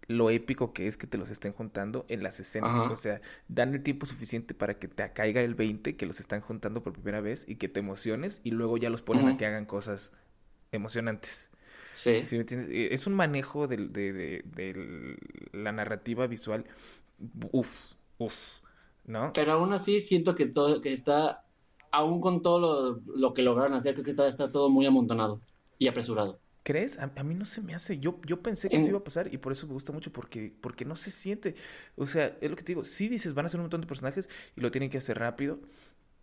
[0.08, 2.72] lo épico que es que te los estén juntando en las escenas.
[2.72, 2.92] Ajá.
[2.92, 6.42] O sea, dan el tiempo suficiente para que te caiga el 20, que los están
[6.42, 9.46] juntando por primera vez y que te emociones y luego ya los ponen a que
[9.46, 10.14] hagan cosas
[10.72, 11.52] emocionantes.
[11.92, 12.24] Sí.
[12.24, 12.70] ¿Sí me entiendes?
[12.72, 15.18] Eh, Es un manejo de, de- de
[15.52, 16.66] la narrativa visual.
[17.52, 18.62] Uf, uf,
[19.06, 19.34] ¿no?
[19.34, 21.46] Pero aún así siento que todo que está,
[21.92, 25.42] aún con todo lo, lo que lograron hacer, creo que está, está todo muy amontonado
[25.78, 26.42] y apresurado.
[26.64, 27.00] ¿Crees?
[27.00, 27.98] A, a mí no se me hace.
[28.00, 30.12] Yo, yo pensé que En- eso iba a pasar y por eso me gusta mucho
[30.12, 31.56] porque, porque no se siente.
[31.96, 32.84] O sea, es lo que te digo.
[32.84, 35.60] Sí dices, van a ser un montón de personajes y lo tienen que hacer rápido.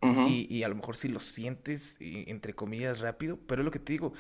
[0.03, 0.25] Ujú.
[0.25, 3.39] Y, y a lo mejor sí lo sientes, y- entre comillas, rápido.
[3.47, 4.15] Pero es lo que te digo.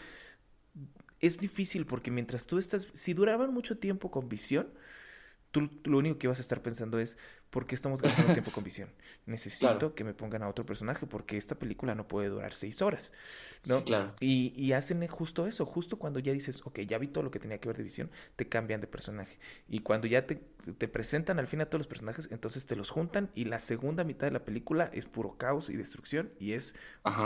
[1.21, 2.89] Es difícil porque mientras tú estás.
[2.93, 4.69] Si duraban mucho tiempo con visión,
[5.55, 7.17] tú lo único que vas a estar pensando es:
[7.51, 8.91] ¿por qué estamos gastando tiempo con visión?
[9.27, 9.95] Necesito Claro.
[9.95, 13.13] que me pongan a otro personaje porque esta película no puede durar seis horas.
[13.65, 13.79] ¿no?
[13.79, 14.15] Sí, claro.
[14.21, 17.39] Y, y hacen justo eso, justo cuando ya dices, ok, ya vi todo lo que
[17.39, 19.39] tenía que ver de visión, te cambian de personaje.
[19.69, 20.37] Y cuando ya te,
[20.79, 24.05] te presentan al fin a todos los personajes, entonces te los juntan y la segunda
[24.05, 26.75] mitad de la película es puro caos y destrucción y es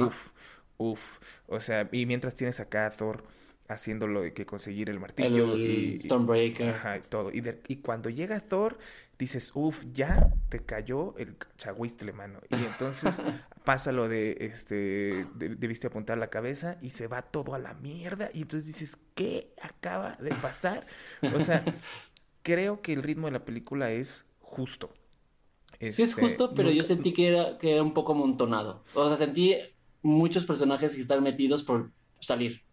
[0.01, 0.31] uff,
[0.77, 1.19] uff.
[1.47, 3.25] O sea, y mientras tienes acá a Thor
[3.69, 5.61] haciendo lo de que conseguir el martillo El
[5.95, 5.99] y.
[6.71, 7.31] Ajá, y todo.
[7.33, 8.79] Y, de- y cuando llega Thor,
[9.19, 12.41] dices, uff, ya te cayó el chagüistle, mano.
[12.51, 13.23] Y entonces
[13.65, 17.75] pasa lo de, este, de- debiste apuntar la cabeza y se va todo a la
[17.75, 18.31] mierda.
[18.35, 20.87] Y entonces dices, ¿qué acaba de pasar?
[21.35, 21.65] O sea,
[22.43, 24.91] creo que el ritmo de la película es justo.
[25.89, 28.85] Sí es Este, justo, pero yo sentí que era, que era un poco amontonado.
[28.95, 29.55] O sea, sentí
[30.03, 32.68] muchos personajes que están metidos por salir.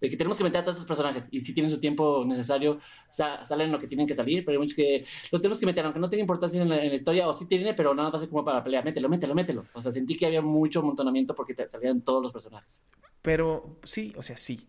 [0.00, 2.80] De que tenemos que meter a todos estos personajes y si tienen su tiempo necesario
[3.08, 6.00] salen lo que tienen que salir, pero hay muchos que lo tenemos que meter, aunque
[6.00, 8.84] no tiene importancia en la, historia o sí tiene, pero nada más como para pelear,
[8.84, 9.66] mételo, mételo, mételo.
[9.74, 12.84] O sea, sentí que había mucho amontonamiento porque te salían todos los personajes.
[13.20, 14.68] Pero sí, o sea, sí.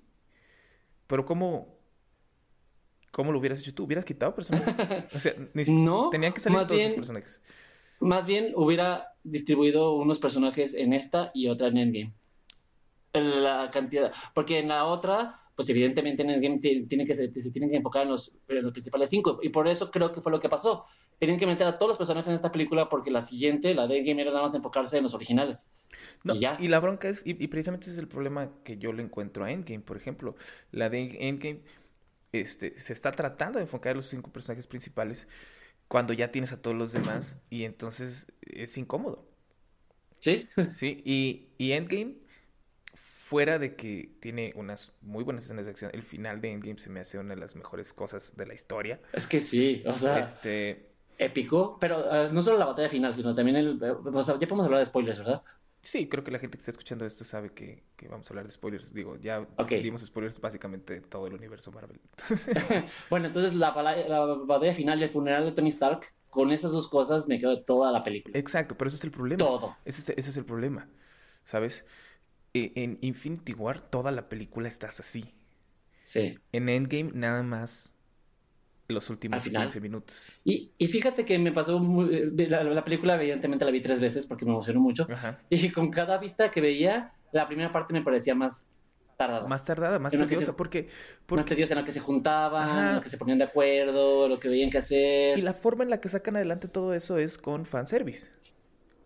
[1.08, 1.78] Pero ¿cómo,
[3.12, 3.86] cómo lo hubieras hecho tú?
[3.86, 4.76] ¿Hubieras quitado personajes?
[5.14, 5.34] O sea,
[5.74, 7.42] no, tenían que salir todos los personajes.
[8.02, 12.21] Más bien hubiera distribuido unos personajes en esta y otra en Endgame
[13.14, 17.70] la cantidad, porque en la otra, pues evidentemente en el game tiene que, se, tienen
[17.70, 20.50] que enfocar en los, los, principales cinco, y por eso creo que fue lo que
[20.50, 20.86] pasó.
[21.20, 24.04] Tienen que meter a todos los personajes en esta película porque la siguiente, la de
[24.04, 25.70] Game, era nada más enfocarse en los originales.
[26.24, 26.58] y, ya.
[26.60, 29.52] y la bronca es, y, precisamente ese es el problema que yo le encuentro a
[29.52, 30.36] Endgame, por ejemplo.
[30.72, 31.62] La de Endgame
[32.32, 35.28] este, se está tratando de enfocar en los cinco personajes principales
[35.88, 39.28] cuando ya tienes a todos los demás y entonces es incómodo.
[40.20, 40.48] Sí.
[40.70, 42.16] Sí, y, y Endgame
[43.32, 46.90] fuera de que tiene unas muy buenas escenas de acción, el final de Endgame se
[46.90, 49.00] me hace una de las mejores cosas de la historia.
[49.14, 50.90] Es que sí, o sea, este...
[51.18, 53.82] épico, pero eh, no solo la batalla final, sino también el...
[53.82, 55.42] Eh, o sea, ya podemos hablar de spoilers, ¿verdad?
[55.82, 58.52] Sí, creo que la gente que está escuchando esto sabe que, vamos a hablar de
[58.52, 58.94] spoilers.
[58.94, 62.02] Digo, ya dimos spoilers básicamente de todo el universo Marvel.
[63.10, 66.90] bueno, entonces la, la, batalla final y el funeral de Tony Stark, con esas dos
[66.90, 68.38] cosas me quedo de toda la película.
[68.38, 69.38] Exacto, pero ese es el problema.
[69.38, 69.78] Todo.
[69.86, 70.90] Ese, ese es el problema,
[71.46, 71.86] ¿sabes?
[72.54, 75.34] E, en Infinity War toda la película estás así.
[76.04, 76.38] Sí.
[76.52, 77.94] En Endgame nada más
[78.92, 80.28] los últimos 15 minutos.
[80.44, 84.46] Y, y, fíjate que me pasó muy, la, película evidentemente la vi tres veces porque
[84.46, 85.08] me emocionó mucho.
[85.50, 88.66] Y con cada vista que veía, la primera parte me parecía más
[89.18, 89.48] tardada.
[89.48, 90.90] Más tardada, más tediosa, porque,
[91.30, 94.40] Más tediosa en la que se juntaban, en la que se ponían de acuerdo, lo
[94.40, 95.40] que veían que hacer.
[95.40, 98.30] Y la forma en la que sacan adelante todo eso es con fanservice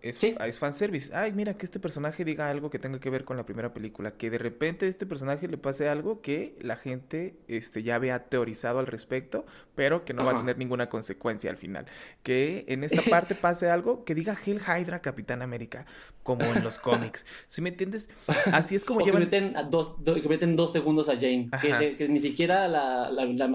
[0.05, 0.35] es, ¿Sí?
[0.45, 1.15] es fanservice.
[1.15, 4.11] Ay, mira, que este personaje diga algo que tenga que ver con la primera película.
[4.11, 8.19] Que de repente a este personaje le pase algo que la gente este, ya había
[8.19, 11.87] teorizado al respecto, pero que no va a tener ninguna consecuencia al final.
[12.21, 15.87] Que en esta parte pase algo que diga Hell Hydra Capitán América,
[16.21, 17.25] como en los cómics.
[17.47, 18.07] ¿Sí me entiendes?
[18.51, 19.27] Así es como llevan...
[19.27, 21.49] Que meten, dos, que meten dos segundos a Jane.
[21.59, 23.47] Que, ni siquiera la, la, la,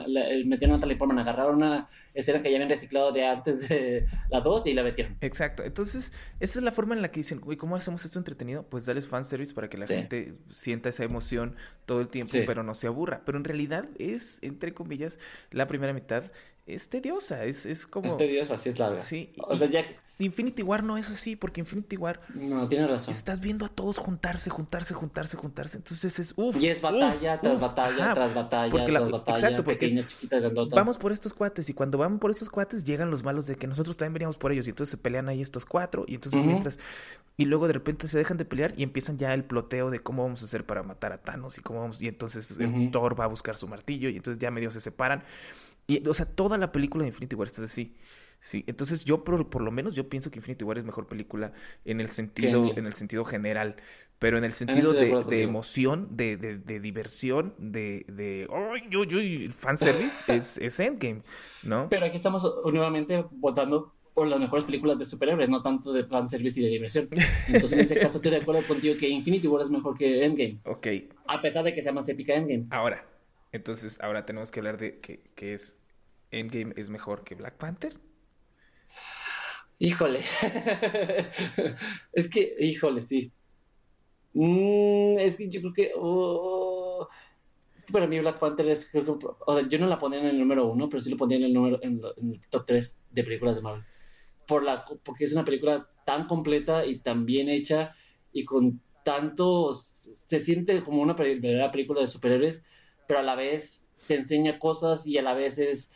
[0.45, 1.21] metieron a Natalie Portman.
[1.21, 1.89] Agarraron una
[2.21, 5.17] escena que ya habían reciclado de antes de la 2 y la metieron.
[5.21, 5.63] Exacto.
[5.65, 8.63] Entonces esa es la forma en la que dicen, uy, ¿cómo hacemos esto entretenido?
[8.65, 11.57] Pues darles fanservice para que la gente sienta esa emoción
[11.87, 13.23] todo el tiempo, pero no se aburra.
[13.25, 15.19] Pero en realidad es, entre comillas,
[15.51, 16.25] la primera mitad
[16.67, 18.07] es tediosa, es, es como...
[18.07, 19.03] Es tediosa, sí es larga.
[19.03, 19.33] Sí.
[19.49, 19.85] O sea, ya...
[20.21, 22.21] Infinity War no es así, porque Infinity War.
[22.35, 23.13] No, tiene razón.
[23.13, 25.79] Estás viendo a todos juntarse, juntarse, juntarse, juntarse.
[25.79, 26.63] Entonces es uff.
[26.63, 29.39] Y es batalla tras batalla tras batalla porque tras batalla.
[29.39, 30.05] Exacto, porque
[30.73, 33.67] vamos por estos cuates y cuando van por estos cuates llegan los malos de que
[33.67, 36.79] nosotros también veníamos por ellos y entonces se pelean ahí estos cuatro y entonces mientras.
[37.37, 40.25] Y luego de repente se dejan de pelear y empiezan ya el ploteo de cómo
[40.25, 42.03] vamos a hacer para matar a Thanos y cómo vamos.
[42.03, 42.59] Y entonces
[42.93, 45.25] Thor va a buscar su martillo y entonces ya medio se separan.
[45.87, 47.97] Y, o sea, toda la película de Infinity War está así.
[48.41, 51.53] Sí, entonces yo por, lo menos yo pienso que Infinity War es mejor película
[51.85, 53.77] en el sentido, en el sentido general,
[54.19, 60.57] pero en el sentido de, emoción, de, de, diversión, de, de ¡ay, uy, fanservice es,
[60.59, 61.23] es Endgame,
[61.63, 61.89] ¿no?
[61.91, 66.61] Pero aquí estamos nuevamente votando por las mejores películas de superhéroes, no tanto de fanservice
[66.61, 67.09] y de diversión.
[67.47, 70.61] Entonces, en ese caso, estoy de acuerdo contigo que Infinity War es mejor que Endgame.
[70.65, 70.87] Ok.
[71.27, 72.67] A pesar de que sea más épica Endgame.
[72.71, 73.07] Ahora,
[73.53, 75.79] entonces, ahora tenemos que hablar de que, que es
[76.31, 77.95] Endgame es mejor que Black Panther.
[79.81, 80.21] Híjole.
[82.13, 83.33] es que, híjole, sí.
[84.35, 85.93] Mm, es que yo creo que.
[85.97, 87.09] Oh,
[87.75, 88.91] es que para mí Black Panther es.
[88.91, 91.17] Creo que, o sea, yo no la ponía en el número uno, pero sí lo
[91.17, 93.85] ponía en el, número, en, el top 3 de películas de Marvel.
[94.47, 97.95] Por la, porque es una película tan completa y tan bien hecha
[98.33, 99.73] y con tanto.
[99.73, 102.63] Se siente como una verdadera película de superhéroes,
[103.09, 105.91] pero a la vez te enseña cosas y a la vez es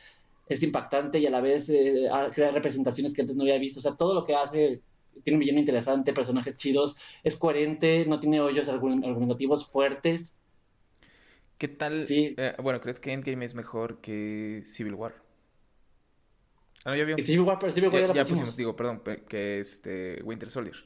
[0.47, 3.81] es impactante y a la vez eh, crea representaciones que antes no había visto.
[3.81, 4.83] O sea, todo lo que hace
[5.23, 10.37] tiene un villano interesante, personajes chidos, es coherente, no tiene hoyos argumentativos fuertes.
[11.59, 12.07] ¿Qué tal?
[12.07, 12.35] Sí.
[12.37, 15.15] Eh, bueno, ¿crees que Endgame es mejor que Civil War?
[16.85, 17.25] Ah, no, ya habíamos...
[17.25, 18.57] Civil War, pero Civil War ya, ya, pusimos.
[18.57, 20.77] digo, perdón, que este Winter Soldier.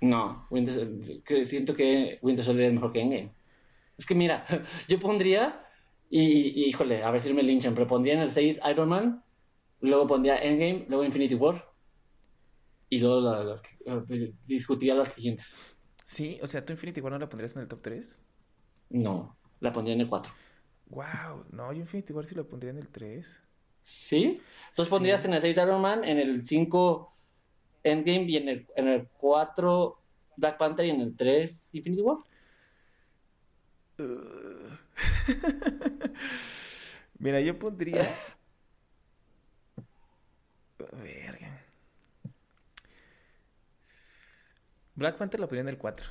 [0.00, 0.88] No, Winter,
[1.44, 3.32] siento que Winter Soldier es mejor que Endgame.
[3.98, 4.46] Es que mira,
[4.88, 5.65] yo pondría
[6.08, 9.24] y, híjole, a ver si me linchan, pero pondría en el 6 Iron Man,
[9.80, 11.72] luego pondría Endgame, luego Infinity War,
[12.88, 15.54] y luego las, eh, discutiría las siguientes.
[16.04, 18.22] Sí, o sea, ¿tú Infinity War no la pondrías en el top 3?
[18.90, 20.32] No, la pondría en el 4.
[20.86, 23.42] Wow, no, yo Infinity War sí la pondría en el 3.
[23.82, 24.40] ¿Sí?
[24.70, 27.12] Entonces pondrías en el 6 Iron Man, en el 5
[27.82, 30.00] Endgame y en el, en el 4
[30.36, 32.18] Black Panther y en el 3 Infinity War.
[33.98, 34.85] Uh...
[37.18, 38.16] Mira, yo pondría.
[40.92, 41.62] Verga.
[44.94, 46.06] Black Panther lo ponía en el 4.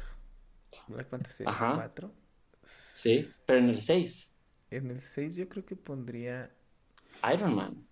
[0.88, 1.74] Black Panther sería el Ajá.
[1.76, 2.12] 4.
[2.64, 4.30] Sí, pero en el 6,
[4.72, 6.52] En el 6 yo creo que pondría.
[7.34, 7.88] Iron Man.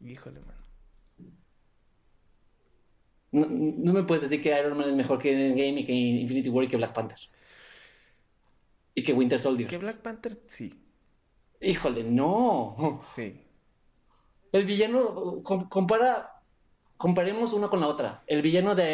[0.00, 0.54] Híjole, man.
[3.30, 6.48] No, no me puedes decir que Iron Man es mejor que Endgame y que Infinity
[6.48, 7.18] War y que Black Panther.
[8.98, 9.68] Y que Winter Soldier.
[9.68, 10.74] Que Black Panther, sí.
[11.60, 12.98] Híjole, no.
[13.14, 13.40] Sí.
[14.50, 16.42] El villano, com- compara,
[16.96, 18.24] comparemos una con la otra.
[18.26, 18.84] El villano de,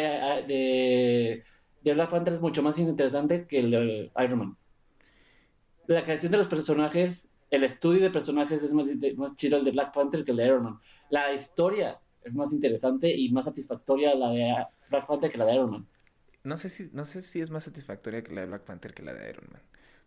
[0.47, 1.43] de,
[1.81, 4.57] de Black Panther es mucho más interesante que el de Iron Man.
[5.87, 8.87] La creación de los personajes, el estudio de personajes es más,
[9.17, 10.79] más chido el de Black Panther que el de Iron Man.
[11.09, 15.55] La historia es más interesante y más satisfactoria la de Black Panther que la de
[15.55, 15.87] Iron Man.
[16.43, 19.01] No sé si, no sé si es más satisfactoria que la de Black Panther que
[19.01, 19.63] la de Iron Man.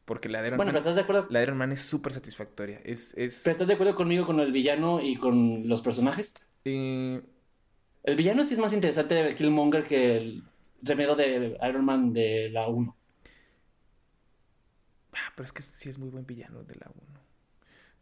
[0.09, 0.89] Porque la de Iron Bueno, pero Man.
[0.89, 2.81] estás de acuerdo, La de Iron Man es súper satisfactoria.
[2.85, 3.15] Es.
[3.17, 3.43] es...
[3.45, 6.35] pero estás de acuerdo conmigo con el villano y con los personajes.
[6.65, 7.21] eh,
[8.05, 10.43] El villano sí es más interesante de Killmonger que el
[10.83, 12.97] remedio de Iron Man de la 1.
[15.13, 17.19] ah, pero es que sí es muy buen villano de la 1.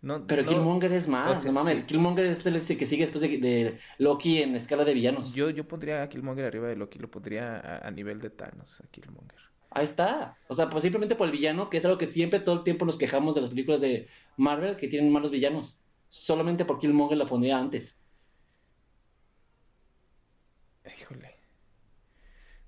[0.02, 1.80] No, Pero no- Killmonger es más, o sea, no mames.
[1.80, 1.84] sí.
[1.86, 5.34] Killmonger es el este que sigue después de, de Loki en escala de villanos.
[5.34, 8.80] Yo, yo pondría a Killmonger arriba de Loki, lo pondría a, a nivel de Thanos,
[8.82, 9.40] a Killmonger.
[9.76, 10.38] Ahí está.
[10.48, 12.86] O sea, pues simplemente por el villano, que es algo que siempre todo el tiempo
[12.86, 14.08] nos quejamos de las películas de
[14.38, 15.78] Marvel que tienen malos villanos.
[16.08, 17.94] Solamente por Killmonger la pondría antes.
[20.86, 21.36] Híjole.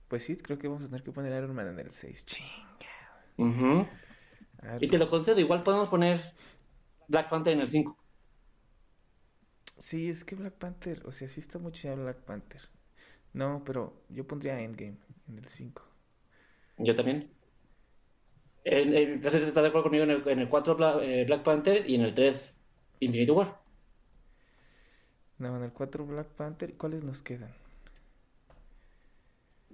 [0.09, 2.26] Pues sí, creo que vamos a tener que poner Iron Man en el 6.
[2.26, 3.89] Chinga.
[4.64, 6.20] A Y te lo concedo, igual podemos poner
[7.06, 7.97] Black Panther en el 5.
[9.78, 12.68] Sí, es que Black Panther, o sea, sí está muy chida Black Panther.
[13.32, 15.88] No, pero yo pondría Endgame en el 5.
[16.78, 17.30] Yo también.
[18.64, 21.88] En, en, ¿Estás de acuerdo conmigo en el, en el 4 Black, eh, Black Panther
[21.88, 22.55] y en el 3
[23.00, 23.60] Infinity War?
[25.38, 27.52] No, en el 4 Black Panther, ¿cuáles nos quedan?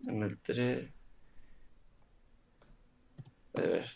[0.06, 0.80] En el 3.
[3.54, 3.86] A ver.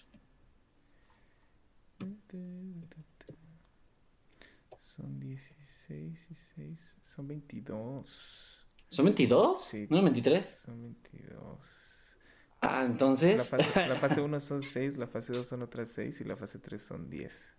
[4.79, 8.67] Son 16 y 6, son 22.
[8.89, 9.63] ¿Son 22?
[9.63, 9.87] Sí.
[9.91, 10.47] ¿No 23?
[10.65, 11.98] Son 22.
[12.61, 13.45] Ah, La entonces.
[13.49, 16.59] fase, la fase 1 son 6, la fase 2 son otras 6 y la fase
[16.59, 17.55] 3 son 10.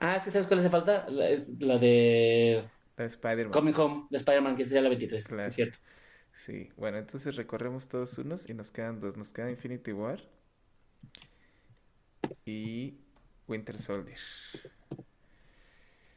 [0.00, 1.08] Ah, es que ¿sabes cuál hace falta?
[1.08, 1.28] La,
[1.58, 2.64] la de
[2.96, 3.52] La de Spider-Man.
[3.52, 5.28] Coming Home de Spider-Man, que sería la 23.
[5.28, 5.42] Claro.
[5.42, 5.78] Sí, es cierto.
[6.32, 9.16] Sí, bueno, entonces recorremos todos unos y nos quedan dos.
[9.16, 10.20] Nos queda Infinity War
[12.44, 12.94] y
[13.46, 14.18] Winter Soldier.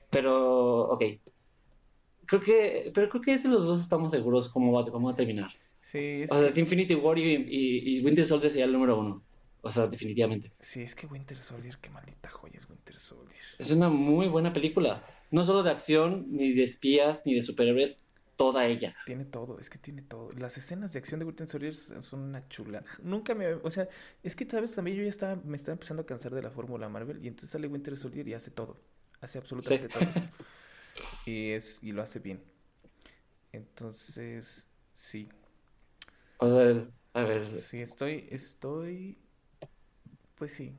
[0.09, 1.03] Pero, ok.
[2.25, 5.15] Creo que, pero creo que ese los dos estamos seguros cómo va, cómo va a
[5.15, 5.51] terminar.
[5.83, 8.73] Sí, es O sea, que, es Infinity War y, y, y Winter Soldier sería el
[8.73, 9.21] número uno.
[9.61, 10.51] O sea, definitivamente.
[10.59, 13.41] sí, es que Winter Soldier, qué maldita joya es Winter Soldier.
[13.59, 15.05] Es una muy buena película.
[15.31, 18.03] No solo de acción, ni de espías, ni de superhéroes,
[18.35, 18.95] toda ella.
[19.05, 20.31] Tiene todo, es que tiene todo.
[20.33, 22.83] Las escenas de acción de Winter Soldier son una chula.
[23.01, 23.87] Nunca me, o sea,
[24.23, 26.89] es que sabes también yo ya estaba, me estaba empezando a cansar de la fórmula
[26.89, 28.77] Marvel y entonces sale Winter Soldier y hace todo,
[29.21, 30.05] hace absolutamente Sí.
[30.05, 30.09] todo
[31.25, 32.41] y es y lo hace bien.
[33.51, 35.29] Entonces, sí,
[36.37, 39.17] O sea, a ver, sí estoy, estoy,
[40.35, 40.75] pues sí,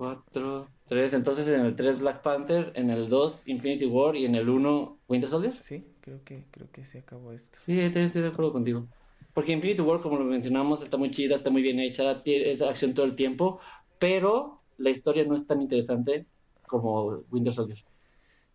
[0.00, 1.12] cuatro, tres.
[1.12, 4.98] Entonces en el 3 Black Panther, en el 2 Infinity War y en el 1
[5.08, 5.62] Winter Soldier.
[5.62, 7.58] sí, creo que, creo que se acabó esto.
[7.60, 8.88] Sí, estoy de acuerdo contigo.
[9.34, 12.94] Porque Infinity War, como lo mencionamos, está muy chida, está muy bien hecha, esa acción
[12.94, 13.60] todo el tiempo,
[13.98, 16.26] pero la historia no es tan interesante
[16.66, 17.84] como Winter Soldier.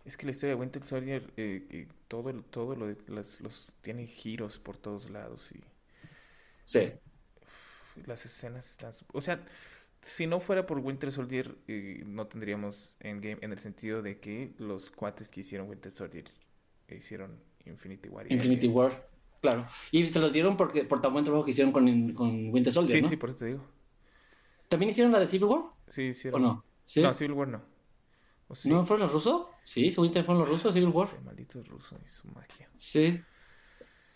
[0.03, 3.73] Es que la historia de Winter Soldier, eh, eh, todo, todo lo de las, los
[3.81, 5.63] tiene giros por todos lados y
[6.63, 6.91] Sí.
[8.05, 8.91] las escenas están...
[9.13, 9.45] O sea,
[10.01, 14.53] si no fuera por Winter Soldier, eh, no tendríamos Endgame en el sentido de que
[14.57, 16.25] los cuates que hicieron Winter Soldier
[16.89, 18.31] hicieron Infinity War.
[18.31, 18.73] Infinity Endgame.
[18.87, 19.09] War,
[19.41, 19.67] claro.
[19.91, 22.97] Y se los dieron porque, por tan buen trabajo que hicieron con, con Winter Soldier,
[22.97, 23.09] Sí, ¿no?
[23.09, 23.65] sí, por eso te digo.
[24.69, 25.63] ¿También hicieron la de Civil War?
[25.87, 26.41] Sí, ¿O hicieron...
[26.41, 26.65] no?
[26.83, 27.01] ¿Sí?
[27.01, 27.61] No, Civil War no.
[28.65, 29.47] ¿No fueron los rusos?
[29.63, 31.07] Sí, su Winter fueron los rusos, Civil War.
[31.07, 32.69] Sí, maldito ruso y su magia.
[32.77, 33.21] Sí.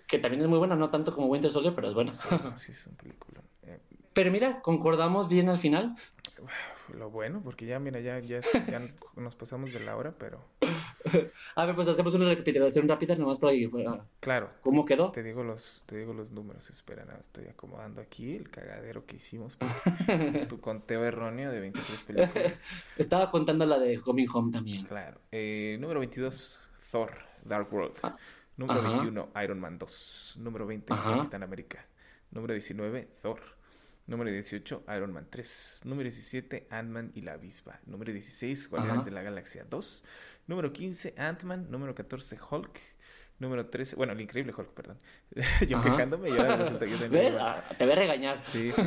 [0.08, 2.14] Que también es muy buena, no tanto como Winter Soldier, pero es buena.
[2.14, 3.42] Sí, no, sí, es un película.
[3.64, 3.80] Eh,
[4.14, 5.96] Pero mira, concordamos bien al final.
[6.94, 8.82] lo bueno, porque ya, mira, ya, ya, ya
[9.16, 10.44] nos pasamos de la hora, pero...
[11.56, 15.12] A ver, pues hacemos una recapitulación rápida nomás para que para- Claro, cómo quedó.
[15.12, 19.18] Te digo los, te digo los números, espera, nada, estoy acomodando aquí el cagadero que
[19.18, 22.62] hicimos por tu conteo erróneo de 23 películas.
[22.98, 24.86] Estaba contando la de Coming Home también.
[24.86, 25.20] Claro.
[25.32, 26.60] Eh, número 22,
[26.92, 27.12] Thor,
[27.44, 27.96] Dark World.
[28.58, 28.90] Número Ajá.
[28.90, 30.36] 21, Iron Man 2.
[30.40, 31.18] Número 20, Ajá.
[31.18, 31.86] Capitán América.
[32.32, 33.40] Número 19, Thor.
[34.10, 35.82] Número 18, Iron Man 3.
[35.86, 37.80] Número 17, Ant-Man y la avispa.
[37.86, 40.04] Número 16, Guardianes de la Galaxia 2.
[40.48, 41.68] Número 15, Ant-Man.
[41.70, 42.80] Número 14, Hulk.
[43.38, 44.98] Número 13, bueno, el increíble Hulk, perdón.
[45.68, 47.06] yo quejándome y ahora resulta que yo
[47.40, 48.42] ah, Te voy a regañar.
[48.42, 48.82] Sí, sí,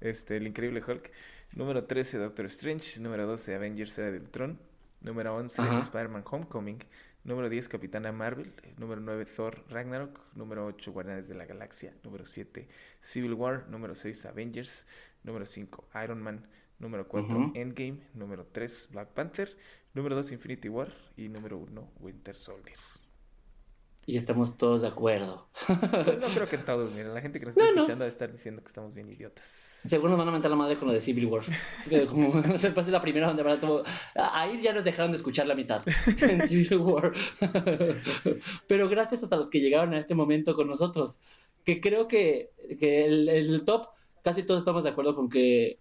[0.00, 1.12] Este, el increíble Hulk.
[1.52, 2.98] Número 13, Doctor Strange.
[3.00, 4.58] Número 12, Avengers Era del Tron.
[5.02, 6.78] Número 11, Spider-Man Homecoming.
[7.26, 8.52] Número 10, Capitana Marvel.
[8.78, 10.20] Número 9, Thor Ragnarok.
[10.36, 11.92] Número 8, Guardianes de la Galaxia.
[12.04, 12.68] Número 7,
[13.00, 13.68] Civil War.
[13.68, 14.86] Número 6, Avengers.
[15.24, 16.46] Número 5, Iron Man.
[16.78, 17.98] Número 4, Endgame.
[18.14, 19.56] Número 3, Black Panther.
[19.92, 20.94] Número 2, Infinity War.
[21.16, 22.78] Y número 1, Winter Soldier
[24.08, 25.48] y estamos todos de acuerdo.
[25.66, 28.62] Pues no creo que todos, miren, la gente que nos está escuchando debe estar diciendo
[28.62, 29.80] que estamos bien idiotas.
[29.84, 31.42] Seguro nos van a mentar la madre con lo de Civil War.
[32.08, 33.82] Como se pasa la primera donde van como,
[34.14, 35.82] ahí ya nos dejaron de escuchar la mitad
[36.22, 37.12] en Civil War.
[38.68, 41.18] Pero gracias hasta los que llegaron a este momento con nosotros,
[41.64, 43.88] que creo que, que el, el top,
[44.22, 45.80] casi todos estamos de acuerdo con que,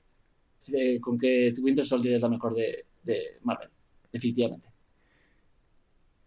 [0.99, 3.69] con que Winter Soldier es la mejor de, de Marvel,
[4.11, 4.68] definitivamente.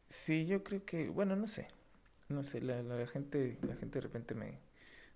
[0.09, 1.67] Sí, yo creo que, bueno, no sé
[2.29, 4.59] no sé, la, la gente, la gente de repente me,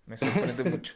[0.06, 0.94] me sorprende mucho.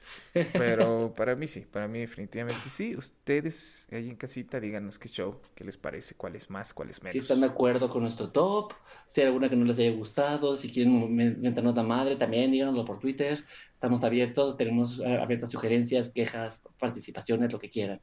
[0.53, 2.97] Pero para mí sí, para mí definitivamente sí.
[2.97, 7.03] Ustedes ahí en casita díganos qué show, qué les parece, cuál es más, cuál es
[7.03, 7.13] menos.
[7.13, 8.73] Si están de acuerdo con nuestro top,
[9.07, 12.85] si hay alguna que no les haya gustado, si quieren mentar nota madre, también díganoslo
[12.85, 13.45] por Twitter.
[13.75, 18.01] Estamos abiertos, tenemos eh, abiertas sugerencias, quejas, participaciones, lo que quieran.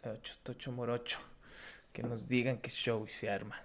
[0.00, 1.18] Tocho, tocho morocho.
[1.92, 3.62] Que nos digan qué show se arma.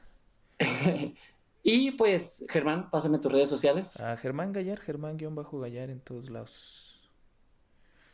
[1.63, 3.99] Y pues, Germán, pásame tus redes sociales.
[3.99, 7.09] A Germán Gallar, Germán-Gallar en todos lados.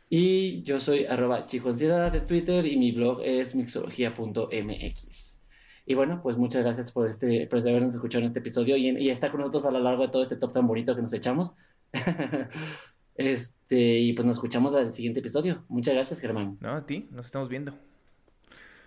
[0.08, 5.40] Y yo soy arroba chicoansiedad de Twitter y mi blog es mixología.mx.
[5.88, 9.10] Y bueno, pues muchas gracias por este, por habernos escuchado en este episodio y, y
[9.10, 11.54] estar con nosotros a lo largo de todo este top tan bonito que nos echamos.
[13.14, 15.64] este, y pues nos escuchamos al siguiente episodio.
[15.68, 16.58] Muchas gracias, Germán.
[16.60, 17.85] No, a ti, nos estamos viendo.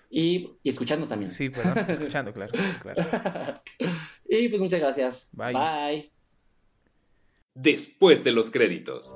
[0.09, 1.31] Y, y escuchando también.
[1.31, 3.03] Sí, perdón, escuchando, claro, claro.
[4.29, 5.29] y pues muchas gracias.
[5.31, 5.53] Bye.
[5.53, 6.11] Bye.
[7.53, 9.15] Después de los créditos.